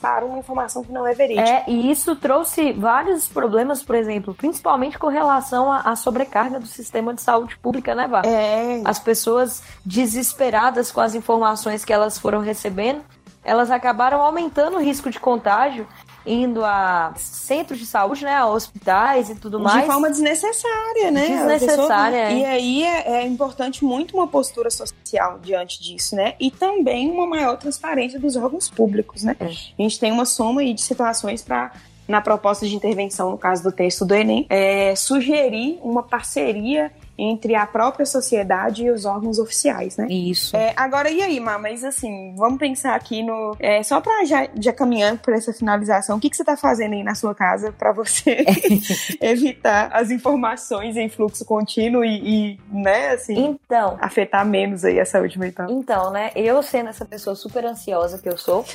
para 0.00 0.24
uma 0.24 0.38
informação 0.38 0.82
que 0.82 0.92
não 0.92 1.06
é 1.06 1.12
verídica. 1.14 1.48
É, 1.48 1.64
e 1.66 1.90
isso 1.90 2.14
trouxe 2.16 2.72
vários 2.72 3.28
problemas, 3.28 3.82
por 3.82 3.94
exemplo, 3.94 4.34
principalmente 4.34 4.98
com 4.98 5.08
relação 5.08 5.70
à, 5.72 5.80
à 5.80 5.96
sobrecarga 5.96 6.58
do 6.60 6.66
sistema 6.66 7.12
de 7.12 7.20
saúde 7.20 7.56
pública, 7.58 7.94
né, 7.94 8.06
Vá? 8.06 8.22
É, 8.24 8.80
As 8.84 8.98
pessoas 8.98 9.62
desesperadas 9.84 10.90
com 10.92 11.00
as 11.00 11.14
informações 11.14 11.84
que 11.84 11.92
elas 11.92 12.18
foram 12.18 12.40
recebendo, 12.40 13.02
elas 13.44 13.70
acabaram 13.70 14.20
aumentando 14.22 14.76
o 14.76 14.80
risco 14.80 15.10
de 15.10 15.18
contágio, 15.18 15.86
indo 16.26 16.64
a 16.64 17.12
centros 17.16 17.78
de 17.78 17.86
saúde, 17.86 18.24
né, 18.24 18.34
a 18.34 18.46
hospitais 18.46 19.30
e 19.30 19.34
tudo 19.34 19.58
mais. 19.60 19.80
De 19.82 19.86
forma 19.86 20.10
desnecessária, 20.10 21.10
né? 21.10 21.26
Desnecessária, 21.26 22.18
pessoa- 22.28 22.32
é. 22.32 22.34
E 22.34 22.44
aí 22.44 22.82
é, 22.84 23.10
é 23.22 23.26
importante 23.26 23.84
muito 23.84 24.16
uma 24.16 24.26
postura 24.26 24.70
social 24.70 25.38
diante 25.42 25.82
disso, 25.82 26.14
né? 26.14 26.34
E 26.38 26.50
também 26.50 27.10
uma 27.10 27.26
maior 27.26 27.56
transparência 27.56 28.18
dos 28.18 28.36
órgãos 28.36 28.68
públicos, 28.68 29.22
né? 29.22 29.36
É. 29.40 29.44
A 29.46 29.48
gente 29.82 29.98
tem 29.98 30.12
uma 30.12 30.24
soma 30.26 30.60
aí 30.60 30.74
de 30.74 30.82
situações 30.82 31.42
para 31.42 31.72
na 32.06 32.22
proposta 32.22 32.66
de 32.66 32.74
intervenção, 32.74 33.30
no 33.32 33.36
caso 33.36 33.62
do 33.62 33.70
texto 33.70 34.02
do 34.06 34.14
Enem, 34.14 34.46
é, 34.48 34.94
sugerir 34.96 35.78
uma 35.82 36.02
parceria 36.02 36.90
entre 37.18 37.54
a 37.54 37.66
própria 37.66 38.06
sociedade 38.06 38.84
e 38.84 38.90
os 38.90 39.04
órgãos 39.04 39.38
oficiais, 39.38 39.96
né? 39.96 40.06
Isso. 40.08 40.56
É, 40.56 40.72
agora, 40.76 41.10
e 41.10 41.20
aí, 41.20 41.40
Má? 41.40 41.58
Mas 41.58 41.82
assim, 41.84 42.34
vamos 42.36 42.58
pensar 42.58 42.94
aqui 42.94 43.22
no. 43.22 43.56
é, 43.58 43.82
só 43.82 44.00
pra 44.00 44.24
já, 44.24 44.48
já 44.58 44.72
caminhando 44.72 45.18
por 45.18 45.34
essa 45.34 45.52
finalização, 45.52 46.16
o 46.16 46.20
que, 46.20 46.30
que 46.30 46.36
você 46.36 46.44
tá 46.44 46.56
fazendo 46.56 46.92
aí 46.94 47.02
na 47.02 47.14
sua 47.14 47.34
casa 47.34 47.72
pra 47.72 47.92
você 47.92 48.44
evitar 49.20 49.90
as 49.92 50.10
informações 50.10 50.96
em 50.96 51.08
fluxo 51.08 51.44
contínuo 51.44 52.04
e, 52.04 52.54
e, 52.54 52.60
né, 52.70 53.10
assim, 53.10 53.58
Então, 53.64 53.98
afetar 54.00 54.46
menos 54.46 54.84
aí 54.84 55.00
a 55.00 55.04
saúde 55.04 55.38
mental? 55.38 55.66
então, 55.70 56.10
né, 56.10 56.30
eu 56.36 56.62
sendo 56.62 56.88
essa 56.90 57.04
pessoa 57.04 57.34
super 57.34 57.64
ansiosa 57.64 58.18
que 58.18 58.28
eu 58.28 58.36
sou, 58.38 58.64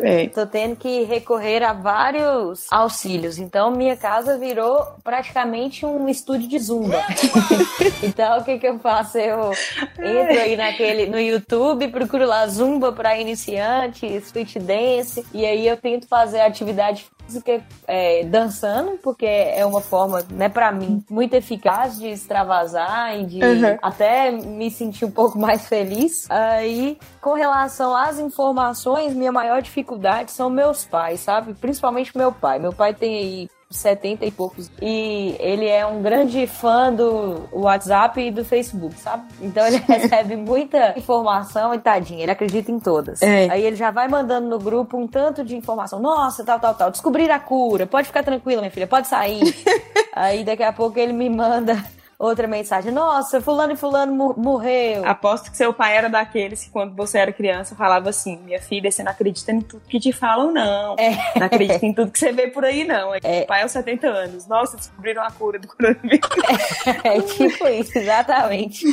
É. 0.00 0.28
Tô 0.28 0.46
tendo 0.46 0.76
que 0.76 1.04
recorrer 1.04 1.62
a 1.62 1.72
vários 1.72 2.66
auxílios. 2.70 3.38
Então, 3.38 3.70
minha 3.70 3.96
casa 3.96 4.38
virou 4.38 4.84
praticamente 5.02 5.84
um 5.86 6.08
estúdio 6.08 6.48
de 6.48 6.58
zumba. 6.58 7.02
então, 8.02 8.38
o 8.38 8.44
que 8.44 8.58
que 8.58 8.66
eu 8.66 8.78
faço? 8.78 9.18
Eu 9.18 9.52
entro 9.98 10.40
aí 10.40 10.56
naquele, 10.56 11.06
no 11.06 11.18
YouTube, 11.18 11.88
procuro 11.88 12.26
lá 12.26 12.46
zumba 12.46 12.92
para 12.92 13.18
iniciantes, 13.18 14.26
street 14.26 14.58
dance, 14.58 15.24
e 15.32 15.44
aí 15.44 15.66
eu 15.66 15.76
tento 15.76 16.06
fazer 16.06 16.40
atividade 16.40 17.06
física 17.26 17.62
é, 17.86 18.24
dançando, 18.24 18.98
porque 19.02 19.24
é 19.26 19.64
uma 19.64 19.80
forma, 19.80 20.22
né, 20.30 20.48
para 20.48 20.70
mim, 20.70 21.02
muito 21.08 21.34
eficaz 21.34 21.98
de 21.98 22.08
extravasar 22.08 23.18
e 23.18 23.24
de 23.24 23.42
Uhum. 23.42 23.78
até 23.82 24.30
me 24.30 24.70
sentir 24.70 25.04
um 25.04 25.10
pouco 25.10 25.38
mais 25.38 25.66
feliz. 25.66 26.30
Aí, 26.30 26.98
com 27.20 27.32
relação 27.34 27.96
às 27.96 28.18
informações, 28.18 29.14
minha 29.14 29.32
maior 29.32 29.62
dificuldade 29.62 30.30
são 30.30 30.50
meus 30.50 30.84
pais, 30.84 31.20
sabe? 31.20 31.54
Principalmente 31.54 32.16
meu 32.16 32.30
pai. 32.32 32.58
Meu 32.58 32.72
pai 32.72 32.92
tem 32.92 33.16
aí 33.16 33.48
70 33.70 34.24
e 34.24 34.30
poucos. 34.30 34.70
E 34.80 35.36
ele 35.38 35.66
é 35.66 35.84
um 35.86 36.02
grande 36.02 36.46
fã 36.46 36.92
do 36.92 37.48
WhatsApp 37.52 38.20
e 38.20 38.30
do 38.30 38.44
Facebook, 38.44 38.94
sabe? 38.98 39.24
Então 39.40 39.66
ele 39.66 39.78
recebe 39.88 40.36
muita 40.36 40.94
informação 40.96 41.74
e 41.74 41.78
tadinho, 41.78 42.20
ele 42.20 42.30
acredita 42.30 42.70
em 42.70 42.78
todas. 42.78 43.22
É. 43.22 43.48
Aí 43.50 43.64
ele 43.64 43.76
já 43.76 43.90
vai 43.90 44.08
mandando 44.08 44.48
no 44.48 44.58
grupo 44.58 44.96
um 44.96 45.06
tanto 45.06 45.44
de 45.44 45.56
informação. 45.56 46.00
Nossa, 46.00 46.44
tal, 46.44 46.60
tal, 46.60 46.74
tal. 46.74 46.90
Descobrir 46.90 47.30
a 47.30 47.38
cura. 47.38 47.86
Pode 47.86 48.06
ficar 48.06 48.22
tranquila, 48.22 48.60
minha 48.60 48.70
filha, 48.70 48.86
pode 48.86 49.08
sair. 49.08 49.54
Aí 50.12 50.44
daqui 50.44 50.62
a 50.62 50.72
pouco 50.72 50.98
ele 50.98 51.12
me 51.12 51.28
manda 51.28 51.84
outra 52.18 52.46
mensagem. 52.46 52.92
Nossa, 52.92 53.40
fulano 53.40 53.72
e 53.72 53.76
fulano 53.76 54.14
mo- 54.14 54.34
morreu. 54.36 55.06
Aposto 55.06 55.50
que 55.50 55.56
seu 55.56 55.72
pai 55.72 55.96
era 55.96 56.08
daqueles 56.08 56.64
que, 56.64 56.70
quando 56.70 56.94
você 56.94 57.18
era 57.18 57.32
criança, 57.32 57.74
falava 57.74 58.08
assim: 58.10 58.38
minha 58.44 58.60
filha, 58.60 58.90
você 58.90 59.02
não 59.02 59.12
acredita 59.12 59.52
em 59.52 59.60
tudo 59.60 59.82
que 59.88 59.98
te 60.00 60.12
falam, 60.12 60.52
não. 60.52 60.96
Não 61.36 61.46
acredita 61.46 61.84
em 61.84 61.92
tudo 61.92 62.10
que 62.10 62.18
você 62.18 62.32
vê 62.32 62.48
por 62.48 62.64
aí, 62.64 62.84
não. 62.84 63.12
É. 63.22 63.44
Pai 63.44 63.62
aos 63.62 63.72
70 63.72 64.06
anos. 64.06 64.46
Nossa, 64.46 64.76
descobriram 64.76 65.22
a 65.22 65.30
cura 65.30 65.58
do 65.58 65.68
coronavírus. 65.68 66.28
É 67.04 67.20
tipo 67.20 67.66
isso, 67.68 67.96
exatamente. 67.98 68.84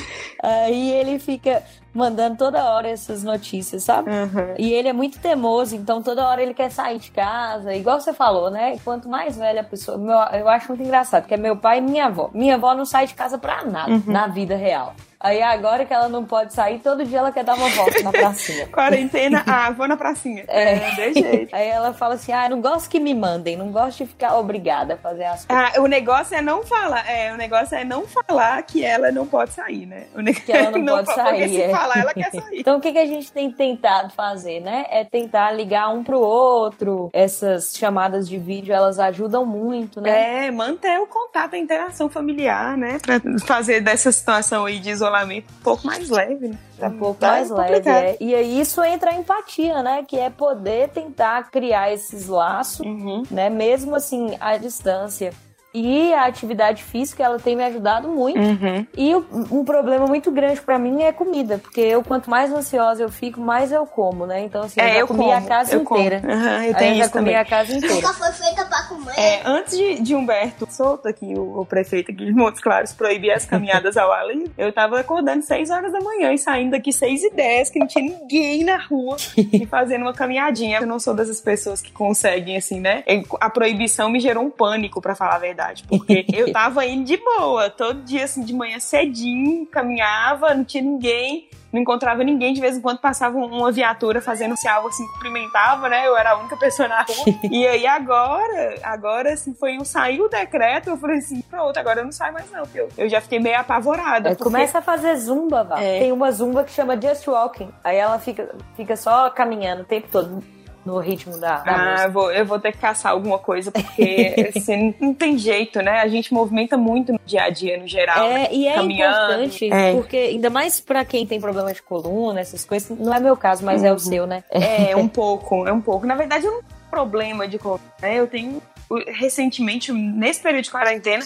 Aí 0.42 0.92
ele 0.92 1.20
fica. 1.20 1.64
Mandando 1.94 2.38
toda 2.38 2.64
hora 2.72 2.90
essas 2.90 3.24
notícias, 3.24 3.84
sabe? 3.84 4.10
Uhum. 4.10 4.56
E 4.58 4.72
ele 4.74 4.88
é 4.88 4.94
muito 4.94 5.20
teimoso, 5.20 5.76
então 5.76 6.02
toda 6.02 6.26
hora 6.28 6.42
ele 6.42 6.54
quer 6.54 6.70
sair 6.72 7.00
de 7.00 7.12
casa. 7.12 7.74
Igual 7.74 8.00
você 8.00 8.14
falou, 8.14 8.50
né? 8.50 8.78
Quanto 8.84 9.10
mais 9.10 9.38
velha 9.38 9.62
a 9.62 9.64
pessoa. 9.64 9.98
Meu, 9.98 10.18
eu 10.40 10.48
acho 10.48 10.70
muito 10.70 10.84
engraçado, 10.84 11.24
porque 11.24 11.34
é 11.34 11.38
meu 11.38 11.56
pai 11.58 11.80
e 11.80 11.82
minha 11.82 12.06
avó. 12.06 12.30
Minha 12.34 12.56
avó 12.56 12.74
não 12.74 12.86
sai 12.86 13.08
de 13.08 13.14
casa 13.14 13.38
pra 13.38 13.64
nada 13.66 13.92
Uhum. 13.92 14.04
na 14.08 14.28
vida 14.28 14.56
real. 14.56 14.94
Aí 15.24 15.42
agora 15.42 15.86
que 15.86 15.94
ela 15.94 16.10
não 16.10 16.26
pode 16.26 16.52
sair, 16.52 16.80
todo 16.80 17.06
dia 17.06 17.20
ela 17.20 17.32
quer 17.32 17.44
dar 17.44 17.54
uma 17.54 17.70
volta 17.70 18.02
na 18.02 18.12
pracinha. 18.12 18.68
Quarentena, 18.74 19.44
ah, 19.46 19.70
vou 19.70 19.88
na 19.88 19.96
pracinha. 19.96 20.44
É. 20.48 20.96
desse 20.96 21.22
jeito. 21.22 21.56
Aí 21.56 21.68
ela 21.68 21.94
fala 21.94 22.16
assim: 22.16 22.32
ah, 22.32 22.50
não 22.50 22.60
gosto 22.60 22.90
que 22.90 23.00
me 23.00 23.14
mandem, 23.14 23.56
não 23.56 23.72
gosto 23.72 24.00
de 24.00 24.08
ficar 24.08 24.38
obrigada 24.38 24.96
a 24.96 24.98
fazer 24.98 25.26
as 25.26 25.46
coisas. 25.46 25.74
Ah, 25.76 25.80
o 25.80 25.86
negócio 25.86 26.36
é 26.36 26.42
não 26.42 26.64
falar, 26.64 27.08
é, 27.08 27.32
o 27.32 27.38
negócio 27.38 27.76
é 27.78 27.84
não 27.84 28.08
falar 28.08 28.62
que 28.64 28.84
ela 28.84 29.12
não 29.12 29.28
pode 29.28 29.54
sair, 29.54 29.86
né? 29.86 30.08
O 30.16 30.22
negócio 30.22 30.46
Que 30.46 30.52
ela 30.52 30.72
não 30.72 30.86
pode 30.96 31.06
Porque 31.06 31.22
sair, 31.22 31.50
se 31.50 31.62
é. 31.62 31.70
falar, 31.70 31.98
ela 32.00 32.14
quer 32.14 32.32
sair. 32.32 32.60
Então 32.60 32.78
o 32.78 32.82
que, 32.82 32.92
que 32.92 33.00
a 33.00 33.06
gente 33.06 33.32
tem 33.32 33.52
tentado 33.52 34.12
fazer, 34.14 34.60
né? 34.60 34.86
É 34.90 35.04
tentar 35.04 35.52
ligar 35.52 35.90
um 35.90 36.04
pro 36.04 36.20
outro. 36.20 37.10
Essas 37.14 37.76
chamadas 37.78 38.28
de 38.28 38.40
vídeo, 38.40 38.74
elas 38.74 38.98
ajudam 38.98 39.46
muito, 39.46 40.02
né? 40.02 40.48
É, 40.48 40.52
manter 40.52 41.00
o 41.00 41.06
contato, 41.06 41.54
a 41.54 41.58
interação 41.58 42.10
familiar, 42.10 42.76
né? 42.76 42.98
Pra 43.00 43.22
fazer 43.46 43.82
dessa 43.82 44.12
situação 44.12 44.66
aí 44.66 44.80
de 44.80 44.90
isolamento 44.90 45.11
um 45.60 45.64
pouco 45.64 45.86
mais 45.86 46.10
leve, 46.10 46.48
né? 46.50 46.58
um 46.88 46.98
pouco 46.98 47.20
Tá 47.20 47.32
mais 47.32 47.50
leve. 47.50 47.90
é. 47.90 48.18
E 48.20 48.34
aí 48.36 48.60
isso 48.60 48.84
entra 48.84 49.12
a 49.12 49.16
empatia, 49.16 49.84
né? 49.84 50.04
Que 50.08 50.18
é 50.18 50.30
poder 50.30 50.90
tentar 50.90 51.50
criar 51.52 51.92
esses 51.94 52.28
laços, 52.28 52.86
Uhum. 52.86 53.24
né? 53.30 53.50
Mesmo 53.50 53.96
assim, 53.96 54.36
à 54.40 54.58
distância. 54.58 55.34
E 55.74 56.14
a 56.14 56.26
atividade 56.26 56.84
física, 56.84 57.24
ela 57.24 57.40
tem 57.40 57.56
me 57.56 57.64
ajudado 57.64 58.08
muito. 58.10 58.38
Uhum. 58.40 58.86
E 58.98 59.16
o- 59.16 59.26
um 59.52 59.64
problema 59.64 60.06
muito 60.06 60.30
grande 60.32 60.60
pra 60.62 60.78
mim 60.78 61.02
é 61.04 61.12
comida, 61.14 61.58
porque 61.58 61.80
eu 61.80 62.04
quanto 62.04 62.30
mais 62.30 62.52
ansiosa 62.52 63.02
eu 63.04 63.10
fico, 63.10 63.40
mais 63.40 63.72
eu 63.72 63.86
como, 63.86 64.26
né? 64.26 64.42
Então 64.44 64.64
assim, 64.64 64.80
eu 64.82 64.86
É, 64.86 64.94
já 64.94 65.00
eu 65.00 65.08
comi 65.08 65.20
como, 65.20 65.32
a 65.32 65.42
casa 65.42 65.74
eu 65.76 65.82
inteira. 65.82 66.22
Aham, 66.26 66.66
eu 66.66 66.76
tenho 66.76 66.92
eu 66.94 66.98
já 66.98 67.04
isso 67.06 67.12
comi 67.14 67.26
também. 67.26 67.36
a 67.38 67.46
casa 67.46 67.74
inteira. 67.74 67.96
Nunca 67.96 68.14
foi 68.14 68.32
feita 68.34 68.66
pra 68.66 68.84
comer. 68.84 69.14
É, 69.18 69.42
antes 69.46 69.78
de, 69.78 70.02
de 70.02 70.16
Humberto 70.16 70.68
Souto 70.70 71.08
aqui, 71.08 71.34
o, 71.38 71.62
o 71.62 71.66
prefeito 71.66 72.12
aqui 72.12 72.26
de 72.26 72.34
Montes 72.34 72.62
Claros, 72.62 72.92
proibir 72.94 73.32
as 73.32 73.46
caminhadas 73.46 73.96
ao 73.96 74.12
ar 74.12 74.28
livre, 74.28 74.52
eu 74.58 74.74
tava 74.74 75.00
acordando 75.00 75.42
6 75.44 75.70
horas 75.70 75.92
da 75.94 76.00
manhã 76.02 76.34
e 76.34 76.38
saindo 76.38 76.72
daqui 76.72 76.92
6 76.92 77.24
e 77.24 77.30
10, 77.32 77.70
que 77.70 77.80
não 77.80 77.88
tinha 77.88 78.04
ninguém 78.04 78.64
na 78.66 78.78
rua 78.78 79.16
e 79.38 79.66
fazendo 79.66 80.02
uma 80.02 80.14
caminhadinha. 80.14 80.80
Eu 80.80 80.88
não 80.88 81.00
sou 81.00 81.14
dessas 81.14 81.40
pessoas 81.40 81.82
que 81.82 81.92
conseguem, 81.92 82.58
assim, 82.58 82.80
né? 82.82 83.04
A 83.40 83.50
proibição 83.50 84.10
me 84.10 84.20
gerou 84.20 84.44
um 84.44 84.50
pânico, 84.52 85.02
pra 85.02 85.16
falar 85.16 85.36
a 85.36 85.40
verdade, 85.40 85.61
porque 85.88 86.26
eu 86.34 86.52
tava 86.52 86.86
indo 86.86 87.06
de 87.06 87.18
boa, 87.18 87.70
todo 87.70 88.02
dia, 88.04 88.24
assim, 88.26 88.44
de 88.44 88.54
manhã 88.54 88.80
cedinho, 88.80 89.66
caminhava, 89.66 90.54
não 90.54 90.64
tinha 90.64 90.84
ninguém. 90.84 91.48
Não 91.72 91.80
encontrava 91.80 92.22
ninguém, 92.22 92.54
de 92.54 92.60
vez 92.60 92.76
em 92.76 92.82
quando 92.82 93.00
passava 93.00 93.38
uma 93.38 93.72
viatura 93.72 94.20
fazendo 94.20 94.58
se 94.58 94.68
algo 94.68 94.90
assim, 94.90 95.08
cumprimentava, 95.14 95.88
né? 95.88 96.06
Eu 96.06 96.18
era 96.18 96.32
a 96.32 96.38
única 96.38 96.58
pessoa 96.58 96.86
na 96.90 97.02
rua. 97.04 97.26
E 97.50 97.66
aí 97.66 97.88
agora, 97.88 98.76
agora 98.84 99.32
assim, 99.32 99.54
foi 99.54 99.78
um 99.78 99.86
saiu 99.86 100.26
o 100.26 100.28
decreto, 100.28 100.90
eu 100.90 100.98
falei 100.98 101.20
assim, 101.20 101.42
pronto, 101.50 101.78
agora 101.78 102.02
eu 102.02 102.04
não 102.04 102.12
saio 102.12 102.34
mais 102.34 102.52
não, 102.52 102.64
eu, 102.76 102.90
eu 102.98 103.08
já 103.08 103.22
fiquei 103.22 103.40
meio 103.40 103.58
apavorada. 103.58 104.30
É, 104.30 104.32
porque- 104.36 104.44
começa 104.44 104.80
a 104.80 104.82
fazer 104.82 105.16
zumba, 105.16 105.64
Val. 105.64 105.78
É. 105.78 106.00
Tem 106.00 106.12
uma 106.12 106.30
zumba 106.34 106.66
que 106.66 106.72
chama 106.72 107.00
Just 107.02 107.26
Walking. 107.26 107.72
Aí 107.86 107.96
ela 107.96 108.20
fica, 108.20 108.54
fica 108.76 108.98
só 108.98 109.30
caminhando 109.30 109.84
o 109.84 109.86
tempo 109.86 110.10
todo 110.12 110.44
no 110.86 110.98
ritmo 111.00 111.38
da, 111.40 111.58
da 111.60 111.72
Ah, 111.72 111.92
música. 111.92 112.04
eu 112.08 112.12
vou, 112.12 112.32
eu 112.32 112.46
vou 112.46 112.60
ter 112.60 112.72
que 112.72 112.78
caçar 112.80 113.12
alguma 113.12 113.38
coisa, 113.38 113.72
porque 113.72 114.52
assim, 114.56 114.94
não 115.00 115.14
tem 115.14 115.38
jeito, 115.38 115.82
né? 115.82 116.00
A 116.00 116.08
gente 116.08 116.34
movimenta 116.34 116.76
muito 116.78 117.14
no 117.14 117.20
dia 117.26 117.44
a 117.44 117.50
dia, 117.50 117.78
no 117.78 117.88
geral. 117.88 118.30
né? 118.30 118.46
É, 118.46 118.54
e 118.56 118.68
é 118.68 118.74
Caminhando. 118.74 119.16
importante, 119.16 119.72
É. 119.72 119.94
porque 119.94 120.18
ainda 120.18 120.50
mais 120.50 120.80
pra 120.80 121.06
quem 121.06 121.26
tem 121.28 121.40
problema 121.40 121.74
de 121.74 121.82
coluna, 121.82 122.40
essas 122.42 122.66
coisas, 122.66 122.98
não 122.98 123.14
é 123.14 123.20
meu 123.20 123.38
caso, 123.38 123.64
mas 123.66 123.84
é 123.84 123.94
o 123.94 124.00
seu, 124.00 124.26
né? 124.26 124.44
É, 124.50 124.96
um 124.96 125.08
pouco, 125.08 125.68
é 125.68 125.72
um 125.72 125.82
pouco. 125.82 126.06
Na 126.06 126.16
verdade, 126.16 126.46
eu 126.46 126.52
não 126.52 126.60
tenho 126.64 126.82
problema 126.90 127.48
de 127.48 127.58
coluna, 127.60 127.82
né? 128.02 128.16
Eu 128.16 128.28
tenho, 128.28 128.62
recentemente, 129.08 129.92
nesse 129.92 130.42
período 130.42 130.64
de 130.66 130.72
quarentena, 130.72 131.24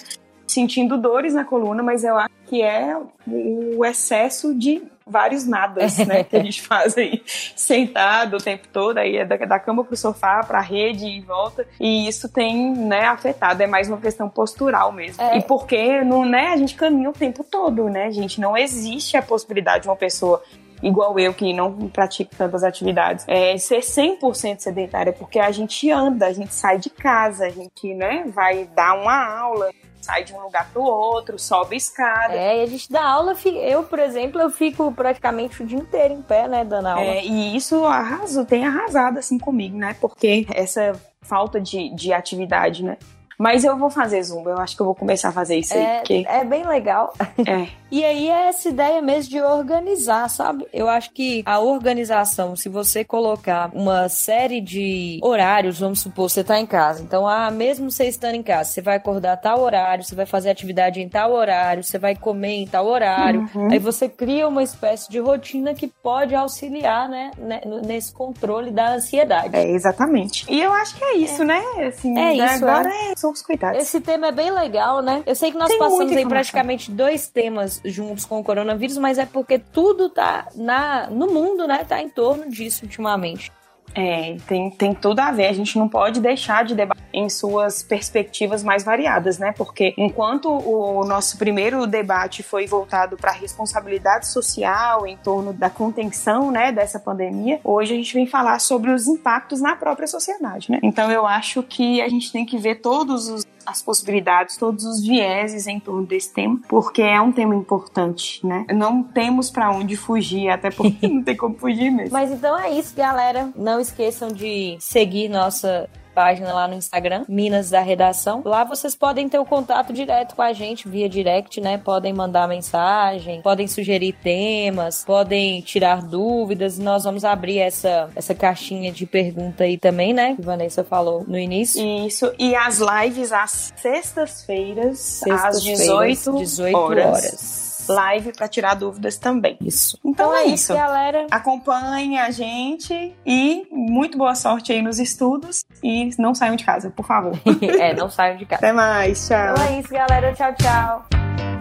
sentindo 0.48 0.98
dores 0.98 1.34
na 1.34 1.44
coluna, 1.44 1.82
mas 1.82 2.04
eu 2.04 2.18
acho 2.18 2.34
que 2.46 2.62
é 2.62 2.96
o 3.28 3.84
excesso 3.84 4.54
de 4.54 4.84
vários 5.06 5.46
nadas, 5.46 5.98
né? 6.00 6.24
Que 6.24 6.36
a 6.36 6.44
gente 6.44 6.62
faz 6.66 6.98
aí, 6.98 7.22
sentado 7.56 8.38
o 8.38 8.42
tempo 8.42 8.68
todo, 8.72 8.98
aí 8.98 9.18
é 9.18 9.26
da, 9.26 9.38
da 9.38 9.60
cama 9.60 9.84
pro 9.84 9.96
sofá, 9.96 10.44
pra 10.44 10.60
rede 10.62 11.06
e 11.06 11.22
volta. 11.22 11.68
E 11.80 12.08
isso 12.08 12.28
tem, 12.28 12.74
né, 12.74 13.06
afetado. 13.06 13.62
É 13.62 13.68
mais 13.68 13.88
uma 13.88 13.98
questão 13.98 14.28
postural 14.28 14.92
mesmo. 14.92 15.22
É. 15.22 15.38
E 15.38 15.44
porque, 15.44 16.02
não, 16.04 16.26
né, 16.26 16.48
a 16.48 16.58
gente 16.58 16.76
caminha 16.76 17.10
o 17.10 17.14
tempo 17.14 17.44
todo, 17.44 17.90
né, 17.90 18.12
gente? 18.12 18.42
Não 18.42 18.58
existe 18.58 19.16
a 19.16 19.22
possibilidade 19.22 19.84
de 19.84 19.90
uma 19.90 19.96
pessoa 19.96 20.42
igual 20.82 21.18
eu, 21.18 21.34
que 21.34 21.54
não 21.54 21.72
pratica 21.90 22.30
tantas 22.38 22.64
atividades, 22.64 23.26
é 23.28 23.58
ser 23.58 23.80
100% 23.80 24.60
sedentária, 24.60 25.14
porque 25.14 25.40
a 25.40 25.50
gente 25.50 25.90
anda, 25.90 26.28
a 26.28 26.34
gente 26.34 26.54
sai 26.54 26.78
de 26.78 26.90
casa, 26.90 27.46
a 27.46 27.50
gente, 27.50 27.94
né, 27.94 28.26
vai 28.28 28.66
dar 28.76 28.94
uma 28.94 29.26
aula, 29.40 29.72
sai 30.06 30.24
de 30.24 30.34
um 30.34 30.42
lugar 30.42 30.70
pro 30.72 30.84
outro, 30.84 31.40
sobe 31.40 31.76
escada. 31.76 32.34
É, 32.34 32.60
e 32.60 32.64
a 32.64 32.66
gente 32.68 32.92
dá 32.92 33.04
aula, 33.04 33.36
eu, 33.44 33.84
por 33.84 33.98
exemplo, 33.98 34.40
eu 34.40 34.52
fico 34.52 34.92
praticamente 34.92 35.64
o 35.64 35.66
dia 35.66 35.80
inteiro 35.80 36.14
em 36.14 36.22
pé, 36.22 36.48
né, 36.48 36.64
dando 36.64 36.88
aula. 36.88 37.02
É, 37.02 37.26
e 37.26 37.56
isso 37.56 37.84
arrasou, 37.86 38.46
tem 38.46 38.66
arrasado 38.66 39.18
assim 39.18 39.40
comigo, 39.40 39.76
né? 39.78 39.96
Porque 40.00 40.46
essa 40.54 40.94
falta 41.22 41.60
de, 41.60 41.90
de 41.96 42.14
atividade, 42.14 42.84
né? 42.84 42.98
Mas 43.38 43.64
eu 43.64 43.78
vou 43.78 43.90
fazer 43.90 44.22
zumba, 44.24 44.52
eu 44.52 44.58
acho 44.60 44.76
que 44.76 44.82
eu 44.82 44.86
vou 44.86 44.96
começar 44.96 45.30
a 45.30 45.32
fazer 45.32 45.58
isso 45.58 45.74
aí, 45.74 45.84
É, 45.84 45.98
porque 45.98 46.26
é 46.28 46.44
bem 46.44 46.66
legal. 46.66 47.14
é, 47.48 47.68
E 47.92 48.04
aí 48.04 48.30
é 48.30 48.48
essa 48.50 48.70
ideia 48.70 49.02
mesmo 49.02 49.30
de 49.30 49.42
organizar, 49.42 50.30
sabe? 50.30 50.66
Eu 50.74 50.88
acho 50.90 51.12
que 51.12 51.44
a 51.46 51.60
organização, 51.60 52.56
se 52.56 52.68
você 52.70 53.04
colocar 53.04 53.70
uma 53.74 54.10
série 54.10 54.60
de 54.62 55.20
horários, 55.24 55.80
vamos 55.80 56.00
supor, 56.02 56.30
você 56.30 56.44
tá 56.44 56.60
em 56.60 56.66
casa. 56.66 57.02
Então, 57.02 57.28
ah, 57.28 57.50
mesmo 57.52 57.90
você 57.92 58.06
estando 58.06 58.36
em 58.36 58.44
casa, 58.44 58.72
você 58.72 58.82
vai 58.82 58.96
acordar 58.98 59.34
a 59.34 59.38
tal 59.38 59.60
horário, 59.62 60.04
você 60.04 60.16
vai 60.16 60.26
fazer 60.26 60.50
atividade 60.50 61.02
em 61.02 61.08
tal 61.10 61.32
horário, 61.34 61.84
você 61.84 61.98
vai 61.98 62.16
comer 62.16 62.56
em 62.56 62.68
tal 62.68 62.86
horário. 62.88 63.50
Aí 63.72 63.80
você 63.80 64.10
cria 64.10 64.48
uma 64.48 64.64
espécie 64.64 65.10
de 65.10 65.20
rotina 65.20 65.74
que 65.74 65.88
pode 65.88 66.36
auxiliar, 66.36 67.08
né, 67.10 67.32
né, 67.38 67.62
nesse 67.86 68.14
controle 68.14 68.72
da 68.72 68.94
ansiedade. 68.96 69.56
é 69.56 69.70
exatamente. 69.70 70.46
E 70.50 70.62
eu 70.62 70.74
acho 70.74 70.96
que 70.96 71.04
é 71.04 71.18
isso, 71.18 71.44
né? 71.44 71.62
Assim, 71.88 72.12
É 72.12 72.36
né? 72.36 72.36
isso, 72.36 72.66
agora 72.66 72.90
é. 72.90 73.14
São 73.26 73.32
os 73.32 73.42
cuidados. 73.42 73.82
Esse 73.82 74.00
tema 74.00 74.28
é 74.28 74.32
bem 74.32 74.52
legal, 74.52 75.02
né? 75.02 75.24
Eu 75.26 75.36
sei 75.36 75.52
que 75.52 75.58
nós 75.58 75.70
Tem 75.70 75.80
passamos 75.80 76.16
aí 76.16 76.26
praticamente 76.28 76.92
dois 76.92 77.28
temas 77.28 77.82
juntos 77.84 78.26
com 78.26 78.40
o 78.40 78.44
coronavírus, 78.44 78.98
mas 78.98 79.18
é 79.18 79.26
porque 79.26 79.58
tudo 79.58 80.10
tá 80.10 80.48
na, 80.56 81.10
no 81.10 81.28
mundo, 81.28 81.68
né? 81.68 81.84
Tá 81.84 82.02
em 82.02 82.10
torno 82.10 82.50
disso 82.50 82.86
ultimamente. 82.86 83.52
É, 83.96 84.36
tem, 84.46 84.70
tem 84.70 84.94
tudo 84.94 85.20
a 85.20 85.32
ver. 85.32 85.48
A 85.48 85.54
gente 85.54 85.80
não 85.80 85.88
pode 85.88 86.20
deixar 86.20 86.66
de 86.66 86.76
debater 86.76 87.04
em 87.14 87.30
suas 87.30 87.82
perspectivas 87.82 88.62
mais 88.62 88.84
variadas, 88.84 89.40
né? 89.40 89.54
Porque 89.54 89.94
enquanto 89.98 90.50
o 90.50 91.06
nosso 91.06 91.38
primeiro 91.38 91.88
debate 91.88 92.44
foi 92.44 92.68
voltado 92.68 93.16
para 93.16 93.32
a 93.32 93.34
responsabilidade 93.34 94.28
social 94.28 95.08
em 95.08 95.16
torno 95.16 95.54
da 95.54 95.70
contenção, 95.70 96.52
né, 96.52 96.74
dessa 96.74 97.00
pandemia, 97.00 97.60
hoje 97.64 97.94
a 97.94 97.96
gente 97.96 98.14
vem 98.14 98.28
falar 98.28 98.60
sobre 98.60 98.92
os 98.92 99.08
impactos 99.08 99.62
na 99.62 99.76
própria 99.76 100.08
sociedade, 100.08 100.70
né? 100.70 100.80
Então 100.84 101.10
eu 101.10 101.26
acho 101.26 101.64
que 101.64 102.02
a 102.02 102.10
gente 102.10 102.32
tem 102.32 102.46
que 102.46 102.58
ver 102.58 102.76
todos 102.76 103.30
os 103.30 103.46
as 103.66 103.82
possibilidades, 103.82 104.58
todos 104.58 104.86
os 104.86 105.02
vieses 105.02 105.68
em 105.68 105.80
torno 105.80 106.06
desse 106.06 106.34
tema, 106.34 106.60
porque 106.68 107.02
é 107.02 107.20
um 107.20 107.32
tema 107.32 107.56
importante, 107.56 108.46
né? 108.46 108.66
Não 108.74 109.04
temos 109.04 109.50
para 109.50 109.72
onde 109.72 109.96
fugir, 109.96 110.50
até 110.50 110.70
porque 110.70 111.08
não 111.08 111.24
tem 111.24 111.36
como 111.36 111.56
fugir 111.56 111.90
mesmo. 111.90 112.14
Mas 112.14 112.32
então 112.32 112.58
é 112.58 112.72
isso, 112.72 112.96
galera. 112.96 113.50
Não 113.56 113.80
esqueçam 113.80 114.30
de 114.30 114.78
seguir 114.80 115.30
nossa 115.30 115.90
página 116.16 116.54
lá 116.54 116.68
no 116.68 116.76
Instagram, 116.76 117.26
Minas 117.28 117.70
da 117.70 117.82
Redação. 117.82 118.42
Lá 118.46 118.64
vocês 118.64 118.96
podem 118.96 119.28
ter 119.28 119.38
o 119.38 119.46
contato 119.46 119.92
direto 119.92 120.34
com 120.34 120.42
a 120.42 120.54
gente 120.54 120.88
via 120.88 121.10
direct, 121.10 121.60
né? 121.60 121.78
Podem 121.78 122.14
mandar 122.14 122.48
mensagem, 122.48 123.42
podem 123.42 123.68
sugerir 123.68 124.14
temas, 124.14 125.04
podem 125.04 125.60
tirar 125.62 126.02
dúvidas. 126.02 126.80
Nós 126.80 127.04
vamos 127.04 127.26
abrir 127.26 127.60
essa, 127.60 128.10
essa 128.16 128.34
caixinha 128.34 128.92
de 128.92 129.06
pergunta 129.06 129.66
aí 129.66 129.78
também, 129.78 130.14
né? 130.14 130.36
Que 130.36 130.42
Vanessa 130.42 130.84
falou 130.84 131.26
no 131.28 131.38
início. 131.38 131.86
Isso, 132.08 132.32
e 132.40 132.56
as 132.56 132.80
lives 132.80 133.34
às 133.34 133.74
sextas-feiras, 133.76 135.22
às 135.30 135.60
Sextas-feiras, 135.60 135.80
18, 135.80 136.38
18 136.38 136.78
horas. 136.78 137.06
horas. 137.06 137.65
Live 137.88 138.34
para 138.34 138.48
tirar 138.48 138.76
dúvidas 138.76 139.18
também. 139.18 139.58
Isso. 139.62 140.00
Então, 140.04 140.36
é 140.36 140.46
isso. 140.46 140.74
galera. 140.74 141.28
Acompanhem 141.32 142.20
a 142.20 142.32
gente 142.32 143.16
e 143.26 143.68
muito 143.72 144.18
boa 144.18 144.36
sorte 144.36 144.72
aí 144.72 144.82
nos 144.82 145.00
estudos 145.00 145.64
e 145.84 146.10
não 146.18 146.34
saiam 146.34 146.56
de 146.56 146.64
casa, 146.64 146.90
por 146.90 147.06
favor. 147.06 147.34
é, 147.80 147.94
não 147.94 148.10
saiam 148.10 148.38
de 148.38 148.46
casa. 148.46 148.60
Até 148.60 148.74
mais, 148.74 149.28
tchau. 149.28 149.54
Então 149.54 149.64
é 149.64 149.80
isso, 149.80 149.90
galera. 149.90 150.34
Tchau, 150.34 150.54
tchau. 150.56 151.55